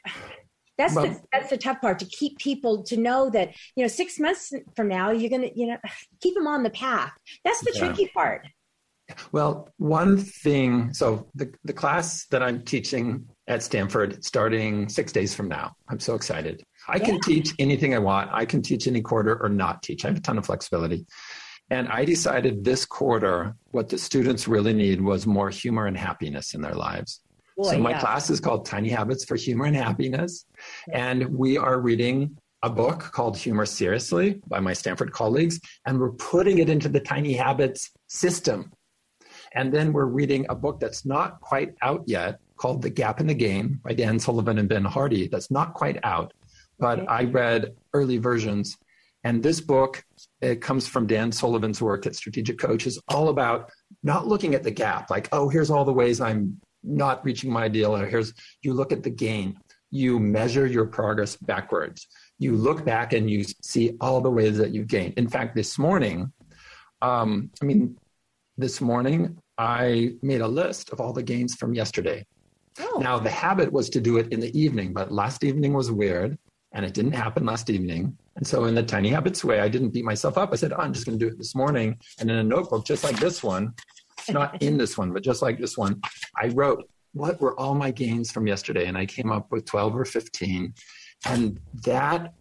that's 0.77 0.95
well, 0.95 1.05
the 1.05 1.21
that's 1.31 1.49
the 1.49 1.57
tough 1.57 1.81
part 1.81 1.99
to 1.99 2.05
keep 2.05 2.37
people 2.39 2.83
to 2.83 2.97
know 2.97 3.29
that 3.29 3.53
you 3.75 3.83
know 3.83 3.87
six 3.87 4.19
months 4.19 4.51
from 4.75 4.87
now 4.87 5.11
you're 5.11 5.29
gonna 5.29 5.51
you 5.55 5.67
know 5.67 5.77
keep 6.21 6.35
them 6.35 6.47
on 6.47 6.63
the 6.63 6.69
path. 6.69 7.11
That's 7.43 7.61
the 7.61 7.71
yeah. 7.75 7.79
tricky 7.79 8.07
part. 8.07 8.47
Well, 9.31 9.69
one 9.77 10.17
thing. 10.17 10.93
So 10.93 11.27
the 11.35 11.53
the 11.63 11.73
class 11.73 12.25
that 12.27 12.41
I'm 12.41 12.63
teaching 12.63 13.25
at 13.47 13.61
Stanford 13.61 14.23
starting 14.23 14.87
six 14.89 15.11
days 15.11 15.33
from 15.33 15.47
now. 15.47 15.75
I'm 15.89 15.99
so 15.99 16.15
excited. 16.15 16.63
I 16.87 16.97
yeah. 16.97 17.05
can 17.05 17.21
teach 17.21 17.53
anything 17.59 17.93
I 17.93 17.99
want. 17.99 18.31
I 18.31 18.45
can 18.45 18.61
teach 18.61 18.87
any 18.87 19.01
quarter 19.01 19.41
or 19.41 19.49
not 19.49 19.83
teach. 19.83 20.05
I 20.05 20.09
have 20.09 20.17
a 20.17 20.21
ton 20.21 20.37
of 20.37 20.45
flexibility. 20.45 21.05
And 21.69 21.87
I 21.87 22.05
decided 22.05 22.63
this 22.63 22.85
quarter, 22.85 23.55
what 23.71 23.89
the 23.89 23.97
students 23.97 24.47
really 24.47 24.73
need 24.73 25.01
was 25.01 25.25
more 25.25 25.49
humor 25.49 25.87
and 25.87 25.97
happiness 25.97 26.53
in 26.53 26.61
their 26.61 26.75
lives. 26.75 27.21
Boy, 27.57 27.71
so 27.71 27.77
my 27.77 27.91
yeah. 27.91 27.99
class 27.99 28.29
is 28.29 28.39
called 28.39 28.65
Tiny 28.65 28.89
Habits 28.89 29.25
for 29.25 29.35
Humor 29.35 29.65
and 29.65 29.75
Happiness. 29.75 30.45
And 30.91 31.25
we 31.25 31.57
are 31.57 31.79
reading 31.79 32.37
a 32.63 32.69
book 32.69 32.99
called 33.11 33.37
Humor 33.37 33.65
Seriously 33.65 34.41
by 34.47 34.59
my 34.59 34.73
Stanford 34.73 35.11
colleagues, 35.11 35.59
and 35.85 35.99
we're 35.99 36.13
putting 36.13 36.59
it 36.59 36.69
into 36.69 36.89
the 36.89 36.99
Tiny 36.99 37.33
Habits 37.33 37.91
system. 38.07 38.71
And 39.53 39.71
then 39.71 39.93
we're 39.93 40.05
reading 40.05 40.45
a 40.49 40.55
book 40.55 40.79
that's 40.79 41.05
not 41.05 41.41
quite 41.41 41.75
out 41.81 42.03
yet 42.07 42.39
called 42.55 42.81
The 42.81 42.89
Gap 42.89 43.19
and 43.19 43.29
the 43.29 43.35
Gain 43.35 43.79
by 43.83 43.93
Dan 43.93 44.17
Sullivan 44.17 44.57
and 44.57 44.69
Ben 44.69 44.85
Hardy. 44.85 45.27
That's 45.27 45.51
not 45.51 45.73
quite 45.73 45.99
out, 46.03 46.33
but 46.79 46.99
okay. 46.99 47.07
I 47.07 47.23
read 47.25 47.75
early 47.93 48.17
versions. 48.17 48.77
And 49.25 49.43
this 49.43 49.61
book, 49.61 50.03
it 50.41 50.61
comes 50.61 50.87
from 50.87 51.07
Dan 51.07 51.31
Sullivan's 51.31 51.81
work 51.81 52.05
at 52.05 52.15
Strategic 52.15 52.57
Coach, 52.57 52.87
is 52.87 52.99
all 53.07 53.29
about 53.29 53.69
not 54.03 54.27
looking 54.27 54.55
at 54.55 54.63
the 54.63 54.71
gap, 54.71 55.09
like, 55.09 55.29
oh, 55.31 55.49
here's 55.49 55.69
all 55.69 55.85
the 55.85 55.93
ways 55.93 56.19
I'm 56.19 56.59
not 56.83 57.23
reaching 57.23 57.51
my 57.51 57.63
ideal, 57.63 57.95
or 57.95 58.05
here's 58.05 58.33
you 58.61 58.73
look 58.73 58.91
at 58.91 59.03
the 59.03 59.09
gain. 59.09 59.57
You 59.89 60.19
measure 60.19 60.65
your 60.65 60.85
progress 60.85 61.35
backwards. 61.35 62.07
You 62.39 62.55
look 62.55 62.83
back 62.83 63.13
and 63.13 63.29
you 63.29 63.43
see 63.61 63.95
all 64.01 64.21
the 64.21 64.31
ways 64.31 64.57
that 64.57 64.73
you've 64.73 64.87
gained. 64.87 65.13
In 65.17 65.27
fact, 65.27 65.55
this 65.55 65.77
morning, 65.77 66.33
um, 67.01 67.51
I 67.61 67.65
mean, 67.65 67.97
this 68.57 68.81
morning 68.81 69.37
I 69.57 70.13
made 70.21 70.41
a 70.41 70.47
list 70.47 70.89
of 70.91 70.99
all 70.99 71.13
the 71.13 71.23
gains 71.23 71.55
from 71.55 71.73
yesterday. 71.73 72.25
Oh. 72.79 72.99
Now 72.99 73.19
the 73.19 73.29
habit 73.29 73.71
was 73.71 73.89
to 73.91 74.01
do 74.01 74.17
it 74.17 74.33
in 74.33 74.39
the 74.39 74.57
evening, 74.59 74.93
but 74.93 75.11
last 75.11 75.43
evening 75.43 75.73
was 75.73 75.91
weird 75.91 76.37
and 76.73 76.85
it 76.85 76.93
didn't 76.93 77.13
happen 77.13 77.45
last 77.45 77.69
evening. 77.69 78.17
And 78.35 78.47
so 78.47 78.65
in 78.65 78.73
the 78.73 78.81
tiny 78.81 79.09
habits 79.09 79.43
way, 79.43 79.59
I 79.59 79.69
didn't 79.69 79.91
beat 79.91 80.05
myself 80.05 80.37
up. 80.37 80.51
I 80.51 80.55
said, 80.55 80.73
oh, 80.73 80.77
I'm 80.77 80.91
just 80.91 81.05
going 81.05 81.19
to 81.19 81.23
do 81.23 81.31
it 81.31 81.37
this 81.37 81.53
morning. 81.53 81.99
And 82.19 82.31
in 82.31 82.37
a 82.37 82.43
notebook, 82.43 82.85
just 82.85 83.03
like 83.03 83.19
this 83.19 83.43
one, 83.43 83.73
not 84.29 84.61
in 84.61 84.77
this 84.77 84.97
one, 84.97 85.11
but 85.11 85.23
just 85.23 85.41
like 85.41 85.59
this 85.59 85.77
one, 85.77 86.01
I 86.41 86.47
wrote, 86.49 86.89
what 87.13 87.39
were 87.39 87.57
all 87.59 87.75
my 87.75 87.91
gains 87.91 88.31
from 88.31 88.47
yesterday? 88.47 88.87
And 88.87 88.97
I 88.97 89.05
came 89.05 89.31
up 89.31 89.51
with 89.51 89.65
12 89.65 89.95
or 89.95 90.05
15. 90.05 90.73
And 91.25 91.59
that, 91.85 92.33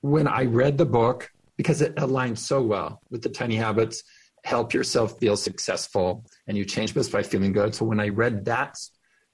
when 0.00 0.26
I 0.26 0.44
read 0.44 0.76
the 0.78 0.86
book, 0.86 1.30
because 1.56 1.82
it 1.82 1.94
aligns 1.96 2.38
so 2.38 2.62
well 2.62 3.00
with 3.10 3.22
the 3.22 3.28
tiny 3.28 3.56
habits, 3.56 4.02
help 4.44 4.72
yourself 4.72 5.18
feel 5.18 5.36
successful, 5.36 6.24
and 6.46 6.56
you 6.56 6.64
change 6.64 6.94
this 6.94 7.08
by 7.08 7.22
feeling 7.22 7.52
good. 7.52 7.74
So 7.74 7.84
when 7.84 8.00
I 8.00 8.08
read 8.08 8.44
that, 8.46 8.78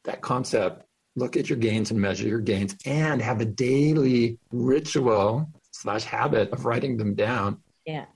that 0.04 0.20
concept, 0.20 0.84
look 1.16 1.36
at 1.36 1.48
your 1.48 1.58
gains 1.58 1.90
and 1.90 2.00
measure 2.00 2.26
your 2.26 2.40
gains 2.40 2.76
and 2.84 3.22
have 3.22 3.40
a 3.40 3.44
daily 3.44 4.38
ritual 4.50 5.50
slash 5.70 6.04
habit 6.04 6.50
of 6.50 6.64
writing 6.64 6.96
them 6.96 7.14
down. 7.14 7.58
Yeah. 7.86 8.06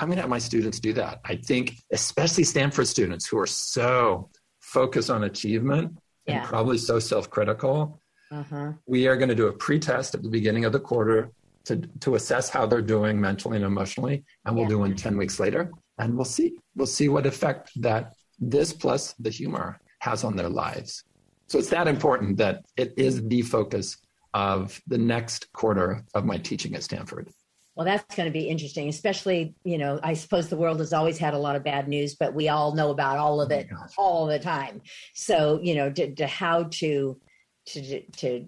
I'm 0.00 0.08
going 0.08 0.16
to 0.16 0.22
have 0.22 0.30
my 0.30 0.38
students 0.38 0.80
do 0.80 0.92
that. 0.94 1.20
I 1.24 1.36
think, 1.36 1.76
especially 1.92 2.44
Stanford 2.44 2.86
students 2.86 3.26
who 3.26 3.38
are 3.38 3.46
so 3.46 4.30
focused 4.60 5.10
on 5.10 5.24
achievement 5.24 5.98
yeah. 6.26 6.40
and 6.40 6.48
probably 6.48 6.78
so 6.78 6.98
self 6.98 7.30
critical. 7.30 8.00
Uh-huh. 8.30 8.72
We 8.86 9.06
are 9.08 9.16
going 9.16 9.28
to 9.28 9.34
do 9.34 9.48
a 9.48 9.52
pre 9.52 9.78
test 9.78 10.14
at 10.14 10.22
the 10.22 10.28
beginning 10.28 10.64
of 10.64 10.72
the 10.72 10.80
quarter 10.80 11.30
to, 11.64 11.76
to 12.00 12.14
assess 12.14 12.48
how 12.48 12.66
they're 12.66 12.82
doing 12.82 13.20
mentally 13.20 13.56
and 13.56 13.64
emotionally. 13.64 14.24
And 14.44 14.54
we'll 14.54 14.64
yeah. 14.64 14.70
do 14.70 14.78
one 14.78 14.96
10 14.96 15.16
weeks 15.16 15.38
later. 15.38 15.70
And 15.98 16.16
we'll 16.16 16.24
see. 16.24 16.56
We'll 16.74 16.86
see 16.86 17.08
what 17.08 17.26
effect 17.26 17.70
that 17.82 18.14
this 18.38 18.72
plus 18.72 19.14
the 19.14 19.30
humor 19.30 19.80
has 20.00 20.24
on 20.24 20.36
their 20.36 20.48
lives. 20.48 21.04
So 21.46 21.58
it's 21.58 21.70
that 21.70 21.86
important 21.86 22.38
that 22.38 22.64
it 22.76 22.94
is 22.96 23.22
the 23.28 23.42
focus 23.42 23.98
of 24.34 24.80
the 24.86 24.98
next 24.98 25.52
quarter 25.52 26.04
of 26.14 26.24
my 26.24 26.38
teaching 26.38 26.74
at 26.74 26.82
Stanford. 26.82 27.28
Well, 27.74 27.86
that's 27.86 28.14
going 28.14 28.26
to 28.26 28.32
be 28.32 28.48
interesting, 28.48 28.88
especially, 28.88 29.54
you 29.64 29.78
know, 29.78 29.98
I 30.02 30.12
suppose 30.12 30.48
the 30.48 30.56
world 30.56 30.78
has 30.80 30.92
always 30.92 31.16
had 31.16 31.32
a 31.32 31.38
lot 31.38 31.56
of 31.56 31.64
bad 31.64 31.88
news, 31.88 32.14
but 32.14 32.34
we 32.34 32.50
all 32.50 32.74
know 32.74 32.90
about 32.90 33.16
all 33.16 33.40
of 33.40 33.50
oh 33.50 33.54
it 33.54 33.68
oh 33.72 33.86
all 33.96 34.26
the 34.26 34.38
time. 34.38 34.82
So, 35.14 35.58
you 35.62 35.74
know, 35.74 35.90
to, 35.90 36.14
to 36.16 36.26
how 36.26 36.64
to, 36.64 37.18
to, 37.66 38.00
to, 38.02 38.46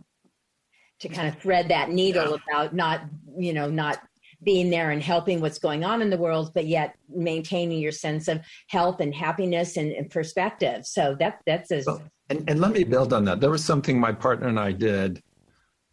to 1.01 1.09
kind 1.09 1.29
of 1.29 1.39
thread 1.41 1.69
that 1.69 1.91
needle 1.91 2.31
yeah. 2.31 2.59
about 2.59 2.75
not, 2.75 3.01
you 3.39 3.55
know, 3.55 3.71
not 3.71 3.99
being 4.43 4.69
there 4.69 4.91
and 4.91 5.03
helping 5.03 5.41
what's 5.41 5.59
going 5.59 5.85
on 5.85 6.03
in 6.03 6.11
the 6.11 6.19
world, 6.19 6.53
but 6.55 6.67
yet 6.67 6.95
maintaining 7.09 7.79
your 7.79 7.93
sense 7.93 8.29
of 8.29 8.41
health 8.69 9.01
and 9.01 9.15
happiness 9.15 9.79
and, 9.79 9.91
and 9.93 10.11
perspective. 10.11 10.85
So 10.87 11.17
that 11.19 11.41
that's 11.47 11.71
a. 11.71 11.83
Well, 11.87 12.03
and, 12.29 12.49
and 12.49 12.61
let 12.61 12.73
me 12.73 12.85
build 12.85 13.13
on 13.15 13.25
that. 13.25 13.41
There 13.41 13.51
was 13.51 13.65
something 13.65 13.99
my 13.99 14.13
partner 14.13 14.49
and 14.49 14.61
I 14.61 14.73
did 14.73 15.23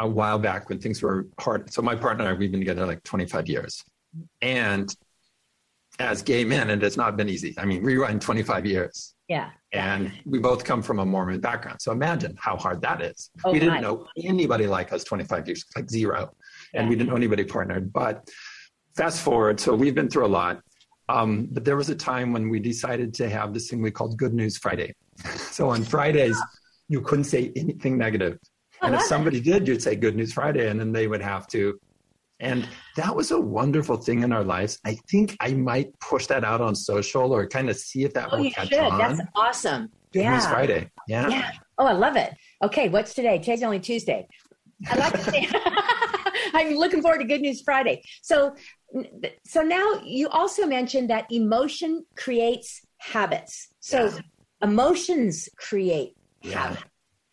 a 0.02 0.08
while 0.08 0.40
back 0.40 0.70
when 0.70 0.80
things 0.80 1.02
were 1.02 1.28
hard. 1.40 1.72
So 1.72 1.82
my 1.82 1.96
partner 1.96 2.26
and 2.26 2.36
I, 2.36 2.38
we've 2.38 2.52
been 2.52 2.62
together 2.62 2.86
like 2.86 3.04
25 3.04 3.48
years. 3.48 3.84
And 4.42 4.94
as 6.00 6.22
gay 6.22 6.44
men, 6.44 6.70
it 6.70 6.82
has 6.82 6.98
not 6.98 7.18
been 7.18 7.30
easy. 7.30 7.54
I 7.58 7.66
mean, 7.66 7.84
rewind 7.84 8.22
25 8.22 8.66
years. 8.66 9.16
Yeah. 9.28 9.52
And 9.72 10.12
we 10.26 10.40
both 10.40 10.64
come 10.64 10.82
from 10.82 11.00
a 11.00 11.06
Mormon 11.06 11.40
background. 11.40 11.82
So 11.82 11.92
imagine 11.92 12.36
how 12.38 12.58
hard 12.58 12.82
that 12.82 13.02
is. 13.02 13.30
Oh, 13.46 13.52
we 13.52 13.60
didn't 13.60 13.76
my. 13.76 13.82
know 13.82 14.08
anybody 14.22 14.68
like 14.68 14.92
us 14.92 15.04
25 15.04 15.48
years, 15.48 15.66
like 15.76 15.90
zero 15.90 16.32
and 16.74 16.90
we 16.90 16.96
didn't 16.96 17.10
know 17.10 17.16
anybody 17.16 17.44
partnered. 17.44 17.92
But 17.92 18.30
fast 18.96 19.22
forward, 19.22 19.60
so 19.60 19.76
we've 19.76 19.96
been 19.96 20.10
through 20.10 20.26
a 20.26 20.28
lot. 20.28 20.62
Um, 21.10 21.48
but 21.52 21.66
there 21.66 21.76
was 21.76 21.90
a 21.90 21.96
time 21.96 22.32
when 22.32 22.50
we 22.50 22.60
decided 22.60 23.14
to 23.16 23.30
have 23.30 23.54
this 23.54 23.70
thing 23.70 23.82
we 23.82 23.92
called 23.92 24.18
Good 24.18 24.34
News 24.34 24.58
Friday. 24.58 24.94
so 25.36 25.70
on 25.70 25.84
Fridays, 25.84 26.40
you 26.88 27.02
couldn't 27.02 27.26
say 27.26 27.52
anything 27.56 27.98
negative. 27.98 28.38
And 28.82 28.96
if 28.96 29.02
somebody 29.04 29.40
did, 29.40 29.68
you'd 29.68 29.82
say 29.82 29.96
Good 29.96 30.16
News 30.16 30.34
Friday, 30.34 30.70
and 30.70 30.80
then 30.80 30.92
they 30.92 31.08
would 31.08 31.22
have 31.22 31.48
to. 31.48 31.80
And 32.40 32.68
that 32.96 33.16
was 33.16 33.30
a 33.30 33.40
wonderful 33.40 33.98
thing 33.98 34.24
in 34.24 34.32
our 34.32 34.44
lives. 34.44 34.80
I 34.84 34.96
think 35.10 35.38
I 35.40 35.54
might 35.54 35.98
push 36.00 36.26
that 36.28 36.44
out 36.44 36.60
on 36.60 36.74
social 36.74 37.34
or 37.34 37.48
kind 37.48 37.70
of 37.70 37.78
see 37.78 38.04
if 38.04 38.14
that 38.16 38.30
oh, 38.32 38.42
will 38.42 38.50
catch 38.50 38.70
should. 38.70 38.80
on. 38.80 38.98
That's 38.98 39.22
awesome. 39.36 39.92
Good 40.12 40.24
yeah. 40.24 40.34
News 40.34 40.48
Friday. 40.48 40.90
Yeah. 41.08 41.30
yeah. 41.30 41.52
Oh, 41.78 41.86
I 41.86 41.94
love 41.94 42.16
it. 42.16 42.34
Okay, 42.64 42.90
what's 42.90 43.14
today? 43.14 43.38
Today's 43.38 43.62
only 43.62 43.80
Tuesday. 43.80 44.28
I 44.90 44.98
like 44.98 45.14
to 45.14 45.24
say. 45.24 45.48
I'm 46.54 46.76
looking 46.76 47.02
forward 47.02 47.20
to 47.20 47.26
Good 47.26 47.42
News 47.42 47.62
Friday. 47.62 48.02
So, 48.22 48.56
so 49.46 49.62
now 49.62 50.02
you 50.04 50.28
also 50.30 50.66
mentioned 50.66 51.10
that 51.12 51.32
emotion 51.32 52.06
creates 52.18 52.82
habits. 52.98 53.70
So 53.80 54.06
yeah. 54.06 54.20
emotions 54.64 55.48
create 55.58 56.16
yeah. 56.42 56.68
habits. 56.68 56.84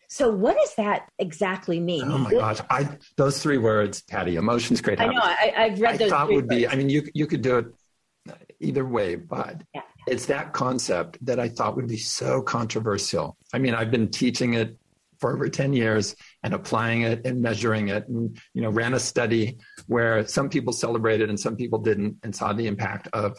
So 0.09 0.31
what 0.31 0.57
does 0.57 0.73
that 0.75 1.07
exactly 1.19 1.79
mean? 1.79 2.11
Oh 2.11 2.17
my 2.17 2.31
gosh, 2.31 2.59
I 2.71 2.89
those 3.15 3.41
three 3.41 3.59
words, 3.59 4.01
Patty, 4.01 4.37
emotions 4.37 4.81
create. 4.81 4.99
I 4.99 5.05
know. 5.05 5.21
I, 5.21 5.69
have 5.69 5.79
read 5.79 5.93
I 5.93 5.97
those. 5.97 6.09
thought 6.09 6.27
would 6.29 6.47
words. 6.47 6.55
be. 6.55 6.67
I 6.67 6.75
mean, 6.75 6.89
you 6.89 7.07
you 7.13 7.27
could 7.27 7.43
do 7.43 7.59
it 7.59 8.35
either 8.59 8.85
way, 8.85 9.15
but 9.15 9.61
yeah. 9.75 9.81
it's 10.07 10.25
that 10.25 10.51
concept 10.53 11.23
that 11.25 11.39
I 11.39 11.47
thought 11.47 11.75
would 11.75 11.87
be 11.87 11.97
so 11.97 12.41
controversial. 12.41 13.37
I 13.53 13.59
mean, 13.59 13.75
I've 13.75 13.91
been 13.91 14.09
teaching 14.09 14.55
it 14.55 14.77
for 15.19 15.33
over 15.33 15.47
10 15.47 15.73
years 15.73 16.15
and 16.43 16.53
applying 16.53 17.03
it 17.03 17.25
and 17.25 17.41
measuring 17.41 17.89
it 17.89 18.07
and 18.07 18.39
you 18.53 18.61
know 18.61 18.69
ran 18.69 18.93
a 18.93 18.99
study 18.99 19.57
where 19.87 20.25
some 20.25 20.49
people 20.49 20.73
celebrated 20.73 21.29
and 21.29 21.39
some 21.39 21.55
people 21.55 21.77
didn't 21.77 22.15
and 22.23 22.33
saw 22.33 22.53
the 22.53 22.67
impact 22.67 23.09
of 23.13 23.37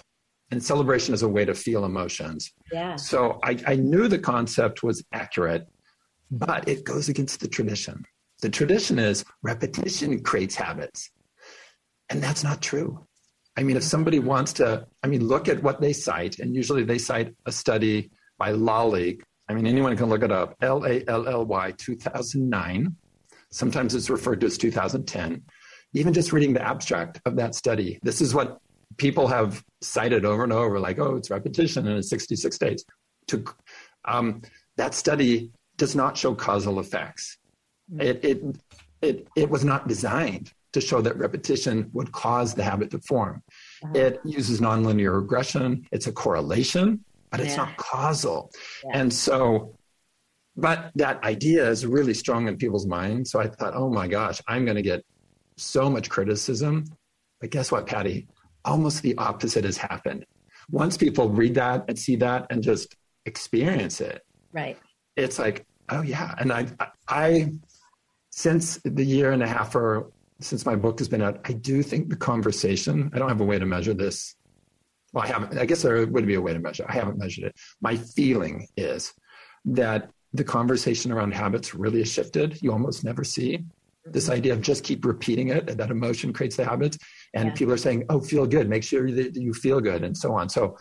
and 0.50 0.62
celebration 0.62 1.14
is 1.14 1.22
a 1.22 1.28
way 1.28 1.44
to 1.44 1.54
feel 1.54 1.86
emotions 1.86 2.52
yeah 2.70 2.96
so 2.96 3.38
i, 3.42 3.56
I 3.66 3.76
knew 3.76 4.08
the 4.08 4.18
concept 4.18 4.82
was 4.82 5.02
accurate 5.12 5.66
but 6.30 6.68
it 6.68 6.84
goes 6.84 7.08
against 7.08 7.40
the 7.40 7.48
tradition 7.48 8.04
the 8.42 8.48
tradition 8.48 8.98
is 8.98 9.24
repetition 9.42 10.22
creates 10.22 10.54
habits 10.54 11.10
and 12.08 12.22
that's 12.22 12.44
not 12.44 12.60
true 12.60 13.06
i 13.56 13.62
mean 13.62 13.76
if 13.76 13.82
somebody 13.82 14.18
wants 14.18 14.52
to 14.52 14.86
i 15.02 15.06
mean 15.06 15.26
look 15.26 15.48
at 15.48 15.62
what 15.62 15.80
they 15.80 15.92
cite 15.92 16.38
and 16.38 16.54
usually 16.54 16.84
they 16.84 16.98
cite 16.98 17.34
a 17.46 17.52
study 17.52 18.10
by 18.38 18.52
Lally 18.52 19.20
I 19.50 19.52
mean, 19.52 19.66
anyone 19.66 19.96
can 19.96 20.08
look 20.08 20.22
it 20.22 20.30
up. 20.30 20.54
L 20.62 20.84
A 20.86 21.02
L 21.08 21.26
L 21.26 21.44
Y 21.44 21.72
2009. 21.76 22.94
Sometimes 23.50 23.96
it's 23.96 24.08
referred 24.08 24.40
to 24.42 24.46
as 24.46 24.56
2010. 24.56 25.42
Even 25.92 26.12
just 26.12 26.32
reading 26.32 26.52
the 26.52 26.62
abstract 26.62 27.20
of 27.24 27.34
that 27.34 27.56
study, 27.56 27.98
this 28.04 28.20
is 28.20 28.32
what 28.32 28.60
people 28.96 29.26
have 29.26 29.64
cited 29.82 30.24
over 30.24 30.44
and 30.44 30.52
over 30.52 30.78
like, 30.78 31.00
oh, 31.00 31.16
it's 31.16 31.30
repetition 31.30 31.88
and 31.88 31.98
it's 31.98 32.10
66 32.10 32.58
days. 32.58 32.84
To, 33.26 33.44
um, 34.04 34.42
that 34.76 34.94
study 34.94 35.50
does 35.80 35.96
not 35.96 36.16
show 36.16 36.32
causal 36.34 36.78
effects. 36.78 37.38
Mm. 37.92 38.02
It, 38.02 38.24
it, 38.24 38.38
it, 39.02 39.28
it 39.34 39.50
was 39.50 39.64
not 39.64 39.88
designed 39.88 40.52
to 40.72 40.80
show 40.80 41.00
that 41.00 41.16
repetition 41.16 41.90
would 41.92 42.12
cause 42.12 42.54
the 42.54 42.62
habit 42.62 42.90
to 42.92 43.00
form. 43.00 43.42
Uh-huh. 43.82 43.92
It 43.96 44.20
uses 44.24 44.60
nonlinear 44.60 45.20
regression. 45.20 45.88
It's 45.90 46.06
a 46.06 46.12
correlation 46.12 47.04
but 47.30 47.40
it's 47.40 47.50
yeah. 47.50 47.64
not 47.64 47.76
causal. 47.76 48.50
Yeah. 48.84 48.98
And 49.00 49.12
so, 49.12 49.76
but 50.56 50.90
that 50.96 51.22
idea 51.24 51.68
is 51.68 51.86
really 51.86 52.14
strong 52.14 52.48
in 52.48 52.56
people's 52.56 52.86
minds. 52.86 53.30
So 53.30 53.40
I 53.40 53.48
thought, 53.48 53.74
oh 53.74 53.88
my 53.88 54.08
gosh, 54.08 54.40
I'm 54.48 54.64
going 54.64 54.76
to 54.76 54.82
get 54.82 55.04
so 55.56 55.88
much 55.88 56.10
criticism. 56.10 56.84
But 57.40 57.50
guess 57.50 57.70
what, 57.70 57.86
Patty? 57.86 58.26
Almost 58.64 59.02
the 59.02 59.16
opposite 59.16 59.64
has 59.64 59.76
happened. 59.76 60.26
Once 60.70 60.96
people 60.96 61.28
read 61.28 61.54
that 61.54 61.84
and 61.88 61.98
see 61.98 62.16
that 62.16 62.46
and 62.50 62.62
just 62.62 62.96
experience 63.26 64.00
it, 64.00 64.22
right? 64.52 64.78
It's 65.16 65.38
like, 65.38 65.66
oh 65.90 66.02
yeah. 66.02 66.34
And 66.38 66.52
I, 66.52 66.66
I, 67.08 67.52
since 68.30 68.78
the 68.84 69.04
year 69.04 69.32
and 69.32 69.42
a 69.42 69.46
half 69.46 69.74
or 69.74 70.10
since 70.40 70.64
my 70.64 70.76
book 70.76 70.98
has 70.98 71.08
been 71.08 71.22
out, 71.22 71.40
I 71.44 71.52
do 71.52 71.82
think 71.82 72.08
the 72.08 72.16
conversation. 72.16 73.10
I 73.12 73.18
don't 73.18 73.28
have 73.28 73.40
a 73.40 73.44
way 73.44 73.58
to 73.58 73.66
measure 73.66 73.94
this 73.94 74.36
well, 75.12 75.24
I 75.24 75.26
haven't, 75.26 75.58
I 75.58 75.66
guess 75.66 75.82
there 75.82 76.06
would 76.06 76.26
be 76.26 76.34
a 76.34 76.40
way 76.40 76.52
to 76.52 76.58
measure. 76.58 76.84
I 76.88 76.92
haven't 76.92 77.18
measured 77.18 77.44
it. 77.44 77.56
My 77.80 77.96
feeling 77.96 78.68
is 78.76 79.12
that 79.64 80.10
the 80.32 80.44
conversation 80.44 81.10
around 81.10 81.34
habits 81.34 81.74
really 81.74 81.98
has 82.00 82.12
shifted. 82.12 82.62
You 82.62 82.72
almost 82.72 83.02
never 83.02 83.24
see 83.24 83.64
this 84.04 84.24
mm-hmm. 84.24 84.34
idea 84.34 84.52
of 84.52 84.60
just 84.60 84.84
keep 84.84 85.04
repeating 85.04 85.48
it, 85.48 85.68
and 85.68 85.78
that 85.80 85.90
emotion 85.90 86.32
creates 86.32 86.56
the 86.56 86.64
habits. 86.64 86.98
And 87.34 87.48
yeah. 87.48 87.54
people 87.54 87.74
are 87.74 87.78
saying, 87.78 88.04
oh, 88.08 88.20
feel 88.20 88.46
good, 88.46 88.68
make 88.68 88.84
sure 88.84 89.10
that 89.10 89.34
you 89.34 89.52
feel 89.52 89.80
good, 89.80 90.04
and 90.04 90.16
so 90.16 90.32
on. 90.32 90.48
So, 90.48 90.78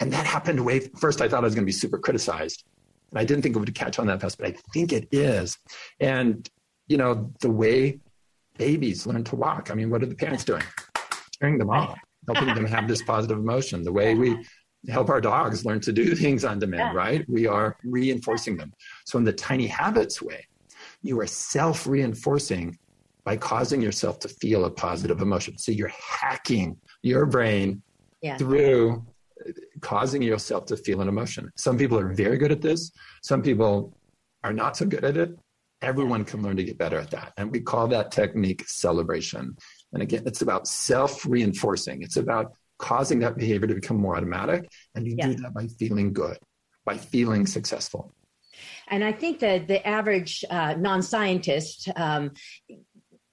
and 0.00 0.12
that 0.12 0.26
happened 0.26 0.64
way 0.64 0.80
first. 0.80 1.20
I 1.22 1.28
thought 1.28 1.40
I 1.40 1.46
was 1.46 1.54
going 1.54 1.64
to 1.64 1.66
be 1.66 1.72
super 1.72 1.98
criticized. 1.98 2.64
And 3.10 3.18
I 3.18 3.24
didn't 3.24 3.42
think 3.42 3.56
it 3.56 3.58
would 3.58 3.74
catch 3.74 3.98
on 3.98 4.06
that 4.06 4.20
fast, 4.20 4.38
but 4.38 4.48
I 4.48 4.54
think 4.72 4.92
it 4.92 5.08
is. 5.12 5.58
And, 6.00 6.48
you 6.88 6.96
know, 6.96 7.32
the 7.40 7.50
way 7.50 8.00
babies 8.58 9.06
learn 9.06 9.24
to 9.24 9.36
walk, 9.36 9.70
I 9.70 9.74
mean, 9.74 9.90
what 9.90 10.02
are 10.02 10.06
the 10.06 10.14
parents 10.14 10.44
doing? 10.44 10.62
Turning 11.40 11.58
them 11.58 11.70
off 11.70 11.98
helping 12.26 12.54
them 12.54 12.66
have 12.66 12.88
this 12.88 13.02
positive 13.02 13.38
emotion. 13.38 13.82
The 13.82 13.92
way 13.92 14.14
we 14.14 14.44
help 14.88 15.08
our 15.08 15.20
dogs 15.20 15.64
learn 15.64 15.80
to 15.80 15.92
do 15.92 16.14
things 16.14 16.44
on 16.44 16.58
demand, 16.58 16.92
yeah. 16.94 16.98
right? 16.98 17.24
We 17.28 17.46
are 17.46 17.76
reinforcing 17.84 18.56
them. 18.56 18.72
So, 19.04 19.18
in 19.18 19.24
the 19.24 19.32
tiny 19.32 19.66
habits 19.66 20.20
way, 20.20 20.46
you 21.02 21.20
are 21.20 21.26
self 21.26 21.86
reinforcing 21.86 22.78
by 23.24 23.36
causing 23.36 23.82
yourself 23.82 24.18
to 24.20 24.28
feel 24.28 24.64
a 24.64 24.70
positive 24.70 25.20
emotion. 25.20 25.58
So, 25.58 25.72
you're 25.72 25.92
hacking 25.98 26.76
your 27.02 27.26
brain 27.26 27.82
yeah. 28.22 28.36
through 28.36 29.04
causing 29.86 30.20
yourself 30.20 30.66
to 30.66 30.76
feel 30.76 31.00
an 31.00 31.06
emotion. 31.06 31.48
Some 31.56 31.78
people 31.78 31.96
are 31.96 32.12
very 32.12 32.38
good 32.38 32.50
at 32.50 32.60
this, 32.60 32.90
some 33.22 33.40
people 33.40 33.96
are 34.42 34.52
not 34.52 34.76
so 34.76 34.84
good 34.84 35.04
at 35.04 35.16
it. 35.16 35.38
Everyone 35.80 36.24
can 36.24 36.42
learn 36.42 36.56
to 36.56 36.64
get 36.64 36.76
better 36.76 36.98
at 36.98 37.10
that. 37.12 37.32
And 37.36 37.52
we 37.52 37.60
call 37.60 37.86
that 37.88 38.10
technique 38.10 38.64
celebration. 38.66 39.56
And 39.92 40.02
again, 40.02 40.24
it's 40.26 40.42
about 40.42 40.66
self 40.66 41.24
reinforcing. 41.24 42.02
It's 42.02 42.16
about 42.16 42.54
causing 42.80 43.20
that 43.20 43.36
behavior 43.36 43.68
to 43.68 43.74
become 43.74 43.98
more 43.98 44.16
automatic. 44.16 44.68
And 44.96 45.06
you 45.06 45.14
yeah. 45.16 45.28
do 45.28 45.34
that 45.42 45.54
by 45.54 45.68
feeling 45.68 46.12
good, 46.12 46.38
by 46.84 46.96
feeling 46.96 47.46
successful. 47.46 48.12
And 48.88 49.04
I 49.04 49.12
think 49.12 49.38
that 49.40 49.68
the 49.68 49.86
average 49.86 50.44
uh, 50.50 50.74
non 50.76 51.00
scientist 51.02 51.88
um, 51.94 52.32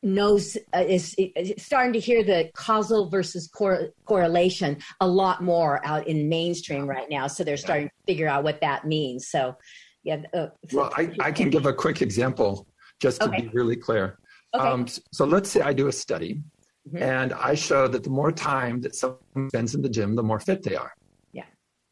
knows 0.04 0.58
uh, 0.76 0.84
is, 0.86 1.16
is, 1.18 1.54
starting 1.58 1.94
to 1.94 2.00
hear 2.00 2.24
the 2.24 2.52
causal 2.54 3.10
versus 3.10 3.48
cor- 3.48 3.90
correlation 4.06 4.78
a 5.00 5.08
lot 5.08 5.42
more 5.42 5.84
out 5.86 6.08
in 6.08 6.28
mainstream 6.30 6.86
right 6.86 7.10
now. 7.10 7.28
So 7.28 7.44
they're 7.44 7.58
starting 7.58 7.88
to 7.88 7.94
figure 8.06 8.28
out 8.28 8.44
what 8.44 8.60
that 8.62 8.86
means. 8.86 9.30
So, 9.30 9.56
yeah. 10.04 10.22
Uh, 10.34 10.48
well, 10.74 10.92
I, 10.98 11.12
I 11.20 11.32
can 11.32 11.50
give 11.50 11.66
a 11.66 11.74
quick 11.74 12.02
example 12.02 12.68
just 13.00 13.22
to 13.22 13.30
okay. 13.30 13.44
be 13.44 13.48
really 13.50 13.78
clear. 13.78 14.20
Okay. 14.54 14.68
Um, 14.68 14.88
so 15.12 15.26
let's 15.26 15.50
say 15.50 15.62
I 15.62 15.74
do 15.74 15.88
a 15.88 15.92
study 15.92 16.42
mm-hmm. 16.88 17.02
and 17.02 17.34
I 17.34 17.56
show 17.56 17.88
that 17.88 18.04
the 18.04 18.10
more 18.10 18.32
time 18.32 18.82
that 18.82 18.96
someone 18.96 19.50
spends 19.50 19.74
in 19.74 19.82
the 19.82 19.90
gym, 19.90 20.16
the 20.16 20.24
more 20.24 20.40
fit 20.40 20.62
they 20.62 20.76
are. 20.76 20.94
Yeah. 21.32 21.46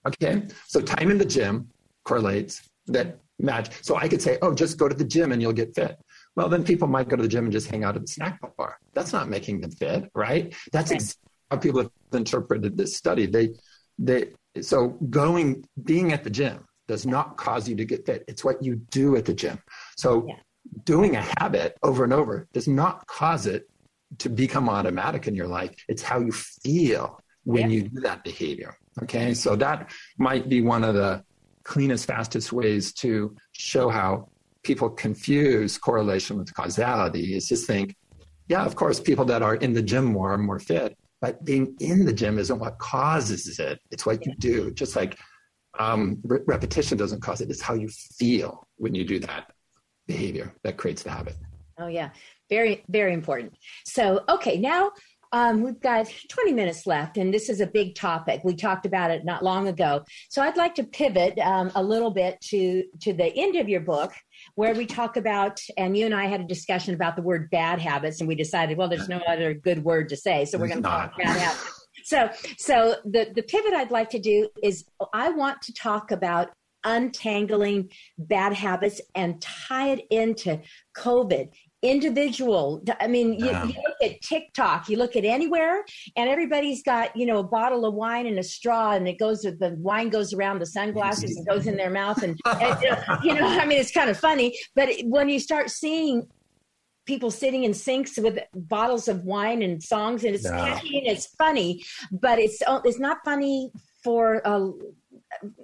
Okay. 0.05 0.43
So 0.67 0.81
time 0.81 1.09
in 1.11 1.17
the 1.17 1.25
gym 1.25 1.69
correlates 2.03 2.69
that 2.87 3.17
match. 3.39 3.71
So 3.81 3.95
I 3.95 4.07
could 4.07 4.21
say, 4.21 4.37
oh, 4.41 4.53
just 4.53 4.77
go 4.77 4.87
to 4.87 4.95
the 4.95 5.05
gym 5.05 5.31
and 5.31 5.41
you'll 5.41 5.53
get 5.53 5.73
fit. 5.73 5.97
Well, 6.35 6.49
then 6.49 6.63
people 6.63 6.87
might 6.87 7.09
go 7.09 7.17
to 7.17 7.23
the 7.23 7.27
gym 7.27 7.45
and 7.45 7.53
just 7.53 7.69
hang 7.69 7.83
out 7.83 7.95
at 7.95 8.03
the 8.03 8.07
snack 8.07 8.39
bar. 8.57 8.77
That's 8.93 9.11
not 9.11 9.29
making 9.29 9.61
them 9.61 9.71
fit, 9.71 10.09
right? 10.15 10.53
That's 10.71 10.91
exactly 10.91 11.31
how 11.49 11.57
people 11.57 11.81
have 11.81 11.91
interpreted 12.13 12.77
this 12.77 12.95
study. 12.95 13.25
They, 13.25 13.55
they, 13.99 14.31
so 14.61 14.89
going, 15.09 15.65
being 15.83 16.13
at 16.13 16.23
the 16.23 16.29
gym 16.29 16.65
does 16.87 17.05
not 17.05 17.37
cause 17.37 17.67
you 17.67 17.75
to 17.75 17.85
get 17.85 18.05
fit. 18.05 18.23
It's 18.27 18.43
what 18.43 18.63
you 18.63 18.75
do 18.75 19.17
at 19.17 19.25
the 19.25 19.33
gym. 19.33 19.59
So 19.97 20.25
yeah 20.27 20.35
doing 20.83 21.15
a 21.15 21.21
habit 21.39 21.77
over 21.83 22.03
and 22.03 22.13
over 22.13 22.47
does 22.53 22.67
not 22.67 23.05
cause 23.07 23.45
it 23.45 23.69
to 24.19 24.29
become 24.29 24.69
automatic 24.69 25.27
in 25.27 25.35
your 25.35 25.47
life. 25.47 25.73
It's 25.87 26.01
how 26.01 26.19
you 26.19 26.31
feel 26.31 27.19
when 27.43 27.69
yeah. 27.69 27.77
you 27.77 27.89
do 27.89 28.01
that 28.01 28.23
behavior. 28.23 28.75
Okay. 29.03 29.33
So 29.33 29.55
that 29.55 29.91
might 30.17 30.49
be 30.49 30.61
one 30.61 30.83
of 30.83 30.95
the 30.95 31.23
cleanest, 31.63 32.05
fastest 32.05 32.51
ways 32.51 32.93
to 32.93 33.35
show 33.53 33.89
how 33.89 34.29
people 34.63 34.89
confuse 34.89 35.77
correlation 35.77 36.37
with 36.37 36.53
causality 36.53 37.35
is 37.35 37.47
just 37.47 37.65
think, 37.65 37.95
yeah, 38.47 38.65
of 38.65 38.75
course, 38.75 38.99
people 38.99 39.25
that 39.25 39.41
are 39.41 39.55
in 39.55 39.73
the 39.73 39.81
gym 39.81 40.05
more 40.05 40.33
are 40.33 40.37
more 40.37 40.59
fit, 40.59 40.97
but 41.21 41.43
being 41.45 41.75
in 41.79 42.05
the 42.05 42.13
gym 42.13 42.37
isn't 42.37 42.59
what 42.59 42.77
causes 42.79 43.59
it. 43.59 43.79
It's 43.91 44.05
what 44.05 44.25
you 44.25 44.33
do. 44.39 44.71
Just 44.71 44.95
like 44.95 45.17
um, 45.79 46.19
re- 46.23 46.41
repetition 46.45 46.97
doesn't 46.97 47.21
cause 47.21 47.41
it, 47.41 47.49
it's 47.49 47.61
how 47.61 47.73
you 47.73 47.89
feel 47.89 48.67
when 48.77 48.93
you 48.93 49.05
do 49.05 49.19
that 49.19 49.51
behavior 50.07 50.53
that 50.63 50.77
creates 50.77 51.03
the 51.03 51.11
habit. 51.11 51.35
Oh, 51.79 51.87
yeah. 51.87 52.09
Very, 52.49 52.83
very 52.89 53.13
important. 53.13 53.53
So, 53.85 54.23
okay, 54.29 54.57
now 54.57 54.91
um, 55.31 55.61
we've 55.61 55.79
got 55.79 56.07
20 56.29 56.53
minutes 56.53 56.85
left, 56.85 57.17
and 57.17 57.33
this 57.33 57.49
is 57.49 57.61
a 57.61 57.67
big 57.67 57.95
topic. 57.95 58.41
We 58.43 58.55
talked 58.55 58.85
about 58.85 59.11
it 59.11 59.23
not 59.23 59.43
long 59.43 59.69
ago. 59.69 60.03
So 60.29 60.41
I'd 60.41 60.57
like 60.57 60.75
to 60.75 60.83
pivot 60.83 61.37
um, 61.39 61.71
a 61.75 61.81
little 61.83 62.11
bit 62.11 62.39
to, 62.49 62.83
to 63.01 63.13
the 63.13 63.33
end 63.35 63.55
of 63.55 63.69
your 63.69 63.79
book, 63.79 64.11
where 64.55 64.73
we 64.73 64.85
talk 64.85 65.17
about, 65.17 65.59
and 65.77 65.95
you 65.97 66.05
and 66.05 66.15
I 66.15 66.25
had 66.25 66.41
a 66.41 66.45
discussion 66.45 66.93
about 66.93 67.15
the 67.15 67.21
word 67.21 67.49
bad 67.49 67.79
habits, 67.79 68.19
and 68.19 68.27
we 68.27 68.35
decided, 68.35 68.77
well, 68.77 68.87
there's 68.87 69.09
no 69.09 69.19
other 69.27 69.53
good 69.53 69.83
word 69.83 70.09
to 70.09 70.17
say, 70.17 70.45
so 70.45 70.57
we're 70.57 70.67
going 70.67 70.83
to 70.83 70.89
talk 70.89 71.17
bad 71.17 71.37
habits. 71.37 71.87
So, 72.03 72.29
so 72.57 72.95
the, 73.05 73.31
the 73.33 73.43
pivot 73.43 73.73
I'd 73.73 73.91
like 73.91 74.09
to 74.11 74.19
do 74.19 74.49
is 74.63 74.85
I 75.13 75.29
want 75.29 75.61
to 75.63 75.73
talk 75.73 76.11
about 76.11 76.49
untangling 76.83 77.91
bad 78.17 78.53
habits 78.53 79.01
and 79.13 79.39
tie 79.41 79.89
it 79.89 80.07
into 80.09 80.59
COVID 80.97 81.49
individual. 81.81 82.83
I 82.99 83.07
mean 83.07 83.33
you, 83.33 83.47
you, 83.47 83.51
look 83.51 83.95
at 84.03 84.21
tiktok 84.21 84.87
you 84.89 84.97
look 84.97 85.15
at 85.15 85.25
anywhere 85.25 85.83
and 86.15 86.29
everybody's 86.29 86.83
got 86.83 87.15
you 87.15 87.25
know 87.25 87.39
a 87.39 87.43
bottle 87.43 87.85
of 87.85 87.93
wine 87.93 88.27
and 88.27 88.37
a 88.37 88.43
straw 88.43 88.91
and 88.91 89.07
it 89.07 89.17
goes 89.17 89.41
the 89.41 89.75
wine 89.79 90.09
goes 90.09 90.33
around 90.33 90.59
the 90.59 90.65
sunglasses 90.65 91.35
and 91.35 91.47
goes 91.47 91.65
in 91.67 91.75
their 91.75 91.89
mouth 91.89 92.21
and, 92.21 92.39
and 92.45 92.77
you 93.23 93.33
know 93.33 93.47
i 93.47 93.65
mean 93.65 93.79
it's 93.79 93.91
kind 93.91 94.09
of 94.09 94.17
funny 94.17 94.55
but 94.75 94.89
when 95.05 95.27
you 95.27 95.39
start 95.39 95.69
seeing 95.69 96.27
people 97.05 97.31
sitting 97.31 97.63
in 97.63 97.73
sinks 97.73 98.17
with 98.17 98.39
bottles 98.53 99.07
of 99.07 99.23
wine 99.23 99.61
and 99.63 99.81
songs 99.81 100.23
and 100.23 100.35
it's 100.35 100.49
catchy 100.49 100.99
and 100.99 101.07
it's 101.07 101.27
funny 101.35 101.83
but 102.11 102.37
it's 102.37 102.61
it's 102.85 102.99
not 102.99 103.17
funny 103.25 103.71
for 104.03 104.45
uh, 104.47 104.69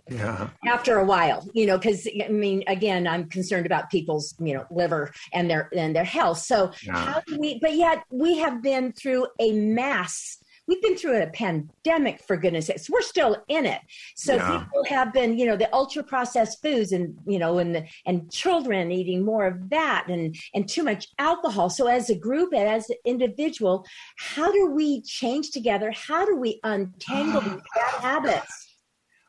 yeah. 0.09 0.49
after 0.65 0.97
a 0.97 1.05
while 1.05 1.45
you 1.53 1.65
know 1.65 1.77
because 1.77 2.07
i 2.23 2.29
mean 2.29 2.63
again 2.67 3.07
i'm 3.07 3.29
concerned 3.29 3.65
about 3.65 3.89
people's 3.89 4.35
you 4.39 4.53
know 4.53 4.65
liver 4.71 5.11
and 5.33 5.49
their 5.49 5.69
and 5.75 5.95
their 5.95 6.03
health 6.03 6.39
so 6.39 6.71
yeah. 6.83 6.95
how 6.95 7.21
do 7.27 7.37
we 7.37 7.59
but 7.59 7.73
yet 7.75 8.03
we 8.09 8.37
have 8.37 8.61
been 8.61 8.91
through 8.93 9.27
a 9.39 9.51
mass 9.51 10.37
we've 10.67 10.81
been 10.81 10.97
through 10.97 11.21
a 11.21 11.27
pandemic 11.27 12.21
for 12.23 12.37
goodness 12.37 12.67
sakes 12.67 12.89
we're 12.89 13.01
still 13.01 13.37
in 13.47 13.65
it 13.65 13.81
so 14.15 14.35
yeah. 14.35 14.59
people 14.59 14.83
have 14.83 15.13
been 15.13 15.37
you 15.37 15.45
know 15.45 15.55
the 15.55 15.73
ultra 15.73 16.03
processed 16.03 16.61
foods 16.61 16.91
and 16.91 17.15
you 17.25 17.39
know 17.39 17.57
and 17.57 17.75
the, 17.75 17.83
and 18.05 18.31
children 18.31 18.91
eating 18.91 19.23
more 19.23 19.47
of 19.47 19.69
that 19.69 20.05
and 20.09 20.35
and 20.53 20.67
too 20.67 20.83
much 20.83 21.07
alcohol 21.19 21.69
so 21.69 21.87
as 21.87 22.09
a 22.09 22.15
group 22.15 22.53
and 22.53 22.67
as 22.67 22.89
an 22.89 22.97
individual 23.05 23.85
how 24.17 24.51
do 24.51 24.69
we 24.69 25.01
change 25.01 25.51
together 25.51 25.91
how 25.91 26.25
do 26.25 26.35
we 26.35 26.59
untangle 26.63 27.41
these 27.41 27.61
bad 27.75 28.01
habits 28.01 28.66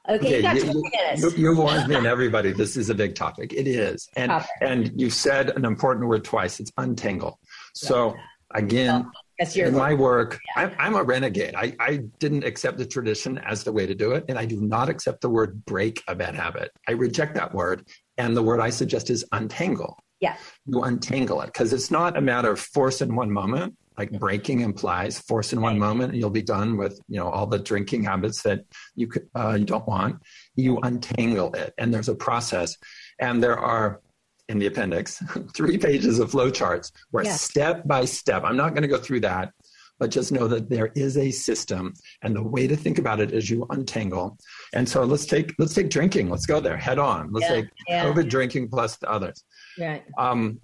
Okay, 0.09 0.39
okay 0.39 0.59
you, 0.59 0.91
you, 1.17 1.31
you, 1.37 1.57
warned 1.57 1.87
me 1.87 1.95
and 1.95 2.07
everybody. 2.07 2.53
This 2.53 2.79
is 2.79 2.89
a 2.89 2.95
big 2.95 3.15
topic. 3.15 3.53
It 3.53 3.67
is, 3.67 4.09
and 4.17 4.31
topic. 4.31 4.49
and 4.63 5.01
you 5.01 5.11
said 5.11 5.51
an 5.51 5.67
important 5.67 6.09
word 6.09 6.25
twice. 6.25 6.61
It's 6.61 6.73
untangle. 6.79 7.39
So 7.75 8.15
again, 8.55 9.11
in 9.55 9.75
my 9.75 9.93
work, 9.93 10.39
yeah. 10.57 10.63
I'm, 10.63 10.75
I'm, 10.79 10.95
a 10.97 11.03
renegade. 11.03 11.55
I, 11.55 11.75
I 11.79 11.97
didn't 12.19 12.45
accept 12.45 12.79
the 12.79 12.87
tradition 12.87 13.37
as 13.39 13.65
the 13.65 13.73
way 13.73 13.85
to 13.85 13.95
do 13.95 14.13
it, 14.13 14.25
and 14.29 14.39
I 14.39 14.47
do 14.47 14.61
not 14.63 14.89
accept 14.89 15.21
the 15.21 15.29
word 15.29 15.65
break 15.67 16.03
a 16.09 16.15
bad 16.15 16.35
habit. 16.35 16.71
I 16.89 16.93
reject 16.93 17.35
that 17.35 17.55
word, 17.55 17.87
and 18.17 18.35
the 18.35 18.43
word 18.43 18.61
I 18.61 18.71
suggest 18.71 19.11
is 19.11 19.27
untangle. 19.33 19.99
Yeah, 20.21 20.37
you 20.65 20.83
untangle 20.83 21.43
it 21.43 21.47
because 21.47 21.75
it's 21.75 21.91
not 21.91 22.17
a 22.17 22.21
matter 22.23 22.51
of 22.51 22.61
force 22.61 23.03
in 23.03 23.15
one 23.15 23.31
moment 23.31 23.77
like 23.99 24.11
breaking 24.13 24.61
implies 24.61 25.19
force 25.19 25.53
in 25.53 25.61
one 25.61 25.79
moment 25.79 26.13
and 26.13 26.21
you'll 26.21 26.31
be 26.31 26.43
done 26.43 26.77
with 26.77 27.01
you 27.09 27.19
know 27.19 27.29
all 27.29 27.47
the 27.47 27.59
drinking 27.59 28.05
habits 28.05 28.43
that 28.43 28.65
you 28.95 29.09
could, 29.09 29.29
uh, 29.35 29.57
you 29.59 29.65
don't 29.65 29.87
want. 29.87 30.23
You 30.55 30.79
untangle 30.79 31.53
it 31.55 31.75
and 31.79 31.93
there's 31.93 32.09
a 32.09 32.15
process. 32.15 32.77
And 33.19 33.43
there 33.43 33.59
are 33.59 34.01
in 34.49 34.59
the 34.59 34.67
appendix 34.67 35.23
three 35.55 35.77
pages 35.77 36.19
of 36.19 36.31
flowcharts 36.31 36.91
where 37.11 37.25
yes. 37.25 37.43
step 37.43 37.87
by 37.87 38.07
step 38.07 38.45
i'm 38.45 38.57
not 38.57 38.71
going 38.71 38.81
to 38.81 38.89
go 38.89 38.97
through 38.97 39.21
that 39.21 39.53
but 39.99 40.11
just 40.11 40.33
know 40.33 40.47
that 40.49 40.71
there 40.71 40.91
is 40.95 41.17
a 41.17 41.31
system 41.31 41.93
and 42.23 42.35
the 42.35 42.43
way 42.43 42.67
to 42.67 42.77
think 42.77 42.99
about 42.99 43.21
it 43.21 43.33
is 43.33 43.51
you 43.51 43.67
untangle. 43.71 44.39
And 44.75 44.89
so 44.89 45.05
let's 45.05 45.27
take 45.27 45.55
let's 45.59 45.75
take 45.75 45.91
drinking. 45.91 46.31
Let's 46.31 46.47
go 46.47 46.61
there 46.61 46.77
head 46.77 46.99
on. 46.99 47.33
Let's 47.33 47.49
yeah, 47.49 47.57
take 47.57 47.67
yeah. 47.89 48.05
covid 48.05 48.29
drinking 48.29 48.69
plus 48.69 48.97
the 48.97 49.11
others. 49.11 49.45
Right. 49.79 50.05
Um, 50.17 50.61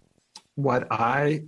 what 0.56 0.86
i 0.92 1.42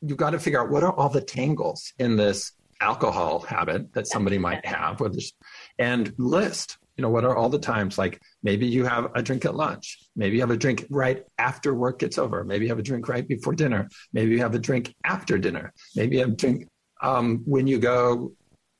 you've 0.00 0.18
got 0.18 0.30
to 0.30 0.38
figure 0.38 0.60
out 0.60 0.70
what 0.70 0.82
are 0.82 0.92
all 0.92 1.08
the 1.08 1.20
tangles 1.20 1.92
in 1.98 2.16
this 2.16 2.52
alcohol 2.80 3.40
habit 3.40 3.92
that 3.92 4.06
somebody 4.06 4.38
might 4.38 4.64
have 4.64 5.00
with 5.00 5.14
this, 5.14 5.32
and 5.78 6.12
list 6.18 6.78
you 6.96 7.02
know 7.02 7.10
what 7.10 7.24
are 7.24 7.36
all 7.36 7.48
the 7.48 7.58
times 7.58 7.96
like 7.98 8.20
maybe 8.42 8.66
you 8.66 8.84
have 8.84 9.10
a 9.14 9.22
drink 9.22 9.44
at 9.44 9.54
lunch 9.54 9.98
maybe 10.16 10.36
you 10.36 10.40
have 10.40 10.50
a 10.50 10.56
drink 10.56 10.84
right 10.90 11.24
after 11.38 11.74
work 11.74 12.00
gets 12.00 12.18
over 12.18 12.44
maybe 12.44 12.64
you 12.64 12.70
have 12.70 12.78
a 12.78 12.82
drink 12.82 13.08
right 13.08 13.26
before 13.26 13.52
dinner 13.52 13.88
maybe 14.12 14.32
you 14.32 14.38
have 14.38 14.54
a 14.54 14.58
drink 14.58 14.94
after 15.04 15.38
dinner 15.38 15.72
maybe 15.96 16.16
you 16.16 16.22
have 16.22 16.32
a 16.32 16.36
drink 16.36 16.68
um, 17.00 17.42
when 17.44 17.66
you 17.66 17.78
go 17.78 18.32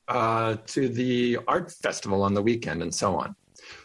uh, 0.08 0.56
to 0.66 0.88
the 0.88 1.38
art 1.46 1.70
festival 1.70 2.22
on 2.22 2.34
the 2.34 2.42
weekend 2.42 2.82
and 2.82 2.94
so 2.94 3.14
on. 3.16 3.34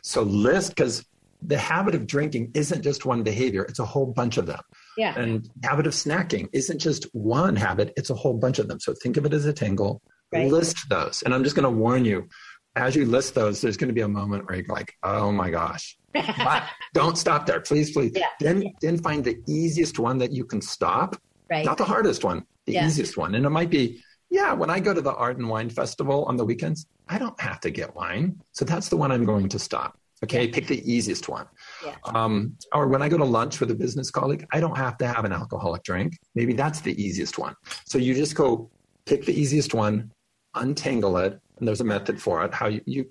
So 0.01 0.23
list 0.23 0.69
because 0.69 1.05
the 1.41 1.57
habit 1.57 1.93
of 1.95 2.07
drinking 2.07 2.51
isn't 2.53 2.81
just 2.81 3.05
one 3.05 3.21
behavior 3.21 3.63
it's 3.63 3.79
a 3.79 3.85
whole 3.85 4.05
bunch 4.05 4.37
of 4.37 4.45
them 4.45 4.61
yeah. 4.97 5.17
And 5.17 5.49
habit 5.63 5.87
of 5.87 5.93
snacking 5.93 6.49
isn't 6.53 6.79
just 6.79 7.05
one 7.13 7.55
habit, 7.55 7.93
it's 7.97 8.09
a 8.09 8.15
whole 8.15 8.33
bunch 8.33 8.59
of 8.59 8.67
them. 8.67 8.79
So 8.79 8.93
think 9.01 9.17
of 9.17 9.25
it 9.25 9.33
as 9.33 9.45
a 9.45 9.53
tangle, 9.53 10.01
right. 10.31 10.51
list 10.51 10.89
those. 10.89 11.23
And 11.23 11.33
I'm 11.33 11.43
just 11.43 11.55
going 11.55 11.63
to 11.63 11.77
warn 11.77 12.05
you 12.05 12.27
as 12.75 12.95
you 12.95 13.05
list 13.05 13.35
those, 13.35 13.61
there's 13.61 13.77
going 13.77 13.89
to 13.89 13.93
be 13.93 14.01
a 14.01 14.07
moment 14.07 14.47
where 14.47 14.57
you're 14.57 14.65
like, 14.67 14.95
oh 15.03 15.31
my 15.31 15.49
gosh. 15.49 15.97
but 16.13 16.63
don't 16.93 17.17
stop 17.17 17.45
there. 17.45 17.59
Please, 17.59 17.91
please. 17.91 18.11
Yeah. 18.15 18.27
Then, 18.39 18.73
then 18.81 18.97
find 18.97 19.23
the 19.23 19.39
easiest 19.47 19.99
one 19.99 20.17
that 20.19 20.31
you 20.31 20.43
can 20.45 20.61
stop. 20.61 21.15
Right. 21.49 21.65
Not 21.65 21.77
the 21.77 21.85
hardest 21.85 22.23
one, 22.23 22.45
the 22.65 22.73
yeah. 22.73 22.87
easiest 22.87 23.17
one. 23.17 23.35
And 23.35 23.45
it 23.45 23.49
might 23.49 23.69
be, 23.69 24.01
yeah, 24.29 24.53
when 24.53 24.69
I 24.69 24.79
go 24.79 24.93
to 24.93 25.01
the 25.01 25.13
art 25.13 25.37
and 25.37 25.47
wine 25.47 25.69
festival 25.69 26.25
on 26.25 26.37
the 26.37 26.45
weekends, 26.45 26.87
I 27.07 27.19
don't 27.19 27.39
have 27.39 27.59
to 27.61 27.69
get 27.69 27.95
wine. 27.95 28.41
So 28.53 28.65
that's 28.65 28.89
the 28.89 28.97
one 28.97 29.11
I'm 29.11 29.25
going 29.25 29.49
to 29.49 29.59
stop. 29.59 29.99
Okay, 30.23 30.47
pick 30.47 30.67
the 30.67 30.81
easiest 30.89 31.27
one. 31.27 31.45
Yeah. 31.85 31.95
Um, 32.05 32.55
or 32.73 32.87
when 32.87 33.01
I 33.01 33.09
go 33.09 33.17
to 33.17 33.25
lunch 33.25 33.59
with 33.59 33.71
a 33.71 33.75
business 33.75 34.09
colleague, 34.09 34.47
I 34.53 34.61
don't 34.61 34.77
have 34.77 34.97
to 34.99 35.07
have 35.07 35.25
an 35.25 35.33
alcoholic 35.33 35.83
drink. 35.83 36.17
Maybe 36.33 36.53
that's 36.53 36.79
the 36.79 36.99
easiest 37.01 37.37
one. 37.37 37.55
So 37.85 37.97
you 37.97 38.13
just 38.13 38.33
go 38.33 38.71
pick 39.05 39.25
the 39.25 39.37
easiest 39.37 39.73
one, 39.73 40.11
untangle 40.55 41.17
it, 41.17 41.37
and 41.57 41.67
there's 41.67 41.81
a 41.81 41.85
method 41.85 42.21
for 42.21 42.43
it. 42.45 42.53
How 42.53 42.67
you, 42.67 42.81
you 42.85 43.05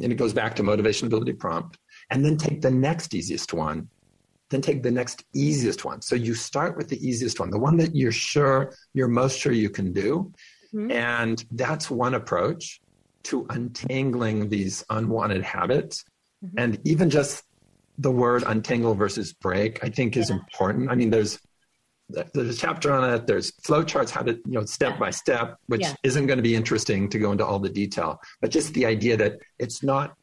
and 0.00 0.12
it 0.12 0.16
goes 0.16 0.32
back 0.32 0.54
to 0.56 0.62
motivation 0.62 1.08
ability 1.08 1.32
prompt, 1.32 1.78
and 2.10 2.24
then 2.24 2.36
take 2.36 2.60
the 2.60 2.70
next 2.70 3.14
easiest 3.14 3.52
one, 3.52 3.88
then 4.50 4.60
take 4.60 4.82
the 4.82 4.90
next 4.90 5.24
easiest 5.34 5.84
one. 5.84 6.02
So 6.02 6.14
you 6.14 6.34
start 6.34 6.76
with 6.76 6.88
the 6.88 7.04
easiest 7.06 7.40
one, 7.40 7.50
the 7.50 7.58
one 7.58 7.76
that 7.78 7.96
you're 7.96 8.12
sure 8.12 8.74
you're 8.92 9.08
most 9.08 9.38
sure 9.38 9.52
you 9.52 9.70
can 9.70 9.92
do, 9.92 10.32
mm-hmm. 10.72 10.92
and 10.92 11.44
that's 11.52 11.90
one 11.90 12.14
approach 12.14 12.80
to 13.24 13.46
untangling 13.50 14.48
these 14.48 14.84
unwanted 14.90 15.42
habits 15.42 16.04
Mm-hmm. 16.44 16.58
And 16.58 16.80
even 16.84 17.10
just 17.10 17.44
the 17.98 18.10
word 18.10 18.44
untangle 18.46 18.94
versus 18.94 19.32
break, 19.32 19.82
I 19.84 19.88
think 19.88 20.16
is 20.16 20.30
yeah. 20.30 20.36
important. 20.36 20.90
I 20.90 20.94
mean, 20.94 21.10
there's 21.10 21.38
there's 22.08 22.54
a 22.54 22.58
chapter 22.58 22.92
on 22.92 23.08
it. 23.14 23.26
There's 23.26 23.52
flowcharts, 23.52 24.10
how 24.10 24.22
to 24.22 24.32
you 24.32 24.42
know 24.52 24.64
step 24.64 24.94
yeah. 24.94 24.98
by 24.98 25.10
step, 25.10 25.56
which 25.66 25.80
yeah. 25.80 25.94
isn't 26.02 26.26
going 26.26 26.36
to 26.36 26.42
be 26.42 26.54
interesting 26.54 27.08
to 27.10 27.18
go 27.18 27.32
into 27.32 27.46
all 27.46 27.58
the 27.58 27.70
detail. 27.70 28.20
But 28.40 28.50
just 28.50 28.74
the 28.74 28.86
idea 28.86 29.16
that 29.16 29.38
it's 29.58 29.82
not 29.82 30.14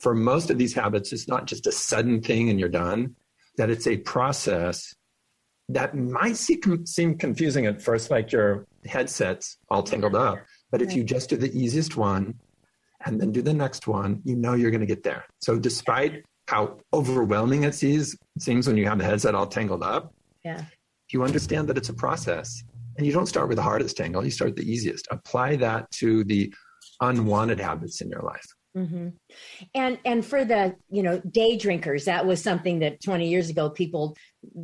for 0.00 0.14
most 0.14 0.50
of 0.50 0.58
these 0.58 0.74
habits, 0.74 1.12
it's 1.12 1.28
not 1.28 1.46
just 1.46 1.66
a 1.66 1.72
sudden 1.72 2.20
thing 2.20 2.50
and 2.50 2.58
you're 2.58 2.68
done. 2.68 3.14
That 3.56 3.70
it's 3.70 3.86
a 3.86 3.98
process 3.98 4.94
that 5.68 5.94
might 5.96 6.36
seem, 6.36 6.86
seem 6.86 7.16
confusing 7.16 7.66
at 7.66 7.80
first, 7.80 8.10
like 8.10 8.32
your 8.32 8.66
headsets 8.86 9.58
all 9.68 9.82
tangled 9.82 10.16
up. 10.16 10.38
But 10.70 10.82
if 10.82 10.94
you 10.94 11.04
just 11.04 11.30
do 11.30 11.36
the 11.36 11.52
easiest 11.56 11.96
one 11.96 12.34
and 13.06 13.20
then 13.20 13.32
do 13.32 13.42
the 13.42 13.54
next 13.54 13.86
one, 13.86 14.20
you 14.24 14.36
know 14.36 14.54
you're 14.54 14.70
going 14.70 14.80
to 14.80 14.86
get 14.86 15.02
there. 15.02 15.24
So 15.40 15.58
despite 15.58 16.24
how 16.48 16.78
overwhelming 16.92 17.64
it 17.64 17.74
seems, 17.74 18.16
when 18.44 18.76
you 18.76 18.86
have 18.86 18.98
the 18.98 19.04
headset 19.04 19.34
all 19.34 19.46
tangled 19.46 19.82
up, 19.82 20.12
yeah. 20.44 20.64
you 21.12 21.22
understand 21.22 21.68
that 21.68 21.78
it's 21.78 21.88
a 21.88 21.94
process. 21.94 22.62
And 22.96 23.06
you 23.06 23.12
don't 23.12 23.26
start 23.26 23.48
with 23.48 23.56
the 23.56 23.62
hardest 23.62 23.96
tangle, 23.96 24.24
you 24.24 24.30
start 24.30 24.56
the 24.56 24.70
easiest. 24.70 25.06
Apply 25.10 25.56
that 25.56 25.90
to 25.92 26.24
the 26.24 26.52
unwanted 27.00 27.60
habits 27.60 28.00
in 28.00 28.10
your 28.10 28.22
life. 28.22 28.46
Mm-hmm. 28.76 29.08
And 29.74 29.98
and 30.04 30.24
for 30.24 30.44
the 30.44 30.76
you 30.90 31.02
know 31.02 31.20
day 31.20 31.56
drinkers, 31.56 32.04
that 32.04 32.24
was 32.24 32.40
something 32.42 32.78
that 32.80 33.02
20 33.02 33.28
years 33.28 33.50
ago 33.50 33.68
people 33.70 34.16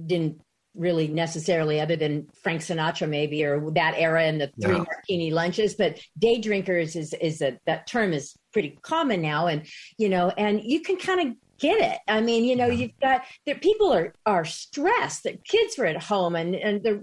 didn't 0.07 0.41
really 0.77 1.09
necessarily 1.09 1.81
other 1.81 1.97
than 1.97 2.27
Frank 2.43 2.61
Sinatra 2.61 3.09
maybe 3.09 3.45
or 3.45 3.71
that 3.73 3.95
era 3.97 4.25
and 4.25 4.41
the 4.41 4.51
three 4.61 4.77
yeah. 4.77 4.85
martini 4.85 5.31
lunches 5.31 5.75
but 5.75 5.99
day 6.19 6.39
drinkers 6.39 6.97
is 6.97 7.15
is 7.15 7.41
a 7.43 7.59
that 7.67 7.87
term 7.87 8.13
is 8.13 8.37
pretty 8.53 8.79
common 8.83 9.23
now 9.23 9.47
and 9.47 9.67
you 9.99 10.09
know 10.09 10.31
and 10.37 10.63
you 10.63 10.81
can 10.81 10.97
kind 10.97 11.29
of 11.29 11.37
get 11.59 11.81
it. 11.81 11.99
I 12.09 12.21
mean, 12.21 12.45
you 12.45 12.57
know, 12.57 12.67
you've 12.67 12.99
got 13.01 13.23
that 13.47 13.63
people 13.63 13.93
are 13.93 14.15
are 14.25 14.45
stressed. 14.45 15.25
That 15.25 15.45
kids 15.45 15.79
are 15.79 15.87
at 15.87 16.03
home, 16.03 16.37
and 16.37 16.55
and 16.55 16.83
the 16.83 17.01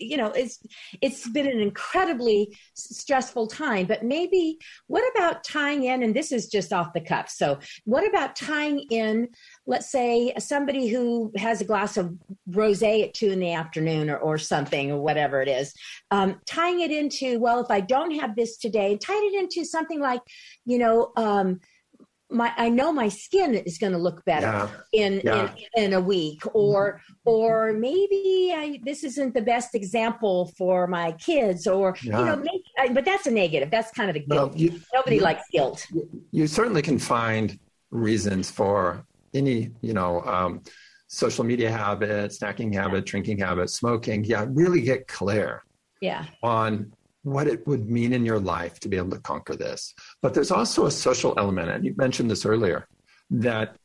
you 0.00 0.16
know 0.16 0.28
it's 0.28 0.58
it's 1.00 1.28
been 1.28 1.46
an 1.46 1.60
incredibly 1.60 2.56
stressful 2.74 3.48
time. 3.48 3.86
But 3.86 4.04
maybe 4.04 4.58
what 4.86 5.04
about 5.14 5.44
tying 5.44 5.84
in? 5.84 6.02
And 6.02 6.14
this 6.14 6.32
is 6.32 6.48
just 6.48 6.72
off 6.72 6.92
the 6.92 7.00
cuff. 7.00 7.28
So 7.28 7.58
what 7.84 8.06
about 8.08 8.36
tying 8.36 8.80
in? 8.90 9.28
Let's 9.66 9.90
say 9.90 10.34
somebody 10.38 10.88
who 10.88 11.32
has 11.36 11.60
a 11.60 11.64
glass 11.64 11.96
of 11.96 12.14
rosé 12.50 13.04
at 13.04 13.14
two 13.14 13.30
in 13.30 13.40
the 13.40 13.52
afternoon, 13.52 14.10
or 14.10 14.18
or 14.18 14.38
something, 14.38 14.92
or 14.92 15.00
whatever 15.00 15.40
it 15.40 15.48
is. 15.48 15.72
Um, 16.10 16.40
tying 16.46 16.80
it 16.80 16.90
into 16.90 17.38
well, 17.38 17.60
if 17.60 17.70
I 17.70 17.80
don't 17.80 18.12
have 18.12 18.36
this 18.36 18.56
today, 18.56 18.96
tying 18.96 19.30
it 19.32 19.38
into 19.38 19.64
something 19.64 20.00
like, 20.00 20.20
you 20.64 20.78
know. 20.78 21.12
Um, 21.16 21.60
my 22.30 22.52
I 22.56 22.68
know 22.68 22.92
my 22.92 23.08
skin 23.08 23.54
is 23.54 23.78
going 23.78 23.92
to 23.92 23.98
look 23.98 24.24
better 24.24 24.46
yeah. 24.46 24.68
In, 24.92 25.20
yeah. 25.24 25.52
in 25.76 25.84
in 25.84 25.92
a 25.92 26.00
week, 26.00 26.42
or 26.54 27.00
or 27.24 27.72
maybe 27.72 28.52
I, 28.54 28.80
this 28.84 29.04
isn't 29.04 29.34
the 29.34 29.42
best 29.42 29.74
example 29.74 30.52
for 30.56 30.86
my 30.86 31.12
kids, 31.12 31.66
or 31.66 31.96
yeah. 32.02 32.18
you 32.18 32.24
know, 32.24 32.36
maybe, 32.36 32.64
I, 32.78 32.88
but 32.88 33.04
that's 33.04 33.26
a 33.26 33.30
negative. 33.30 33.70
That's 33.70 33.90
kind 33.92 34.10
of 34.10 34.16
a 34.16 34.20
guilt. 34.20 34.52
Well, 34.52 34.60
you, 34.60 34.80
Nobody 34.92 35.16
you, 35.16 35.22
likes 35.22 35.44
guilt. 35.50 35.86
You 36.30 36.46
certainly 36.46 36.82
can 36.82 36.98
find 36.98 37.58
reasons 37.90 38.50
for 38.50 39.04
any 39.34 39.70
you 39.82 39.92
know 39.92 40.22
um, 40.22 40.62
social 41.08 41.44
media 41.44 41.70
habits, 41.70 42.38
snacking 42.38 42.74
habit, 42.74 43.04
drinking 43.06 43.38
habits, 43.38 43.74
smoking. 43.74 44.24
Yeah, 44.24 44.46
really 44.48 44.80
get 44.80 45.06
clear. 45.08 45.64
Yeah. 46.00 46.24
On 46.42 46.92
what 47.24 47.46
it 47.48 47.66
would 47.66 47.90
mean 47.90 48.12
in 48.12 48.24
your 48.24 48.38
life 48.38 48.78
to 48.80 48.88
be 48.88 48.96
able 48.96 49.10
to 49.10 49.20
conquer 49.20 49.56
this. 49.56 49.92
But 50.22 50.34
there's 50.34 50.50
also 50.50 50.86
a 50.86 50.90
social 50.90 51.34
element, 51.36 51.70
and 51.70 51.84
you 51.84 51.94
mentioned 51.96 52.30
this 52.30 52.46
earlier, 52.46 52.86
that 53.30 53.76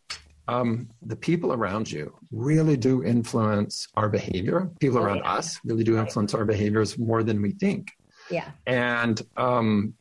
um, 0.48 0.90
the 1.02 1.16
people 1.16 1.54
around 1.54 1.92
you 1.92 2.14
really 2.32 2.76
do 2.76 3.04
influence 3.04 3.88
our 3.96 4.10
behavior. 4.10 4.70
People 4.80 5.00
oh, 5.00 5.04
around 5.04 5.18
yeah. 5.18 5.34
us 5.34 5.60
really 5.64 5.84
do 5.84 5.98
influence 5.98 6.34
our 6.34 6.46
behaviors 6.46 6.98
more 6.98 7.24
than 7.24 7.42
we 7.42 7.52
think. 7.52 7.92
Yeah. 8.30 8.52
And 8.68 9.22
um, 9.38 9.94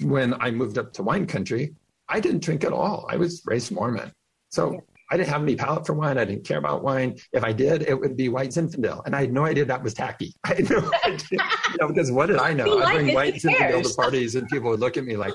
when 0.00 0.34
I 0.34 0.50
moved 0.50 0.78
up 0.78 0.92
to 0.94 1.02
wine 1.02 1.26
country, 1.26 1.74
I 2.08 2.20
didn't 2.20 2.42
drink 2.42 2.62
at 2.64 2.72
all. 2.72 3.06
I 3.08 3.16
was 3.16 3.42
raised 3.46 3.72
Mormon. 3.72 4.12
So 4.50 4.72
yeah. 4.72 4.80
I 5.10 5.16
didn't 5.16 5.28
have 5.28 5.42
any 5.42 5.56
palate 5.56 5.86
for 5.86 5.94
wine. 5.94 6.18
I 6.18 6.24
didn't 6.24 6.44
care 6.44 6.58
about 6.58 6.82
wine. 6.82 7.16
If 7.32 7.44
I 7.44 7.52
did, 7.52 7.82
it 7.82 7.98
would 7.98 8.16
be 8.16 8.28
white 8.28 8.50
Zinfandel. 8.50 9.02
And 9.06 9.14
I 9.14 9.20
had 9.20 9.32
no 9.32 9.44
idea 9.44 9.64
that 9.64 9.82
was 9.82 9.94
tacky. 9.94 10.34
I 10.44 10.54
had 10.54 10.70
no 10.70 10.90
idea, 11.04 11.26
you 11.30 11.76
know, 11.80 11.88
because 11.88 12.10
what 12.10 12.26
did 12.26 12.38
I 12.38 12.52
know? 12.52 12.78
I 12.80 12.94
bring 12.94 13.14
white 13.14 13.34
Zinfandel 13.34 13.84
to 13.84 13.94
parties 13.94 14.34
and 14.34 14.48
people 14.48 14.70
would 14.70 14.80
look 14.80 14.96
at 14.96 15.04
me 15.04 15.16
like, 15.16 15.34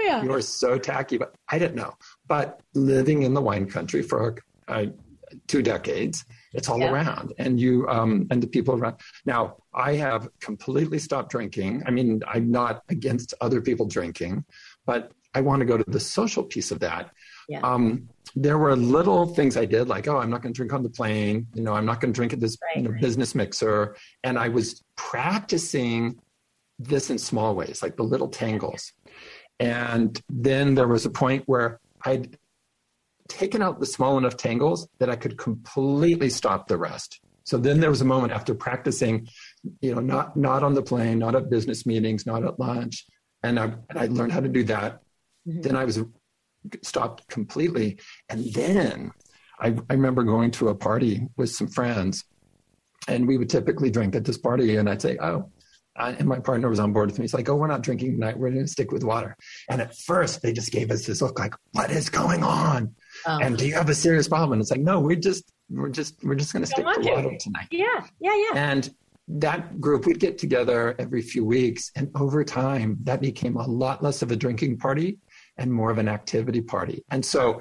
yeah. 0.00 0.22
you 0.22 0.32
are 0.32 0.40
so 0.40 0.78
tacky. 0.78 1.18
But 1.18 1.34
I 1.48 1.58
didn't 1.58 1.76
know. 1.76 1.94
But 2.28 2.60
living 2.74 3.22
in 3.22 3.34
the 3.34 3.42
wine 3.42 3.66
country 3.66 4.02
for 4.02 4.36
uh, 4.68 4.86
two 5.46 5.62
decades, 5.62 6.24
it's 6.54 6.68
all 6.68 6.80
yeah. 6.80 6.90
around. 6.90 7.34
And 7.38 7.60
you, 7.60 7.86
um, 7.88 8.26
and 8.30 8.42
the 8.42 8.46
people 8.46 8.74
around. 8.74 8.96
Now, 9.26 9.56
I 9.74 9.94
have 9.94 10.28
completely 10.40 10.98
stopped 10.98 11.30
drinking. 11.30 11.82
I 11.86 11.90
mean, 11.90 12.22
I'm 12.26 12.50
not 12.50 12.82
against 12.88 13.34
other 13.40 13.60
people 13.60 13.86
drinking, 13.86 14.44
but 14.86 15.12
I 15.34 15.40
want 15.40 15.60
to 15.60 15.66
go 15.66 15.76
to 15.76 15.84
the 15.86 16.00
social 16.00 16.42
piece 16.42 16.70
of 16.70 16.80
that. 16.80 17.10
Yeah. 17.50 17.62
Um, 17.62 18.08
there 18.36 18.58
were 18.58 18.76
little 18.76 19.26
things 19.26 19.56
I 19.56 19.64
did, 19.64 19.88
like, 19.88 20.06
oh, 20.06 20.18
I'm 20.18 20.30
not 20.30 20.40
going 20.40 20.54
to 20.54 20.56
drink 20.56 20.72
on 20.72 20.84
the 20.84 20.88
plane. 20.88 21.48
You 21.52 21.64
know, 21.64 21.74
I'm 21.74 21.84
not 21.84 22.00
going 22.00 22.12
to 22.12 22.16
drink 22.16 22.32
at 22.32 22.38
this 22.38 22.56
right, 22.62 22.76
you 22.76 22.82
know, 22.84 22.90
right. 22.90 23.00
business 23.00 23.34
mixer. 23.34 23.96
And 24.22 24.38
I 24.38 24.48
was 24.48 24.84
practicing 24.94 26.20
this 26.78 27.10
in 27.10 27.18
small 27.18 27.56
ways, 27.56 27.82
like 27.82 27.96
the 27.96 28.04
little 28.04 28.28
tangles. 28.28 28.92
And 29.58 30.22
then 30.28 30.76
there 30.76 30.86
was 30.86 31.06
a 31.06 31.10
point 31.10 31.42
where 31.46 31.80
I'd 32.04 32.38
taken 33.26 33.62
out 33.62 33.80
the 33.80 33.86
small 33.86 34.16
enough 34.16 34.36
tangles 34.36 34.88
that 35.00 35.10
I 35.10 35.16
could 35.16 35.36
completely 35.36 36.30
stop 36.30 36.68
the 36.68 36.78
rest. 36.78 37.18
So 37.42 37.58
then 37.58 37.80
there 37.80 37.90
was 37.90 38.00
a 38.00 38.04
moment 38.04 38.32
after 38.32 38.54
practicing, 38.54 39.26
you 39.80 39.92
know, 39.92 40.00
not 40.00 40.36
not 40.36 40.62
on 40.62 40.74
the 40.74 40.82
plane, 40.82 41.18
not 41.18 41.34
at 41.34 41.50
business 41.50 41.84
meetings, 41.84 42.26
not 42.26 42.44
at 42.44 42.60
lunch, 42.60 43.06
and 43.42 43.58
I, 43.58 43.64
and 43.88 43.98
I 43.98 44.06
learned 44.06 44.30
how 44.30 44.40
to 44.40 44.48
do 44.48 44.62
that. 44.64 45.00
Mm-hmm. 45.48 45.62
Then 45.62 45.74
I 45.74 45.84
was 45.84 45.98
stopped 46.82 47.28
completely. 47.28 47.98
And 48.28 48.52
then 48.52 49.12
I, 49.60 49.68
I 49.88 49.94
remember 49.94 50.22
going 50.24 50.50
to 50.52 50.68
a 50.68 50.74
party 50.74 51.26
with 51.36 51.50
some 51.50 51.68
friends, 51.68 52.24
and 53.08 53.26
we 53.26 53.38
would 53.38 53.50
typically 53.50 53.90
drink 53.90 54.14
at 54.14 54.24
this 54.24 54.38
party, 54.38 54.76
and 54.76 54.88
I'd 54.88 55.02
say, 55.02 55.18
"Oh." 55.20 55.50
and 55.96 56.26
my 56.26 56.38
partner 56.38 56.68
was 56.68 56.80
on 56.80 56.92
board 56.92 57.10
with 57.10 57.18
me. 57.18 57.24
He's 57.24 57.34
like, 57.34 57.48
"Oh, 57.48 57.56
we're 57.56 57.66
not 57.66 57.82
drinking 57.82 58.12
tonight. 58.12 58.38
We're 58.38 58.50
going 58.50 58.64
to 58.64 58.70
stick 58.70 58.90
with 58.92 59.04
water." 59.04 59.36
And 59.68 59.80
at 59.80 59.96
first, 59.96 60.42
they 60.42 60.52
just 60.52 60.72
gave 60.72 60.90
us 60.90 61.06
this 61.06 61.20
look, 61.20 61.38
like, 61.38 61.54
"What 61.72 61.90
is 61.90 62.08
going 62.08 62.42
on?" 62.42 62.94
Oh. 63.26 63.38
And 63.40 63.56
do 63.56 63.66
you 63.66 63.74
have 63.74 63.88
a 63.88 63.94
serious 63.94 64.28
problem? 64.28 64.52
And 64.54 64.62
it's 64.62 64.70
like, 64.70 64.80
"No, 64.80 65.00
we're 65.00 65.16
just, 65.16 65.52
we're 65.68 65.90
just, 65.90 66.22
we're 66.24 66.36
just 66.36 66.52
going 66.52 66.62
to 66.62 66.66
stick 66.66 66.86
to 66.86 67.10
water 67.10 67.36
tonight." 67.38 67.68
Yeah, 67.70 68.06
yeah, 68.20 68.34
yeah. 68.34 68.52
And 68.54 68.94
that 69.28 69.80
group 69.80 70.06
would 70.06 70.18
get 70.18 70.38
together 70.38 70.94
every 70.98 71.22
few 71.22 71.44
weeks, 71.44 71.90
and 71.96 72.10
over 72.14 72.44
time, 72.44 72.96
that 73.02 73.20
became 73.20 73.56
a 73.56 73.66
lot 73.66 74.02
less 74.02 74.22
of 74.22 74.30
a 74.30 74.36
drinking 74.36 74.78
party 74.78 75.18
and 75.56 75.72
more 75.72 75.90
of 75.90 75.98
an 75.98 76.08
activity 76.08 76.60
party. 76.60 77.04
And 77.10 77.24
so 77.24 77.60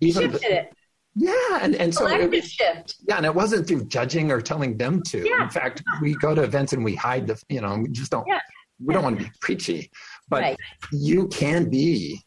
even 0.00 0.30
shifted 0.30 0.40
the, 0.42 0.58
it. 0.58 0.72
Yeah, 1.14 1.58
and, 1.60 1.74
and 1.74 1.94
so 1.94 2.06
it 2.06 2.44
shift. 2.44 2.96
Yeah, 3.06 3.16
and 3.18 3.26
it 3.26 3.34
wasn't 3.34 3.68
through 3.68 3.84
judging 3.84 4.30
or 4.30 4.40
telling 4.40 4.78
them 4.78 5.02
to. 5.04 5.18
Yeah. 5.18 5.42
In 5.42 5.50
fact, 5.50 5.82
we 6.00 6.14
go 6.14 6.34
to 6.34 6.42
events 6.42 6.72
and 6.72 6.82
we 6.82 6.94
hide 6.94 7.26
the, 7.26 7.42
you 7.48 7.60
know, 7.60 7.76
we 7.76 7.88
just 7.90 8.10
don't. 8.10 8.26
Yeah. 8.26 8.40
We 8.84 8.94
don't 8.94 9.04
want 9.04 9.18
to 9.18 9.24
be 9.24 9.30
preachy, 9.40 9.90
but 10.28 10.42
right. 10.42 10.56
you 10.90 11.28
can 11.28 11.70
be 11.70 12.20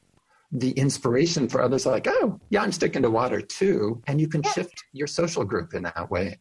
the 0.51 0.71
inspiration 0.71 1.49
for 1.49 1.61
others. 1.61 1.85
Like, 1.85 2.07
oh, 2.07 2.39
yeah, 2.49 2.61
I'm 2.61 2.71
sticking 2.71 3.01
to 3.01 3.09
water 3.09 3.41
too, 3.41 4.01
and 4.07 4.21
you 4.21 4.29
can 4.29 4.41
yeah. 4.43 4.51
shift 4.51 4.83
your 4.93 5.07
social 5.07 5.43
group 5.43 5.73
in 5.73 5.83
that 5.83 6.09
way. 6.09 6.37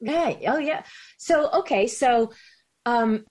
Right. 0.00 0.40
Oh, 0.48 0.58
yeah. 0.58 0.82
So 1.18 1.50
okay, 1.52 1.86
so, 1.86 2.32
um, 2.86 3.24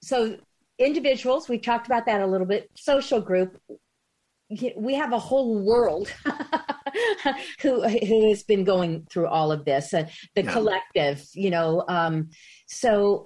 so 0.00 0.38
individuals, 0.78 1.48
we 1.48 1.58
talked 1.58 1.86
about 1.86 2.06
that 2.06 2.22
a 2.22 2.26
little 2.26 2.46
bit. 2.46 2.70
Social 2.74 3.20
group, 3.20 3.60
we 4.76 4.94
have 4.94 5.12
a 5.12 5.18
whole 5.18 5.64
world 5.64 6.12
who 7.60 7.82
who 7.88 8.28
has 8.28 8.42
been 8.42 8.64
going 8.64 9.06
through 9.10 9.26
all 9.26 9.50
of 9.50 9.64
this 9.64 9.94
uh, 9.94 10.06
the 10.34 10.44
yeah. 10.44 10.52
collective 10.52 11.26
you 11.32 11.50
know 11.50 11.84
um, 11.88 12.28
so 12.66 13.24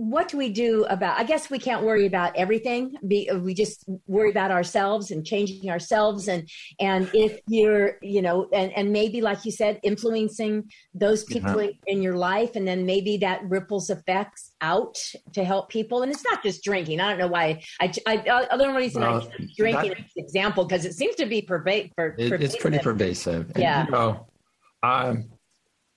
what 0.00 0.28
do 0.28 0.38
we 0.38 0.48
do 0.48 0.84
about 0.88 1.18
i 1.18 1.24
guess 1.24 1.50
we 1.50 1.58
can't 1.58 1.82
worry 1.84 2.06
about 2.06 2.36
everything. 2.36 2.94
Be, 3.06 3.30
we 3.32 3.54
just 3.54 3.84
worry 4.06 4.30
about 4.30 4.50
ourselves 4.50 5.10
and 5.10 5.24
changing 5.24 5.70
ourselves. 5.70 6.28
And 6.28 6.48
and 6.80 7.10
if 7.12 7.40
you're 7.46 7.98
you 8.02 8.22
know 8.22 8.48
and, 8.52 8.72
and 8.72 8.92
maybe 8.92 9.20
like 9.20 9.44
you 9.44 9.52
said 9.52 9.80
influencing 9.82 10.70
those 10.94 11.24
people 11.24 11.62
yeah. 11.62 11.70
in, 11.86 12.00
your 12.02 12.16
life. 12.16 12.56
And 12.56 12.66
then 12.66 12.86
maybe 12.86 13.18
that 13.18 13.42
ripples 13.44 13.90
effects 13.90 14.52
out 14.60 14.96
to 15.34 15.44
help 15.44 15.68
people. 15.68 16.02
And 16.02 16.10
it's 16.10 16.24
not 16.24 16.42
just 16.42 16.64
drinking. 16.64 17.00
I 17.00 17.10
don't 17.10 17.18
know 17.18 17.28
why 17.28 17.62
i 17.80 17.92
i, 18.06 18.14
I 18.50 18.56
don't 18.56 18.58
know 18.58 18.76
reason 18.76 19.02
well, 19.02 19.28
i 19.38 19.46
drinking 19.56 19.90
that, 19.90 20.06
example 20.16 20.64
because 20.64 20.84
it 20.84 20.94
seems 20.94 21.14
to 21.16 21.26
be 21.26 21.42
pervasive 21.42 21.92
it, 22.18 22.42
it's 22.42 22.56
pretty 22.56 22.78
pervasive. 22.78 23.50
and, 23.54 23.62
yeah. 23.62 23.84
you 23.84 23.90
know, 23.90 24.26
um, 24.82 25.28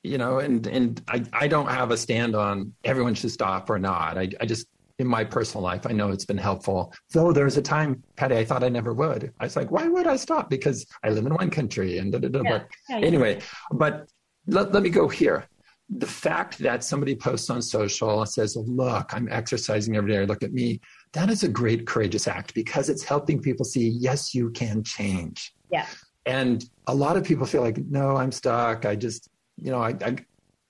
you 0.04 0.18
know, 0.18 0.39
and 0.39 0.68
and 0.68 1.01
I, 1.08 1.24
I 1.34 1.47
don't 1.47 1.68
have 1.68 1.91
a 1.91 1.97
stand 1.97 2.36
on 2.36 2.74
everyone 2.84 3.16
should 3.16 3.32
stop 3.32 3.70
or 3.70 3.80
not. 3.80 4.18
I, 4.18 4.30
I 4.39 4.45
just 4.45 4.68
in 4.99 5.08
my 5.08 5.24
personal 5.24 5.64
life, 5.64 5.88
I 5.88 5.91
know 5.91 6.12
it's 6.12 6.26
been 6.26 6.38
helpful. 6.38 6.93
Though 7.14 7.34
there 7.34 7.45
was 7.45 7.58
a 7.58 7.62
time, 7.62 8.04
Patty, 8.16 8.38
I 8.38 8.45
thought 8.45 8.64
I 8.64 8.70
never 8.70 8.93
would. 8.93 9.34
I 9.39 9.45
was 9.45 9.56
like, 9.56 9.72
why 9.72 9.88
would 9.88 10.06
I 10.06 10.18
stop? 10.18 10.49
Because 10.49 10.86
I 11.04 11.10
live 11.10 11.26
in 11.26 11.34
one 11.34 11.49
country 11.49 11.97
and 11.97 12.12
da 12.12 12.20
da 12.20 12.28
da. 12.28 12.41
Yeah. 12.43 12.51
But 12.51 12.68
yeah, 12.89 12.97
anyway, 12.99 13.41
but 13.72 14.08
let, 14.45 14.72
let 14.72 14.84
me 14.84 14.89
go 14.89 15.08
here. 15.08 15.45
The 15.89 16.06
fact 16.06 16.60
that 16.60 16.84
somebody 16.84 17.16
posts 17.16 17.49
on 17.49 17.62
social 17.62 18.20
and 18.22 18.30
says, 18.30 18.56
look, 18.56 19.14
I'm 19.14 19.28
exercising 19.32 19.95
every 19.95 20.12
day, 20.12 20.26
look 20.26 20.43
at 20.43 20.54
me, 20.54 20.80
that 21.14 21.30
is 21.30 21.43
a 21.43 21.49
great 21.49 21.88
courageous 21.88 22.28
act 22.28 22.54
because 22.54 22.89
it's 22.89 23.04
helping 23.04 23.41
people 23.41 23.66
see, 23.66 23.89
yes, 23.89 24.36
you 24.36 24.51
can 24.51 24.84
change. 24.84 25.54
Yeah. 25.72 25.88
And 26.26 26.64
a 26.88 26.95
lot 26.95 27.18
of 27.18 27.24
people 27.24 27.45
feel 27.45 27.62
like, 27.62 27.78
no, 27.89 28.16
I'm 28.16 28.32
stuck. 28.32 28.86
I 28.86 28.95
just, 28.95 29.30
you 29.64 29.72
know, 29.72 29.82
I, 29.82 29.95
I 30.05 30.16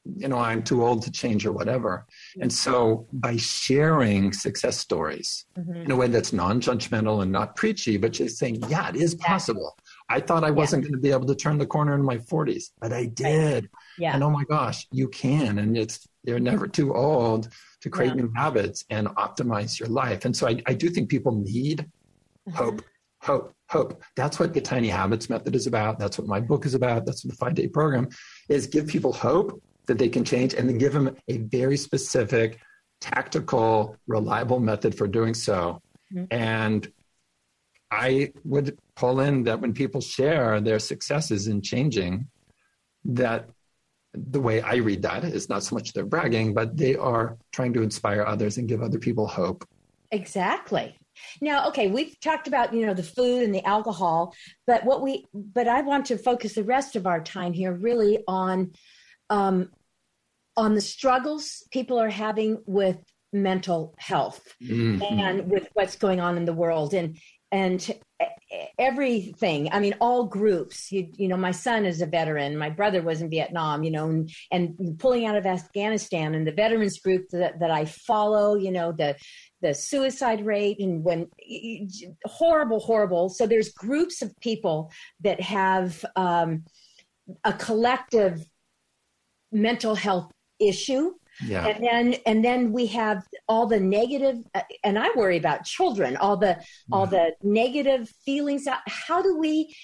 you 0.06 0.28
know, 0.28 0.38
I'm 0.38 0.64
too 0.64 0.84
old 0.84 1.02
to 1.04 1.12
change 1.12 1.46
or 1.46 1.54
whatever. 1.54 2.06
And 2.42 2.52
so 2.52 3.08
by 3.14 3.38
sharing 3.38 4.34
success 4.34 4.78
stories 4.78 5.46
mm-hmm. 5.58 5.84
in 5.84 5.92
a 5.92 5.96
way 5.96 6.08
that's 6.08 6.34
non-judgmental 6.34 7.22
and 7.22 7.32
not 7.32 7.56
preachy, 7.56 7.96
but 7.96 8.12
just 8.12 8.38
saying, 8.38 8.64
yeah, 8.68 8.90
it 8.90 8.98
is 8.98 9.16
possible. 9.16 9.78
I 10.10 10.20
thought 10.20 10.44
I 10.44 10.52
wasn't 10.52 10.84
yeah. 10.84 10.90
going 10.90 11.02
to 11.02 11.02
be 11.02 11.12
able 11.12 11.28
to 11.28 11.36
turn 11.36 11.58
the 11.58 11.66
corner 11.66 11.96
in 11.96 12.04
my 12.04 12.18
40s, 12.18 12.72
but 12.82 12.92
I 12.92 13.06
did. 13.06 13.64
Right. 13.64 13.70
Yeah. 13.98 14.14
And 14.14 14.24
oh 14.24 14.30
my 14.30 14.44
gosh, 14.44 14.88
you 14.92 15.08
can. 15.08 15.60
And 15.60 15.78
it's, 15.78 16.06
you're 16.26 16.40
never 16.40 16.68
too 16.68 16.94
old 16.94 17.48
to 17.82 17.90
create 17.90 18.10
yeah. 18.10 18.24
new 18.24 18.34
habits 18.36 18.84
and 18.90 19.08
optimize 19.08 19.80
your 19.80 19.90
life. 19.90 20.26
And 20.26 20.36
so 20.36 20.48
I, 20.48 20.62
I 20.68 20.74
do 20.74 20.90
think 20.90 21.10
people 21.10 21.32
need 21.32 21.90
mm-hmm. 22.50 22.52
hope 22.52 22.82
hope, 23.24 23.54
hope. 23.70 24.04
That's 24.18 24.38
what 24.38 24.54
the 24.54 24.60
Tiny 24.60 24.90
Habits 24.90 25.30
Method 25.30 25.56
is 25.56 25.66
about. 25.66 25.98
That's 25.98 26.20
what 26.20 26.28
my 26.28 26.42
book 26.42 26.66
is 26.66 26.74
about. 26.74 27.06
That's 27.06 27.24
what 27.24 27.32
the 27.32 27.38
five 27.38 27.56
day 27.56 27.68
program 27.68 28.10
is 28.50 28.68
give 28.68 28.88
people 28.88 29.14
hope 29.14 29.62
that 29.86 29.98
they 29.98 30.10
can 30.10 30.24
change 30.24 30.54
and 30.54 30.68
then 30.68 30.78
give 30.78 30.94
them 30.94 31.16
a 31.28 31.38
very 31.38 31.78
specific, 31.78 32.60
tactical, 33.02 33.98
reliable 34.08 34.60
method 34.60 34.96
for 34.96 35.08
doing 35.08 35.34
so. 35.34 35.82
Mm-hmm. 36.14 36.26
And 36.32 36.92
I 37.92 38.34
would 38.44 38.78
pull 38.96 39.20
in 39.20 39.44
that 39.44 39.60
when 39.60 39.74
people 39.74 40.02
share 40.02 40.60
their 40.62 40.80
successes 40.80 41.48
in 41.48 41.62
changing, 41.62 42.28
that 43.06 43.50
the 44.14 44.40
way 44.40 44.62
I 44.62 44.76
read 44.76 45.02
that 45.04 45.24
is 45.24 45.50
not 45.50 45.64
so 45.64 45.76
much 45.76 45.94
they're 45.94 46.06
bragging, 46.06 46.54
but 46.54 46.78
they 46.78 46.96
are 46.96 47.38
trying 47.52 47.74
to 47.74 47.82
inspire 47.82 48.24
others 48.24 48.58
and 48.58 48.68
give 48.68 48.82
other 48.82 49.00
people 49.00 49.28
hope. 49.28 49.68
Exactly. 50.12 50.98
Now, 51.42 51.68
okay, 51.70 51.88
we've 51.88 52.20
talked 52.20 52.48
about 52.48 52.74
you 52.74 52.86
know 52.86 52.94
the 52.94 53.04
food 53.04 53.44
and 53.44 53.54
the 53.54 53.66
alcohol, 53.66 54.34
but 54.68 54.86
what 54.86 55.02
we 55.02 55.26
but 55.34 55.68
I 55.68 55.82
want 55.82 56.08
to 56.08 56.18
focus 56.18 56.54
the 56.54 56.64
rest 56.64 56.96
of 56.96 57.08
our 57.08 57.22
time 57.22 57.54
here 57.54 57.74
really 57.74 58.24
on 58.28 58.72
um, 59.30 59.70
on 60.56 60.76
the 60.76 60.82
struggles 60.82 61.64
people 61.72 62.00
are 62.00 62.10
having 62.10 62.62
with 62.66 62.98
mental 63.32 63.96
health 63.98 64.54
mm-hmm. 64.62 65.02
and 65.02 65.50
with 65.50 65.68
what's 65.74 65.96
going 65.96 66.20
on 66.20 66.38
in 66.38 66.46
the 66.46 66.54
world 66.54 66.94
and 66.94 67.18
and 67.52 67.92
everything. 68.78 69.70
I 69.72 69.80
mean 69.80 69.96
all 70.00 70.26
groups. 70.26 70.92
You, 70.92 71.10
you 71.16 71.28
know 71.28 71.38
my 71.38 71.52
son 71.52 71.86
is 71.86 72.02
a 72.02 72.06
veteran. 72.06 72.58
My 72.58 72.70
brother 72.70 73.02
was 73.02 73.22
in 73.22 73.30
vietnam 73.30 73.84
you 73.84 73.92
know 73.92 74.10
and, 74.10 74.32
and 74.52 75.00
pulling 75.00 75.26
out 75.26 75.36
of 75.36 75.46
afghanistan 75.46 76.36
and 76.36 76.46
the 76.46 76.52
veterans 76.52 77.00
group 77.00 77.28
that, 77.30 77.60
that 77.60 77.72
i 77.72 77.86
follow 77.86 78.56
you 78.56 78.72
know 78.72 78.92
the 78.92 79.16
the 79.64 79.74
suicide 79.74 80.46
rate 80.46 80.80
and 80.80 81.04
when 81.04 81.28
horrible 82.26 82.80
horrible. 82.80 83.30
So 83.30 83.48
there's 83.48 83.72
groups 83.72 84.22
of 84.22 84.38
people 84.42 84.92
that 85.22 85.40
have 85.42 86.06
um, 86.16 86.66
a 87.44 87.54
collective 87.54 88.46
mental 89.52 89.96
health 89.96 90.32
issue. 90.60 91.14
Yeah. 91.44 91.66
and 91.66 91.84
then 91.84 92.16
and 92.28 92.46
then 92.46 92.72
we 92.72 92.86
have 92.88 93.24
all 93.48 93.66
the 93.66 93.80
negative 93.80 94.38
uh, 94.54 94.62
and 94.84 95.00
i 95.00 95.08
worry 95.16 95.38
about 95.38 95.66
children 95.66 96.16
all 96.18 96.38
the 96.38 96.62
all 96.92 97.08
the 97.08 97.34
negative 97.42 98.08
feelings. 98.24 98.68
How 98.86 99.20
do 99.24 99.36
we 99.40 99.76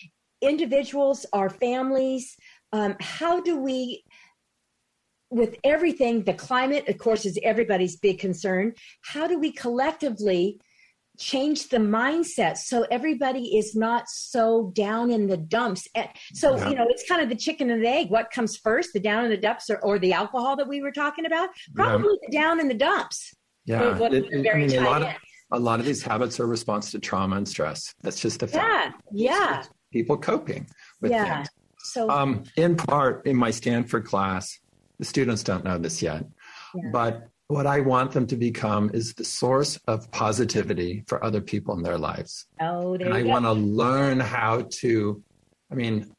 individuals 0.41 1.25
our 1.33 1.49
families 1.49 2.37
um, 2.71 2.95
how 2.99 3.41
do 3.41 3.57
we 3.57 4.03
with 5.29 5.55
everything 5.63 6.23
the 6.23 6.33
climate 6.33 6.87
of 6.87 6.97
course 6.97 7.25
is 7.25 7.37
everybody's 7.43 7.97
big 7.97 8.19
concern 8.19 8.73
how 9.01 9.27
do 9.27 9.37
we 9.39 9.51
collectively 9.51 10.59
change 11.19 11.67
the 11.67 11.77
mindset 11.77 12.57
so 12.57 12.85
everybody 12.89 13.57
is 13.57 13.75
not 13.75 14.07
so 14.07 14.71
down 14.73 15.11
in 15.11 15.27
the 15.27 15.35
dumps. 15.35 15.85
So, 16.33 16.55
yeah. 16.55 16.69
you 16.69 16.75
know, 16.75 16.85
it's 16.89 17.07
kind 17.07 17.21
of 17.21 17.27
the 17.27 17.35
chicken 17.35 17.69
and 17.69 17.83
the 17.83 17.89
egg. 17.89 18.09
What 18.09 18.31
comes 18.31 18.55
first, 18.55 18.93
the 18.93 19.01
down 19.01 19.25
in 19.25 19.29
the 19.29 19.37
dumps 19.37 19.69
or, 19.69 19.79
or 19.83 19.99
the 19.99 20.13
alcohol 20.13 20.55
that 20.55 20.67
we 20.67 20.81
were 20.81 20.93
talking 20.93 21.25
about? 21.25 21.49
Probably 21.75 22.17
yeah. 22.21 22.27
the 22.27 22.37
down 22.37 22.59
in 22.61 22.69
the 22.69 22.73
dumps. 22.73 23.33
Yeah. 23.65 23.97
What, 23.97 24.13
it, 24.13 24.25
it, 24.31 24.47
I 24.49 24.57
mean, 24.57 24.71
a 24.77 24.81
lot, 24.81 25.01
of, 25.01 25.09
a 25.51 25.59
lot 25.59 25.81
of 25.81 25.85
these 25.85 26.01
habits 26.01 26.39
are 26.39 26.47
response 26.47 26.89
to 26.91 26.99
trauma 26.99 27.35
and 27.35 27.47
stress. 27.47 27.93
That's 28.01 28.19
just 28.19 28.39
the 28.39 28.47
fact. 28.47 29.01
Yeah. 29.11 29.27
Yeah. 29.29 29.63
People 29.91 30.17
coping 30.17 30.67
with 31.01 31.11
yeah. 31.11 31.35
things. 31.35 31.49
So, 31.79 32.09
um, 32.09 32.43
in 32.55 32.77
part, 32.77 33.25
in 33.25 33.35
my 33.35 33.51
Stanford 33.51 34.05
class, 34.05 34.57
the 34.99 35.05
students 35.05 35.43
don't 35.43 35.63
know 35.63 35.77
this 35.77 36.01
yet, 36.01 36.25
yeah. 36.75 36.89
but 36.91 37.29
what 37.47 37.65
I 37.65 37.79
want 37.79 38.11
them 38.11 38.27
to 38.27 38.35
become 38.35 38.91
is 38.93 39.15
the 39.15 39.25
source 39.25 39.79
of 39.87 40.09
positivity 40.11 41.03
for 41.07 41.23
other 41.23 41.41
people 41.41 41.75
in 41.75 41.81
their 41.81 41.97
lives. 41.97 42.45
Oh, 42.61 42.95
there 42.95 43.07
and 43.07 43.15
I 43.15 43.23
want 43.23 43.45
to 43.45 43.53
learn 43.53 44.19
how 44.19 44.67
to, 44.69 45.23
I 45.71 45.75
mean, 45.75 46.13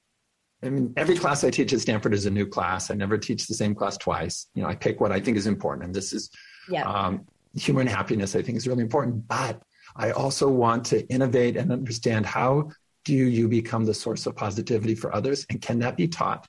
I 0.62 0.70
mean, 0.70 0.93
every 0.97 1.16
class 1.16 1.45
I 1.45 1.51
teach 1.51 1.72
at 1.72 1.81
Stanford 1.81 2.14
is 2.14 2.26
a 2.26 2.31
new 2.31 2.47
class. 2.47 2.91
I 2.91 2.95
never 2.95 3.16
teach 3.16 3.47
the 3.47 3.55
same 3.55 3.74
class 3.76 3.97
twice. 3.97 4.49
You 4.55 4.62
know, 4.62 4.68
I 4.68 4.74
pick 4.74 5.01
what 5.01 5.12
I 5.12 5.20
think 5.20 5.37
is 5.37 5.47
important. 5.47 5.87
And 5.87 5.95
this 5.95 6.12
is 6.12 6.31
yeah. 6.68 6.83
um, 6.83 7.26
human 7.55 7.87
happiness, 7.87 8.35
I 8.35 8.43
think 8.43 8.59
is 8.59 8.66
really 8.66 8.83
important. 8.83 9.26
But 9.26 9.62
I 9.97 10.11
also 10.11 10.49
want 10.49 10.85
to 10.87 11.07
innovate 11.09 11.57
and 11.57 11.72
understand 11.72 12.26
how 12.26 12.70
do 13.05 13.14
you 13.14 13.49
become 13.49 13.85
the 13.85 13.95
source 13.95 14.26
of 14.26 14.37
positivity 14.37 14.95
for 14.95 15.14
others? 15.14 15.47
And 15.49 15.62
can 15.62 15.78
that 15.78 15.97
be 15.97 16.09
taught? 16.09 16.47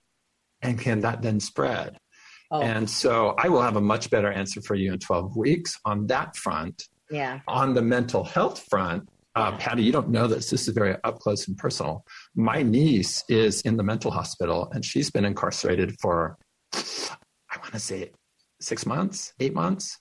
And 0.62 0.80
can 0.80 1.02
that 1.02 1.22
then 1.22 1.40
spread? 1.40 1.98
Oh. 2.52 2.62
And 2.62 2.90
so 2.90 3.34
I 3.38 3.48
will 3.48 3.62
have 3.62 3.78
a 3.78 3.82
much 3.82 4.10
better 4.10 4.32
answer 4.32 4.62
for 4.62 4.76
you 4.76 4.92
in 4.92 5.00
12 5.00 5.38
weeks 5.38 5.80
on 5.86 6.08
that 6.08 6.36
front. 6.36 6.84
Yeah. 7.10 7.40
On 7.48 7.74
the 7.74 7.82
mental 7.82 8.24
health 8.24 8.66
front, 8.70 9.08
uh, 9.36 9.56
Patty, 9.58 9.84
you 9.84 9.94
don't 9.94 10.10
know 10.10 10.28
this. 10.28 10.50
This 10.50 10.68
is 10.68 10.74
very 10.74 10.98
up 11.06 11.20
close 11.20 11.48
and 11.48 11.58
personal. 11.58 12.06
My 12.36 12.62
niece 12.62 13.24
is 13.30 13.62
in 13.62 13.78
the 13.78 13.84
mental 13.84 14.12
hospital 14.12 14.70
and 14.74 14.84
she's 14.84 15.10
been 15.10 15.24
incarcerated 15.24 15.96
for, 16.02 16.38
I 16.74 17.58
want 17.58 17.72
to 17.72 17.80
say, 17.80 18.12
six 18.60 18.86
months, 18.86 19.34
eight 19.40 19.54
months, 19.54 19.98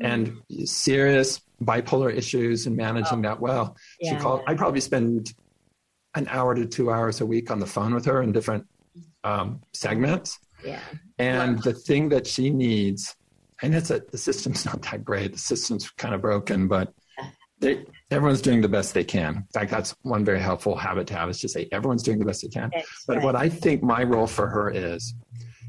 mm-hmm. 0.00 0.06
and 0.06 0.68
serious 0.68 1.40
bipolar 1.62 2.14
issues 2.14 2.66
and 2.66 2.74
managing 2.76 3.18
oh. 3.18 3.22
that 3.22 3.40
well. 3.40 3.76
Yeah. 4.00 4.16
She 4.16 4.22
called, 4.22 4.42
I 4.46 4.54
probably 4.54 4.80
spend 4.80 5.34
an 6.14 6.26
hour 6.30 6.54
to 6.54 6.66
two 6.66 6.90
hours 6.90 7.20
a 7.20 7.26
week 7.26 7.50
on 7.50 7.60
the 7.60 7.66
phone 7.66 7.94
with 7.94 8.06
her 8.06 8.22
in 8.22 8.32
different 8.32 8.66
um, 9.22 9.60
segments. 9.74 10.38
Yeah. 10.64 10.80
And 11.18 11.62
the 11.62 11.74
thing 11.74 12.08
that 12.10 12.26
she 12.26 12.50
needs, 12.50 13.14
and 13.62 13.74
it's 13.74 13.90
a, 13.90 14.00
the 14.10 14.18
system's 14.18 14.64
not 14.64 14.82
that 14.82 15.04
great. 15.04 15.32
The 15.32 15.38
system's 15.38 15.90
kind 15.90 16.14
of 16.14 16.20
broken, 16.20 16.68
but 16.68 16.92
they, 17.60 17.84
everyone's 18.10 18.40
doing 18.40 18.62
the 18.62 18.68
best 18.68 18.94
they 18.94 19.04
can. 19.04 19.36
In 19.36 19.46
fact, 19.52 19.70
that's 19.70 19.94
one 20.02 20.24
very 20.24 20.40
helpful 20.40 20.74
habit 20.76 21.06
to 21.08 21.14
have 21.14 21.28
is 21.28 21.40
to 21.40 21.48
say 21.48 21.68
everyone's 21.72 22.02
doing 22.02 22.18
the 22.18 22.24
best 22.24 22.42
they 22.42 22.48
can. 22.48 22.70
That's 22.72 23.04
but 23.06 23.16
right. 23.16 23.24
what 23.24 23.36
I 23.36 23.48
think 23.48 23.82
my 23.82 24.02
role 24.02 24.26
for 24.26 24.46
her 24.48 24.70
is, 24.70 25.14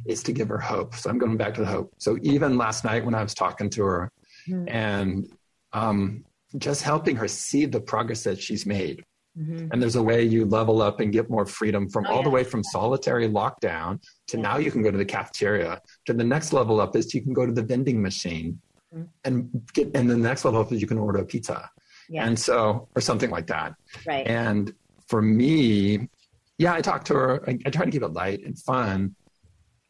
is 0.05 0.23
to 0.23 0.31
give 0.31 0.47
her 0.47 0.57
hope. 0.57 0.95
So 0.95 1.09
I'm 1.09 1.17
going 1.17 1.37
back 1.37 1.53
to 1.55 1.61
the 1.61 1.67
hope. 1.67 1.93
So 1.97 2.17
even 2.21 2.57
last 2.57 2.85
night 2.85 3.05
when 3.05 3.13
I 3.13 3.21
was 3.21 3.33
talking 3.33 3.69
to 3.71 3.83
her 3.83 4.11
mm-hmm. 4.47 4.69
and 4.69 5.27
um, 5.73 6.23
just 6.57 6.81
helping 6.81 7.17
her 7.17 7.27
see 7.27 7.65
the 7.65 7.81
progress 7.81 8.23
that 8.23 8.41
she's 8.41 8.65
made, 8.65 9.03
Mm-hmm. 9.37 9.67
And 9.71 9.81
there's 9.81 9.95
a 9.95 10.03
way 10.03 10.23
you 10.23 10.45
level 10.45 10.81
up 10.81 10.99
and 10.99 11.11
get 11.11 11.29
more 11.29 11.45
freedom 11.45 11.89
from 11.89 12.05
oh, 12.07 12.11
all 12.11 12.17
yeah. 12.17 12.23
the 12.23 12.29
way 12.29 12.43
from 12.43 12.63
solitary 12.63 13.29
lockdown 13.29 14.01
to 14.27 14.37
yeah. 14.37 14.43
now 14.43 14.57
you 14.57 14.71
can 14.71 14.83
go 14.83 14.91
to 14.91 14.97
the 14.97 15.05
cafeteria. 15.05 15.81
To 16.07 16.13
the 16.13 16.23
next 16.23 16.51
level 16.51 16.81
up 16.81 16.95
is 16.95 17.13
you 17.13 17.21
can 17.21 17.33
go 17.33 17.45
to 17.45 17.51
the 17.51 17.63
vending 17.63 18.01
machine 18.01 18.59
mm-hmm. 18.93 19.05
and 19.23 19.49
get, 19.73 19.95
and 19.95 20.09
the 20.09 20.17
next 20.17 20.43
level 20.43 20.59
up 20.59 20.71
is 20.71 20.81
you 20.81 20.87
can 20.87 20.97
order 20.97 21.19
a 21.19 21.25
pizza. 21.25 21.69
Yeah. 22.09 22.25
And 22.25 22.37
so, 22.37 22.89
or 22.93 23.01
something 23.01 23.29
like 23.29 23.47
that. 23.47 23.73
Right. 24.05 24.27
And 24.27 24.73
for 25.07 25.21
me, 25.21 26.09
yeah, 26.57 26.73
I 26.73 26.81
talk 26.81 27.05
to 27.05 27.13
her. 27.13 27.49
I, 27.49 27.57
I 27.65 27.69
try 27.69 27.85
to 27.85 27.91
keep 27.91 28.03
it 28.03 28.09
light 28.09 28.43
and 28.45 28.59
fun 28.59 29.15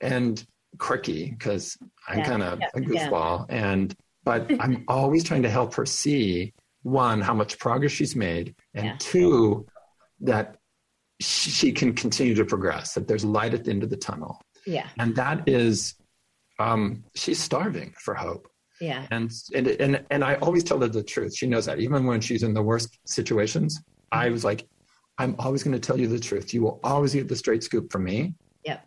and 0.01 0.45
quirky 0.77 1.31
because 1.31 1.77
I'm 2.07 2.23
kind 2.23 2.43
of 2.43 2.61
a 2.75 2.79
goofball. 2.79 3.47
And, 3.49 3.95
but 4.23 4.51
I'm 4.59 4.83
always 4.87 5.23
trying 5.23 5.41
to 5.43 5.49
help 5.49 5.73
her 5.75 5.85
see 5.87 6.53
one, 6.83 7.21
how 7.21 7.33
much 7.33 7.59
progress 7.59 7.91
she's 7.91 8.15
made, 8.15 8.55
and 8.73 8.85
yeah. 8.85 8.95
two, 8.99 9.65
that 10.21 10.57
she 11.19 11.71
can 11.71 11.93
continue 11.93 12.33
to 12.35 12.45
progress, 12.45 12.93
that 12.93 13.07
there's 13.07 13.23
light 13.23 13.53
at 13.53 13.63
the 13.63 13.71
end 13.71 13.83
of 13.83 13.89
the 13.89 13.97
tunnel. 13.97 14.41
Yeah. 14.65 14.87
And 14.99 15.15
that 15.15 15.47
is, 15.47 15.95
um, 16.59 17.03
she's 17.15 17.39
starving 17.39 17.93
for 17.99 18.13
hope. 18.13 18.47
Yeah. 18.79 19.05
And, 19.11 19.31
and, 19.53 19.67
and, 19.67 20.03
and 20.09 20.23
I 20.23 20.35
always 20.35 20.63
tell 20.63 20.81
her 20.81 20.87
the 20.87 21.03
truth. 21.03 21.35
She 21.35 21.45
knows 21.45 21.65
that. 21.67 21.79
Even 21.79 22.05
when 22.07 22.21
she's 22.21 22.41
in 22.41 22.53
the 22.53 22.63
worst 22.63 22.97
situations, 23.05 23.79
I 24.11 24.29
was 24.29 24.43
like, 24.43 24.67
I'm 25.19 25.35
always 25.37 25.61
going 25.61 25.79
to 25.79 25.79
tell 25.79 25.99
you 25.99 26.07
the 26.07 26.19
truth. 26.19 26.53
You 26.53 26.63
will 26.63 26.79
always 26.83 27.13
get 27.13 27.27
the 27.27 27.35
straight 27.35 27.63
scoop 27.63 27.91
from 27.91 28.05
me. 28.05 28.33
Yep. 28.65 28.83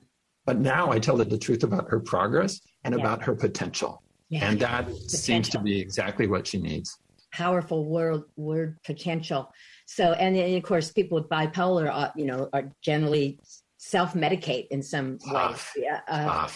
But 0.46 0.58
now 0.58 0.90
I 0.90 0.98
tell 0.98 1.16
her 1.18 1.24
the 1.24 1.38
truth 1.38 1.62
about 1.62 1.88
her 1.88 2.00
progress 2.00 2.60
and 2.82 2.94
about 2.94 3.22
her 3.22 3.36
potential. 3.36 4.02
Yeah. 4.28 4.48
And 4.50 4.58
that 4.60 4.86
potential. 4.86 5.08
seems 5.08 5.48
to 5.50 5.60
be 5.60 5.78
exactly 5.78 6.26
what 6.26 6.48
she 6.48 6.58
needs 6.58 6.98
powerful 7.34 7.84
word 7.84 8.22
word 8.36 8.78
potential. 8.84 9.52
So 9.86 10.12
and, 10.12 10.36
and 10.36 10.56
of 10.56 10.62
course 10.62 10.92
people 10.92 11.18
with 11.18 11.28
bipolar 11.28 11.92
are, 11.92 12.12
you 12.16 12.26
know 12.26 12.48
are 12.52 12.70
generally 12.80 13.40
self-medicate 13.78 14.68
in 14.68 14.82
some 14.82 15.18
way 15.26 15.54
yeah 15.76 16.00
uh, 16.08 16.48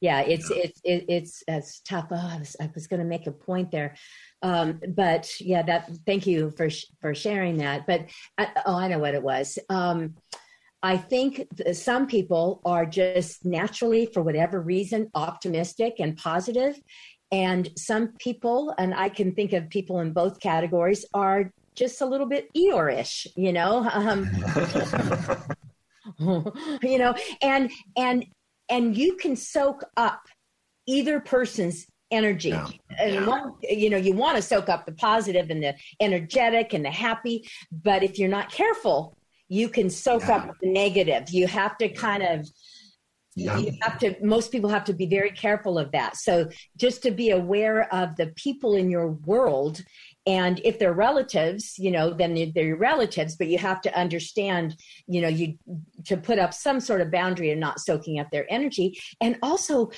yeah 0.00 0.20
it's 0.22 0.50
yeah. 0.50 0.62
it's 0.64 0.80
it, 0.84 1.04
it's 1.08 1.44
it's 1.46 1.80
tough. 1.80 2.06
Oh, 2.10 2.16
i 2.16 2.38
was, 2.38 2.56
I 2.60 2.70
was 2.74 2.86
going 2.86 3.00
to 3.00 3.06
make 3.06 3.26
a 3.26 3.32
point 3.32 3.70
there. 3.70 3.94
Um, 4.42 4.80
but 4.88 5.30
yeah 5.38 5.62
that 5.62 5.90
thank 6.06 6.26
you 6.26 6.50
for 6.56 6.68
for 7.00 7.14
sharing 7.14 7.58
that. 7.58 7.86
But 7.86 8.06
I, 8.38 8.44
uh, 8.44 8.62
oh 8.66 8.76
i 8.76 8.88
know 8.88 8.98
what 8.98 9.14
it 9.14 9.22
was. 9.22 9.58
Um, 9.68 10.14
I 10.84 10.96
think 10.96 11.46
some 11.72 12.08
people 12.08 12.60
are 12.64 12.84
just 12.84 13.44
naturally, 13.44 14.06
for 14.06 14.20
whatever 14.20 14.60
reason, 14.60 15.10
optimistic 15.14 16.00
and 16.00 16.16
positive, 16.16 16.74
and 17.32 17.70
some 17.76 18.08
people, 18.18 18.74
and 18.78 18.94
I 18.94 19.08
can 19.08 19.34
think 19.34 19.54
of 19.54 19.68
people 19.70 20.00
in 20.00 20.12
both 20.12 20.38
categories, 20.38 21.04
are 21.14 21.50
just 21.74 22.02
a 22.02 22.06
little 22.06 22.26
bit 22.26 22.52
Eeyore-ish, 22.54 23.26
you 23.34 23.52
know. 23.52 23.88
Um, 24.02 24.28
you 26.82 26.98
know, 26.98 27.14
and 27.40 27.70
and 27.96 28.26
and 28.68 28.96
you 28.96 29.16
can 29.16 29.34
soak 29.36 29.84
up 29.96 30.20
either 30.86 31.20
person's 31.20 31.86
energy. 32.10 32.50
Yeah. 32.50 32.68
And 32.98 33.26
one, 33.26 33.54
you 33.62 33.88
know, 33.88 33.96
you 33.96 34.12
want 34.12 34.36
to 34.36 34.42
soak 34.42 34.68
up 34.68 34.84
the 34.84 34.92
positive 34.92 35.50
and 35.50 35.62
the 35.62 35.74
energetic 36.00 36.74
and 36.74 36.84
the 36.84 36.90
happy, 36.90 37.48
but 37.70 38.02
if 38.02 38.18
you're 38.18 38.28
not 38.28 38.52
careful, 38.52 39.16
you 39.48 39.68
can 39.68 39.88
soak 39.88 40.22
Yeah. 40.22 40.36
up 40.36 40.56
the 40.60 40.68
negative. 40.70 41.30
You 41.30 41.46
have 41.46 41.78
to 41.78 41.88
kind 41.88 42.22
of 42.22 42.48
Yeah. 43.34 43.56
you 43.58 43.72
have 43.80 43.98
to 44.00 44.14
most 44.22 44.52
people 44.52 44.68
have 44.68 44.84
to 44.84 44.92
be 44.92 45.06
very 45.06 45.30
careful 45.30 45.78
of 45.78 45.90
that 45.92 46.16
so 46.16 46.50
just 46.76 47.02
to 47.04 47.10
be 47.10 47.30
aware 47.30 47.92
of 47.94 48.14
the 48.16 48.26
people 48.36 48.74
in 48.74 48.90
your 48.90 49.12
world 49.12 49.82
and 50.26 50.60
if 50.64 50.78
they're 50.78 50.92
relatives 50.92 51.78
you 51.78 51.90
know 51.90 52.12
then 52.12 52.34
they're 52.54 52.66
your 52.66 52.76
relatives 52.76 53.36
but 53.36 53.46
you 53.48 53.56
have 53.56 53.80
to 53.80 53.98
understand 53.98 54.76
you 55.06 55.22
know 55.22 55.28
you 55.28 55.56
to 56.04 56.18
put 56.18 56.38
up 56.38 56.52
some 56.52 56.78
sort 56.78 57.00
of 57.00 57.10
boundary 57.10 57.50
and 57.50 57.60
not 57.60 57.80
soaking 57.80 58.20
up 58.20 58.30
their 58.30 58.46
energy 58.52 59.00
and 59.22 59.38
also 59.42 59.90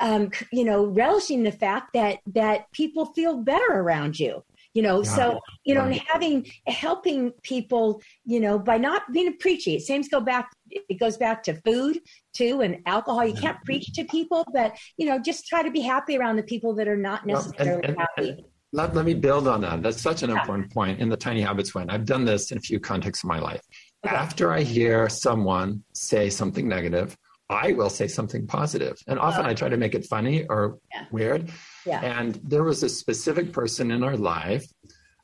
um, 0.00 0.30
you 0.52 0.64
know 0.64 0.84
relishing 0.84 1.42
the 1.42 1.52
fact 1.52 1.90
that 1.94 2.18
that 2.34 2.70
people 2.72 3.06
feel 3.14 3.38
better 3.38 3.72
around 3.72 4.18
you 4.20 4.44
you 4.74 4.82
know 4.82 5.02
Yeah. 5.02 5.16
so 5.16 5.40
you 5.64 5.74
know 5.74 5.86
Yeah. 5.86 5.92
and 5.92 6.02
having 6.12 6.46
helping 6.66 7.30
people 7.42 8.02
you 8.26 8.40
know 8.40 8.58
by 8.58 8.76
not 8.76 9.10
being 9.12 9.36
preachy 9.38 9.76
it 9.76 9.82
seems 9.82 10.08
go 10.08 10.20
back 10.20 10.50
it 10.88 10.98
goes 10.98 11.16
back 11.16 11.42
to 11.42 11.54
food 11.62 11.98
too 12.34 12.60
and 12.60 12.78
alcohol 12.86 13.24
you 13.24 13.34
can't 13.34 13.62
preach 13.64 13.86
to 13.92 14.04
people 14.04 14.44
but 14.52 14.76
you 14.96 15.06
know 15.06 15.18
just 15.18 15.46
try 15.46 15.62
to 15.62 15.70
be 15.70 15.80
happy 15.80 16.16
around 16.18 16.36
the 16.36 16.42
people 16.42 16.74
that 16.74 16.88
are 16.88 16.96
not 16.96 17.24
Well, 17.26 17.36
and- 17.38 17.46
necessarily 17.52 17.84
and- 17.84 17.98
happy 17.98 18.28
and 18.30 18.44
let, 18.72 18.92
let 18.92 19.04
me 19.04 19.14
build 19.14 19.46
on 19.46 19.60
that. 19.60 19.84
That's 19.84 20.02
such 20.02 20.24
an 20.24 20.30
Yeah. 20.30 20.40
important 20.40 20.72
point 20.72 20.98
in 20.98 21.08
the 21.08 21.16
Tiny 21.16 21.42
Habits 21.42 21.76
Win. 21.76 21.88
I've 21.90 22.04
done 22.04 22.24
this 22.24 22.50
in 22.50 22.58
a 22.58 22.60
few 22.60 22.80
contexts 22.80 23.22
of 23.22 23.28
my 23.28 23.38
life. 23.38 23.62
Okay. 24.04 24.12
After 24.16 24.50
I 24.50 24.62
hear 24.62 25.08
someone 25.08 25.84
say 25.92 26.28
something 26.28 26.66
negative, 26.66 27.16
I 27.48 27.70
will 27.70 27.88
say 27.88 28.08
something 28.08 28.48
positive. 28.48 28.96
And 29.06 29.16
often 29.20 29.46
Oh. 29.46 29.48
I 29.48 29.54
try 29.54 29.68
to 29.68 29.76
make 29.76 29.94
it 29.94 30.04
funny 30.06 30.44
or 30.48 30.78
Yeah. 30.92 31.04
weird. 31.12 31.52
yeah 31.86 32.00
And 32.00 32.34
there 32.42 32.64
was 32.64 32.82
a 32.82 32.88
specific 32.88 33.52
person 33.52 33.92
in 33.92 34.02
our 34.02 34.16
life. 34.16 34.66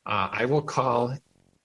Uh, 0.05 0.29
I 0.31 0.45
will 0.45 0.61
call 0.61 1.13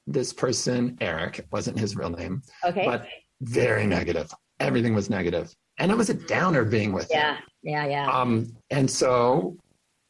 this 0.08 0.32
person 0.32 0.96
Eric. 1.00 1.38
It 1.38 1.46
wasn't 1.52 1.78
his 1.78 1.94
real 1.94 2.10
name, 2.10 2.42
okay 2.64 2.84
but 2.84 3.06
very 3.40 3.86
negative. 3.86 4.32
Everything 4.60 4.94
was 4.94 5.10
negative. 5.10 5.54
And 5.78 5.90
it 5.90 5.96
was 5.96 6.08
a 6.10 6.14
downer 6.14 6.64
being 6.64 6.92
with 6.92 7.10
him. 7.10 7.20
yeah 7.20 7.36
yeah 7.62 7.86
yeah 7.86 8.10
Um, 8.10 8.46
and 8.70 8.90
so 8.90 9.56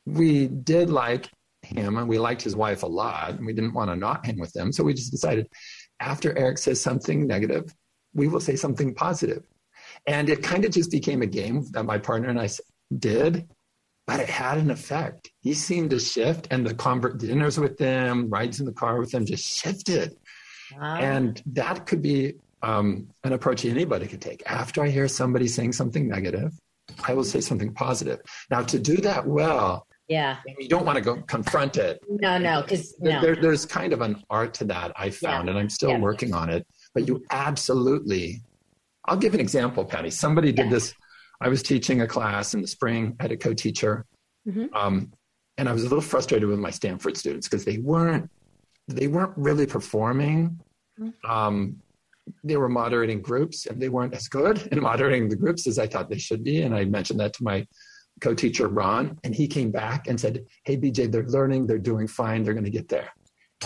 we 0.04 0.46
did 0.46 0.90
like 0.90 1.28
him 1.62 1.96
and 1.96 2.08
we 2.08 2.18
liked 2.18 2.42
his 2.42 2.54
wife 2.54 2.82
a 2.84 2.86
lot 2.86 3.30
and 3.30 3.44
we 3.44 3.52
didn't 3.52 3.74
want 3.74 3.90
to 3.90 3.96
not 3.96 4.24
hang 4.24 4.38
with 4.38 4.52
them. 4.52 4.72
So 4.72 4.84
we 4.84 4.94
just 4.94 5.10
decided 5.10 5.48
after 6.00 6.36
Eric 6.38 6.58
says 6.58 6.80
something 6.80 7.26
negative, 7.26 7.74
we 8.14 8.28
will 8.28 8.40
say 8.40 8.54
something 8.56 8.94
positive. 8.94 9.42
And 10.06 10.28
it 10.28 10.42
kind 10.42 10.64
of 10.64 10.70
just 10.70 10.90
became 10.90 11.22
a 11.22 11.26
game 11.26 11.64
that 11.72 11.84
my 11.84 11.98
partner 11.98 12.28
and 12.28 12.40
I 12.40 12.48
did, 12.98 13.48
but 14.06 14.20
it 14.20 14.28
had 14.28 14.58
an 14.58 14.70
effect. 14.70 15.30
He 15.40 15.54
seemed 15.54 15.90
to 15.90 15.98
shift 15.98 16.46
and 16.52 16.64
the 16.64 16.74
convert 16.74 17.18
dinners 17.18 17.58
with 17.58 17.76
them, 17.78 18.30
rides 18.30 18.60
in 18.60 18.66
the 18.66 18.72
car 18.72 19.00
with 19.00 19.10
them 19.10 19.26
just 19.26 19.44
shifted. 19.44 20.16
Wow. 20.78 20.96
And 20.96 21.42
that 21.46 21.86
could 21.86 22.02
be 22.02 22.34
um, 22.62 23.08
an 23.24 23.32
approach 23.32 23.64
anybody 23.64 24.06
could 24.06 24.20
take. 24.20 24.42
After 24.46 24.82
I 24.82 24.88
hear 24.88 25.08
somebody 25.08 25.46
saying 25.48 25.72
something 25.72 26.08
negative, 26.08 26.52
I 27.06 27.14
will 27.14 27.24
say 27.24 27.40
something 27.40 27.72
positive. 27.74 28.20
Now, 28.50 28.62
to 28.62 28.78
do 28.78 28.96
that 28.98 29.26
well, 29.26 29.86
yeah 30.08 30.36
you 30.56 30.68
don't 30.68 30.86
want 30.86 30.94
to 30.96 31.02
go 31.02 31.20
confront 31.22 31.76
it. 31.78 31.98
no 32.08 32.38
no 32.38 32.62
because 32.62 32.94
no 33.00 33.20
there- 33.20 33.34
there's 33.34 33.66
kind 33.66 33.92
of 33.92 34.02
an 34.02 34.22
art 34.30 34.54
to 34.54 34.64
that 34.64 34.92
I 34.96 35.10
found, 35.10 35.48
and 35.48 35.58
I'm 35.58 35.68
still 35.68 35.90
Yeah. 35.90 35.98
working 35.98 36.32
on 36.32 36.48
it. 36.48 36.64
But 36.94 37.08
you 37.08 37.24
absolutely, 37.32 38.40
I'll 39.06 39.16
give 39.16 39.34
an 39.34 39.40
example, 39.40 39.84
Patty. 39.84 40.10
Somebody 40.10 40.52
did 40.52 40.66
Yeah. 40.66 40.70
this. 40.72 40.94
I 41.40 41.48
was 41.48 41.60
teaching 41.62 42.02
a 42.02 42.06
class 42.06 42.54
in 42.54 42.62
the 42.62 42.68
spring. 42.68 43.16
I 43.18 43.24
had 43.24 43.32
a 43.32 43.36
co-teacher, 43.36 44.06
Mhm. 44.48 44.68
um, 44.74 45.12
and 45.58 45.68
I 45.68 45.72
was 45.72 45.82
a 45.82 45.88
little 45.88 46.00
frustrated 46.00 46.48
with 46.48 46.60
my 46.60 46.70
Stanford 46.70 47.16
students 47.16 47.48
because 47.48 47.64
they 47.64 47.78
weren't 47.78 48.30
they 48.88 49.08
weren't 49.08 49.36
really 49.36 49.66
performing. 49.66 50.60
Mhm. 51.00 51.12
Um, 51.28 51.82
they 52.42 52.56
were 52.56 52.68
moderating 52.68 53.20
groups, 53.20 53.66
and 53.66 53.80
they 53.80 53.88
weren't 53.88 54.14
as 54.14 54.28
good 54.28 54.68
in 54.72 54.80
moderating 54.80 55.28
the 55.28 55.36
groups 55.36 55.66
as 55.66 55.78
I 55.78 55.86
thought 55.86 56.10
they 56.10 56.18
should 56.18 56.42
be. 56.42 56.62
And 56.62 56.74
I 56.74 56.84
mentioned 56.84 57.20
that 57.20 57.32
to 57.34 57.44
my 57.44 57.66
co-teacher 58.20 58.68
Ron, 58.68 59.18
and 59.24 59.34
he 59.34 59.46
came 59.46 59.70
back 59.70 60.08
and 60.08 60.18
said, 60.18 60.44
"Hey, 60.64 60.76
BJ, 60.76 61.10
they're 61.10 61.26
learning, 61.26 61.66
they're 61.66 61.78
doing 61.78 62.06
fine, 62.06 62.42
they're 62.42 62.54
going 62.54 62.64
to 62.64 62.70
get 62.70 62.88
there." 62.88 63.10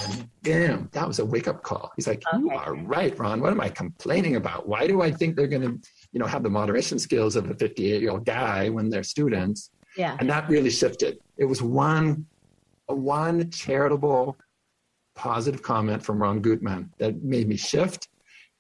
And 0.01 0.29
damn, 0.43 0.89
that 0.93 1.07
was 1.07 1.19
a 1.19 1.25
wake-up 1.25 1.63
call. 1.63 1.91
He's 1.97 2.07
like, 2.07 2.23
"You 2.37 2.47
Okay. 2.47 2.57
are 2.57 2.75
right, 2.75 3.19
Ron. 3.19 3.41
What 3.41 3.53
am 3.53 3.61
I 3.61 3.69
complaining 3.69 4.37
about? 4.37 4.69
Why 4.69 4.87
do 4.87 5.03
I 5.03 5.11
think 5.11 5.37
they're 5.37 5.47
going 5.47 5.63
to, 5.63 5.89
you 6.13 6.21
know, 6.21 6.27
have 6.27 6.43
the 6.43 6.51
moderation 6.51 6.99
skills 6.99 7.37
of 7.37 7.51
a 7.51 7.55
58-year-old 7.55 8.25
guy 8.25 8.69
when 8.69 8.89
they're 8.91 9.03
students?" 9.03 9.71
yeah 9.97 10.17
And 10.21 10.29
that 10.31 10.49
really 10.49 10.71
shifted. 10.71 11.19
It 11.37 11.47
was 11.47 11.61
one, 11.63 12.27
one 12.87 13.51
charitable, 13.51 14.37
positive 15.17 15.63
comment 15.63 16.03
from 16.03 16.23
Ron 16.23 16.41
Gutman 16.41 16.93
that 16.99 17.23
made 17.23 17.49
me 17.49 17.57
shift, 17.57 18.09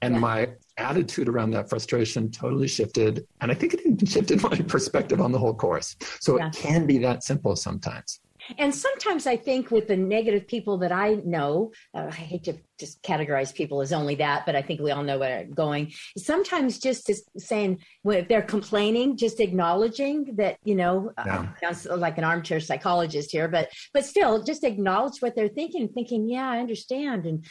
and 0.02 0.14
Yeah. 0.14 0.20
my 0.20 0.48
attitude 0.76 1.28
around 1.28 1.50
that 1.50 1.68
frustration 1.68 2.30
totally 2.30 2.68
shifted. 2.68 3.26
And 3.40 3.50
I 3.50 3.54
think 3.54 3.74
it 3.74 3.80
even 3.80 4.06
shifted 4.06 4.42
my 4.50 4.56
perspective 4.62 5.20
on 5.20 5.32
the 5.32 5.38
whole 5.38 5.54
course. 5.54 5.96
So 6.20 6.38
Yeah. 6.38 6.48
it 6.48 6.54
can 6.54 6.86
be 6.86 6.98
that 6.98 7.22
simple 7.22 7.56
sometimes. 7.56 8.20
And 8.58 8.74
sometimes 8.74 9.26
I 9.26 9.36
think 9.36 9.70
with 9.70 9.86
the 9.86 9.96
negative 9.96 10.48
people 10.48 10.78
that 10.78 10.90
I 10.90 11.14
know, 11.24 11.72
uh, 11.94 12.06
I 12.10 12.14
hate 12.14 12.44
to 12.44 12.54
just 12.80 13.00
categorize 13.02 13.54
people 13.54 13.82
as 13.82 13.92
only 13.92 14.14
that, 14.16 14.46
but 14.46 14.56
I 14.56 14.62
think 14.62 14.80
we 14.80 14.90
all 14.90 15.04
know 15.04 15.18
where 15.18 15.40
it's 15.40 15.54
going. 15.54 15.92
Sometimes 16.16 16.78
just 16.78 17.08
saying, 17.38 17.78
well, 18.02 18.16
if 18.18 18.28
they're 18.28 18.42
complaining, 18.42 19.16
just 19.18 19.38
acknowledging 19.38 20.34
that, 20.36 20.56
you 20.64 20.74
know, 20.74 21.12
uh, 21.18 21.46
sounds 21.62 21.84
like 21.86 22.16
an 22.16 22.24
armchair 22.24 22.58
psychologist 22.58 23.30
here, 23.30 23.46
but 23.46 23.68
but 23.92 24.04
still, 24.06 24.42
just 24.42 24.64
acknowledge 24.64 25.18
what 25.20 25.36
they're 25.36 25.48
thinking, 25.48 25.88
thinking, 25.88 26.26
yeah, 26.28 26.48
I 26.48 26.58
understand, 26.58 27.26
and 27.26 27.44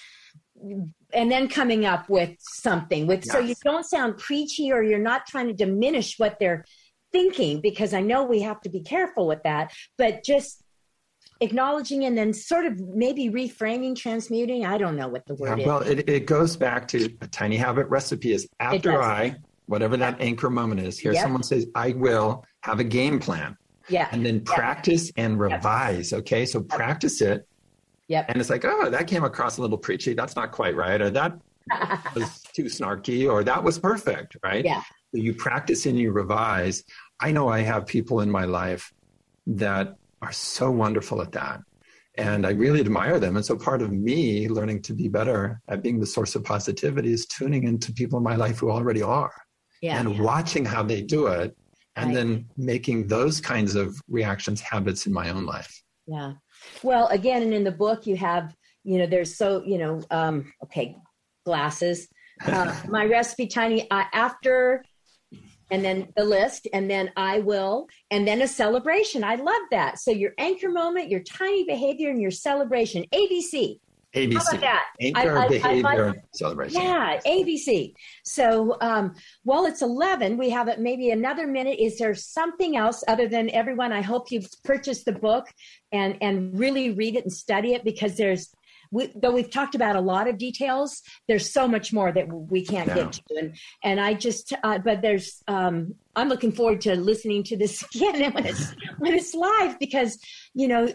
and 1.13 1.31
then 1.31 1.47
coming 1.47 1.85
up 1.85 2.09
with 2.09 2.31
something 2.39 3.07
with 3.07 3.23
so 3.25 3.39
you 3.39 3.55
don't 3.63 3.85
sound 3.85 4.17
preachy 4.17 4.71
or 4.71 4.83
you're 4.83 4.99
not 4.99 5.25
trying 5.25 5.47
to 5.47 5.53
diminish 5.53 6.19
what 6.19 6.37
they're 6.39 6.65
thinking 7.11 7.61
because 7.61 7.93
I 7.93 8.01
know 8.01 8.23
we 8.23 8.41
have 8.41 8.61
to 8.61 8.69
be 8.69 8.81
careful 8.81 9.25
with 9.27 9.41
that, 9.43 9.73
but 9.97 10.23
just 10.23 10.63
acknowledging 11.41 12.05
and 12.05 12.17
then 12.17 12.33
sort 12.33 12.65
of 12.65 12.79
maybe 12.79 13.29
reframing, 13.29 13.95
transmuting. 13.95 14.65
I 14.65 14.77
don't 14.77 14.95
know 14.95 15.07
what 15.07 15.25
the 15.25 15.35
Yeah, 15.39 15.49
word 15.55 15.59
well, 15.65 15.79
is. 15.81 15.89
it, 15.99 16.09
it 16.09 16.25
goes 16.25 16.55
back 16.57 16.87
to 16.89 17.09
a 17.21 17.27
tiny 17.27 17.55
habit 17.57 17.87
recipe 17.87 18.33
is 18.33 18.47
after. 18.59 19.01
I, 19.01 19.35
whatever 19.67 19.95
that 19.97 20.19
anchor 20.19 20.49
moment 20.49 20.81
is, 20.81 20.99
here 20.99 21.13
Yep. 21.13 21.21
someone 21.23 21.43
says, 21.43 21.67
I 21.75 21.91
will 21.93 22.45
have 22.61 22.79
a 22.79 22.83
game 22.83 23.19
plan. 23.19 23.55
Yeah. 23.87 24.07
and 24.11 24.23
then 24.23 24.41
practice 24.41 25.11
and 25.17 25.39
revise. 25.39 26.13
Okay, 26.13 26.45
so 26.45 26.61
practice 26.61 27.21
it, 27.21 27.47
Yep. 28.09 28.25
and 28.29 28.39
it's 28.41 28.49
like, 28.49 28.65
oh, 28.65 28.89
that 28.89 29.07
came 29.07 29.23
across 29.23 29.57
a 29.57 29.61
little 29.61 29.77
preachy. 29.77 30.13
That's 30.13 30.35
not 30.35 30.51
quite 30.51 30.75
right, 30.75 30.99
or 31.01 31.09
that 31.11 31.39
was 32.15 32.41
too 32.53 32.65
snarky, 32.65 33.31
or 33.31 33.43
that 33.43 33.63
was 33.63 33.79
perfect, 33.79 34.35
right? 34.43 34.65
Yeah. 34.65 34.81
So 34.81 35.21
you 35.21 35.33
practice 35.33 35.85
and 35.85 35.97
you 35.97 36.11
revise. 36.11 36.83
I 37.19 37.31
know 37.31 37.47
I 37.49 37.61
have 37.61 37.85
people 37.85 38.19
in 38.21 38.29
my 38.29 38.45
life 38.45 38.91
that 39.47 39.95
are 40.21 40.31
so 40.31 40.69
wonderful 40.69 41.21
at 41.21 41.31
that. 41.31 41.61
And 42.17 42.45
I 42.45 42.51
really 42.51 42.81
admire 42.81 43.19
them. 43.19 43.37
And 43.37 43.45
so 43.45 43.55
part 43.55 43.81
of 43.81 43.91
me 43.91 44.49
learning 44.49 44.81
to 44.83 44.93
be 44.93 45.07
better 45.07 45.61
at 45.69 45.81
being 45.81 45.99
the 45.99 46.05
source 46.05 46.35
of 46.35 46.43
positivity 46.43 47.13
is 47.13 47.25
tuning 47.25 47.63
into 47.63 47.93
people 47.93 48.17
in 48.17 48.23
my 48.23 48.35
life 48.35 48.59
who 48.59 48.69
already 48.69 49.01
are 49.01 49.31
yeah. 49.81 49.99
and 49.99 50.19
watching 50.19 50.65
how 50.65 50.83
they 50.83 51.01
do 51.01 51.27
it 51.27 51.55
and 51.95 52.07
Right. 52.07 52.15
then 52.15 52.45
making 52.57 53.07
those 53.07 53.39
kinds 53.39 53.75
of 53.75 53.95
reactions 54.09 54.59
habits 54.61 55.05
in 55.07 55.13
my 55.13 55.29
own 55.29 55.45
life. 55.45 55.81
Yeah. 56.07 56.33
Well, 56.83 57.07
again, 57.07 57.41
and 57.41 57.53
in 57.53 57.63
the 57.63 57.71
book, 57.71 58.07
you 58.07 58.15
have, 58.17 58.55
you 58.83 58.97
know, 58.97 59.05
there's 59.05 59.37
so, 59.37 59.63
you 59.65 59.77
know, 59.77 60.01
um, 60.11 60.51
okay, 60.63 60.95
glasses. 61.45 62.07
Uh, 62.45 62.75
my 62.87 63.05
recipe, 63.05 63.47
tiny, 63.47 63.89
uh, 63.91 64.05
after, 64.13 64.83
and 65.71 65.83
then 65.83 66.07
the 66.15 66.23
list, 66.23 66.67
and 66.73 66.89
then 66.89 67.11
I 67.15 67.39
will, 67.39 67.87
and 68.09 68.27
then 68.27 68.41
a 68.41 68.47
celebration. 68.47 69.23
I 69.23 69.35
love 69.35 69.61
that. 69.71 69.99
So 69.99 70.11
your 70.11 70.31
anchor 70.37 70.69
moment, 70.69 71.09
your 71.09 71.21
tiny 71.21 71.63
behavior, 71.63 72.09
and 72.09 72.21
your 72.21 72.31
celebration. 72.31 73.05
ABC. 73.13 73.79
ABC. 74.15 74.33
How 74.33 74.41
about 74.49 74.61
that? 74.61 74.85
Anchor 74.99 75.37
I- 75.37 75.41
I- 75.41 75.45
I 75.45 75.47
behavior 75.47 76.05
like- 76.07 76.23
celebration. 76.33 76.81
Yeah, 76.81 77.19
ABC. 77.27 77.93
So 78.23 78.77
um, 78.81 79.13
while 79.43 79.65
it's 79.65 79.81
11, 79.81 80.37
we 80.37 80.49
have 80.49 80.67
it 80.67 80.79
maybe 80.79 81.11
another 81.11 81.45
minute. 81.45 81.79
Is 81.79 81.97
there 81.99 82.15
something 82.15 82.75
else 82.75 83.03
other 83.07 83.27
than 83.27 83.49
everyone? 83.51 83.93
I 83.93 84.01
hope 84.01 84.31
you've 84.31 84.49
purchased 84.63 85.05
the 85.05 85.11
book 85.11 85.45
and, 85.91 86.17
and 86.21 86.57
really 86.57 86.91
read 86.91 87.15
it 87.15 87.23
and 87.23 87.31
study 87.33 87.73
it 87.73 87.83
because 87.83 88.17
there's, 88.17 88.49
we, 88.91 89.11
though 89.15 89.31
we've 89.31 89.49
talked 89.49 89.75
about 89.75 89.95
a 89.95 90.01
lot 90.01 90.27
of 90.27 90.37
details, 90.37 91.01
there's 91.27 91.51
so 91.51 91.67
much 91.67 91.93
more 91.93 92.11
that 92.11 92.27
we 92.27 92.65
can't 92.65 92.87
Yeah. 92.87 92.95
get 92.95 93.13
to. 93.13 93.21
And, 93.37 93.55
and 93.83 93.99
I 93.99 94.13
just, 94.13 94.53
uh, 94.63 94.79
but 94.79 95.01
there's, 95.01 95.43
um, 95.47 95.95
I'm 96.15 96.27
looking 96.27 96.51
forward 96.51 96.81
to 96.81 96.95
listening 96.95 97.43
to 97.43 97.57
this 97.57 97.83
again 97.95 98.33
when 98.33 98.45
it's, 98.45 98.75
when 98.97 99.13
it's 99.13 99.33
live 99.33 99.79
because 99.79 100.17
you 100.53 100.67
know 100.67 100.91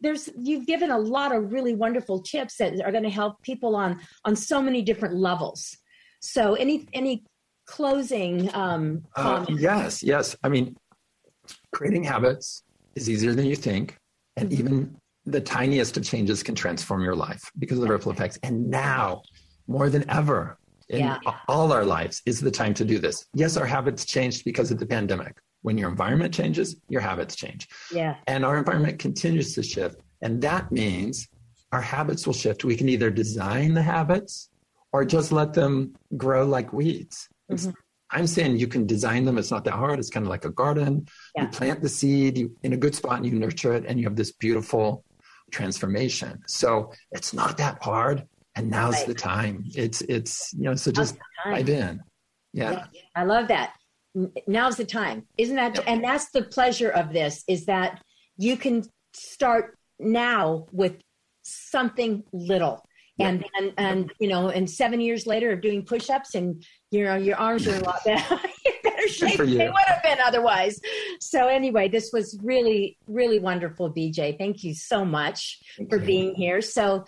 there's 0.00 0.28
you've 0.38 0.66
given 0.66 0.90
a 0.90 0.98
lot 0.98 1.34
of 1.34 1.52
really 1.52 1.74
wonderful 1.74 2.20
tips 2.22 2.58
that 2.58 2.80
are 2.84 2.92
going 2.92 3.02
to 3.02 3.10
help 3.10 3.42
people 3.42 3.74
on 3.74 4.00
on 4.24 4.36
so 4.36 4.62
many 4.62 4.82
different 4.82 5.16
levels 5.16 5.76
so 6.20 6.54
any 6.54 6.86
any 6.92 7.24
closing 7.68 8.52
um 8.54 9.04
Uh, 9.14 9.44
yes, 9.48 10.02
yes. 10.02 10.34
I 10.42 10.48
mean, 10.48 10.76
creating 11.72 12.04
habits 12.04 12.62
is 12.96 13.08
easier 13.08 13.34
than 13.34 13.46
you 13.46 13.56
think. 13.56 13.96
And 14.36 14.50
mm-hmm. 14.50 14.60
even 14.60 14.96
the 15.30 15.40
tiniest 15.40 15.96
of 15.96 16.04
changes 16.04 16.42
can 16.42 16.54
transform 16.54 17.02
your 17.02 17.16
life 17.16 17.50
because 17.58 17.78
of 17.78 17.84
the 17.84 17.90
ripple 17.90 18.12
effects. 18.12 18.38
And 18.42 18.68
now, 18.68 19.22
more 19.66 19.90
than 19.90 20.08
ever, 20.10 20.58
in 20.88 21.00
yeah. 21.00 21.18
all 21.48 21.72
our 21.72 21.84
lives, 21.84 22.22
is 22.26 22.40
the 22.40 22.50
time 22.50 22.74
to 22.74 22.84
do 22.84 22.98
this. 22.98 23.26
Yes, 23.34 23.56
our 23.56 23.66
habits 23.66 24.04
changed 24.04 24.44
because 24.44 24.70
of 24.70 24.78
the 24.78 24.86
pandemic. 24.86 25.36
When 25.62 25.76
your 25.76 25.90
environment 25.90 26.32
changes, 26.32 26.76
your 26.88 27.00
habits 27.00 27.34
change. 27.34 27.68
Yeah. 27.92 28.16
And 28.26 28.44
our 28.44 28.58
environment 28.58 28.98
continues 28.98 29.54
to 29.54 29.62
shift. 29.62 30.00
And 30.22 30.40
that 30.42 30.70
means 30.70 31.28
our 31.72 31.80
habits 31.80 32.26
will 32.26 32.34
shift. 32.34 32.64
We 32.64 32.76
can 32.76 32.88
either 32.88 33.10
design 33.10 33.74
the 33.74 33.82
habits 33.82 34.50
or 34.92 35.04
just 35.04 35.32
let 35.32 35.52
them 35.52 35.94
grow 36.16 36.46
like 36.46 36.72
weeds. 36.72 37.28
Mm-hmm. 37.50 37.70
I'm 38.10 38.26
saying 38.26 38.56
you 38.56 38.68
can 38.68 38.86
design 38.86 39.24
them. 39.24 39.36
It's 39.36 39.50
not 39.50 39.64
that 39.64 39.74
hard. 39.74 39.98
It's 39.98 40.10
kind 40.10 40.24
of 40.24 40.30
like 40.30 40.44
a 40.44 40.50
garden. 40.50 41.06
Yeah. 41.36 41.42
You 41.42 41.48
plant 41.48 41.82
the 41.82 41.88
seed 41.88 42.38
you, 42.38 42.56
in 42.62 42.72
a 42.72 42.76
good 42.76 42.94
spot 42.94 43.18
and 43.18 43.26
you 43.26 43.32
nurture 43.32 43.74
it, 43.74 43.84
and 43.86 43.98
you 43.98 44.06
have 44.06 44.16
this 44.16 44.32
beautiful 44.32 45.04
transformation. 45.50 46.40
So 46.46 46.92
it's 47.12 47.32
not 47.32 47.56
that 47.58 47.82
hard. 47.82 48.26
And 48.56 48.70
now's 48.70 48.94
right. 48.94 49.06
the 49.06 49.14
time. 49.14 49.64
It's, 49.74 50.00
it's, 50.02 50.52
you 50.54 50.64
know, 50.64 50.74
so 50.74 50.90
just 50.90 51.16
dive 51.44 51.68
in. 51.68 52.00
Yeah. 52.52 52.86
yeah. 52.92 53.02
I 53.14 53.24
love 53.24 53.48
that. 53.48 53.74
Now's 54.46 54.76
the 54.76 54.84
time. 54.84 55.26
Isn't 55.36 55.56
that, 55.56 55.76
yep. 55.76 55.84
and 55.86 56.02
that's 56.02 56.30
the 56.30 56.42
pleasure 56.42 56.90
of 56.90 57.12
this 57.12 57.44
is 57.46 57.66
that 57.66 58.02
you 58.36 58.56
can 58.56 58.84
start 59.12 59.76
now 60.00 60.66
with 60.72 60.96
something 61.42 62.24
little 62.32 62.82
and 63.18 63.44
and 63.56 63.72
and 63.78 64.12
you 64.20 64.28
know 64.28 64.48
and 64.50 64.68
seven 64.68 65.00
years 65.00 65.26
later 65.26 65.50
of 65.52 65.60
doing 65.60 65.84
push-ups 65.84 66.34
and 66.34 66.64
you 66.90 67.04
know 67.04 67.16
your 67.16 67.36
arms 67.36 67.66
are 67.66 67.76
a 67.76 67.80
lot 67.80 68.04
better 68.04 68.36
better 68.36 68.48
shape 69.18 69.38
they 69.38 69.68
would 69.68 69.86
have 69.86 70.02
been 70.02 70.18
otherwise. 70.24 70.80
So 71.20 71.48
anyway 71.48 71.88
this 71.88 72.10
was 72.12 72.38
really 72.42 72.96
really 73.06 73.38
wonderful 73.38 73.92
bj 73.92 74.38
thank 74.38 74.64
you 74.64 74.74
so 74.74 75.04
much 75.04 75.60
thank 75.76 75.90
for 75.90 75.98
you. 75.98 76.06
being 76.06 76.34
here. 76.34 76.60
So 76.60 77.04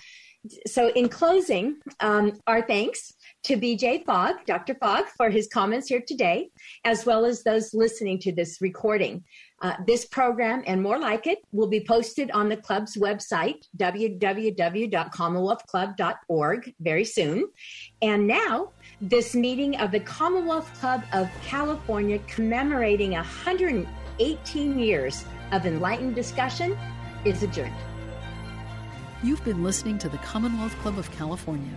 so 0.66 0.88
in 0.88 1.08
closing 1.08 1.76
um, 2.00 2.40
our 2.46 2.62
thanks 2.62 3.12
to 3.42 3.56
BJ 3.56 4.04
Fogg, 4.04 4.36
Dr. 4.46 4.74
Fogg, 4.74 5.06
for 5.16 5.30
his 5.30 5.48
comments 5.48 5.88
here 5.88 6.02
today, 6.06 6.50
as 6.84 7.06
well 7.06 7.24
as 7.24 7.42
those 7.42 7.72
listening 7.72 8.18
to 8.20 8.32
this 8.32 8.60
recording. 8.60 9.24
Uh, 9.62 9.74
this 9.86 10.04
program 10.06 10.64
and 10.66 10.82
more 10.82 10.98
like 10.98 11.26
it 11.26 11.40
will 11.52 11.66
be 11.66 11.84
posted 11.84 12.30
on 12.30 12.48
the 12.48 12.56
club's 12.56 12.96
website, 12.96 13.66
www.commonwealthclub.org, 13.76 16.74
very 16.80 17.04
soon. 17.04 17.46
And 18.00 18.26
now, 18.26 18.70
this 19.00 19.34
meeting 19.34 19.76
of 19.76 19.90
the 19.90 20.00
Commonwealth 20.00 20.72
Club 20.80 21.02
of 21.12 21.28
California 21.44 22.18
commemorating 22.26 23.12
118 23.12 24.78
years 24.78 25.26
of 25.52 25.66
enlightened 25.66 26.14
discussion 26.14 26.74
is 27.24 27.42
adjourned. 27.42 27.74
You've 29.22 29.44
been 29.44 29.62
listening 29.62 29.98
to 29.98 30.08
the 30.08 30.16
Commonwealth 30.18 30.74
Club 30.78 30.98
of 30.98 31.10
California. 31.10 31.76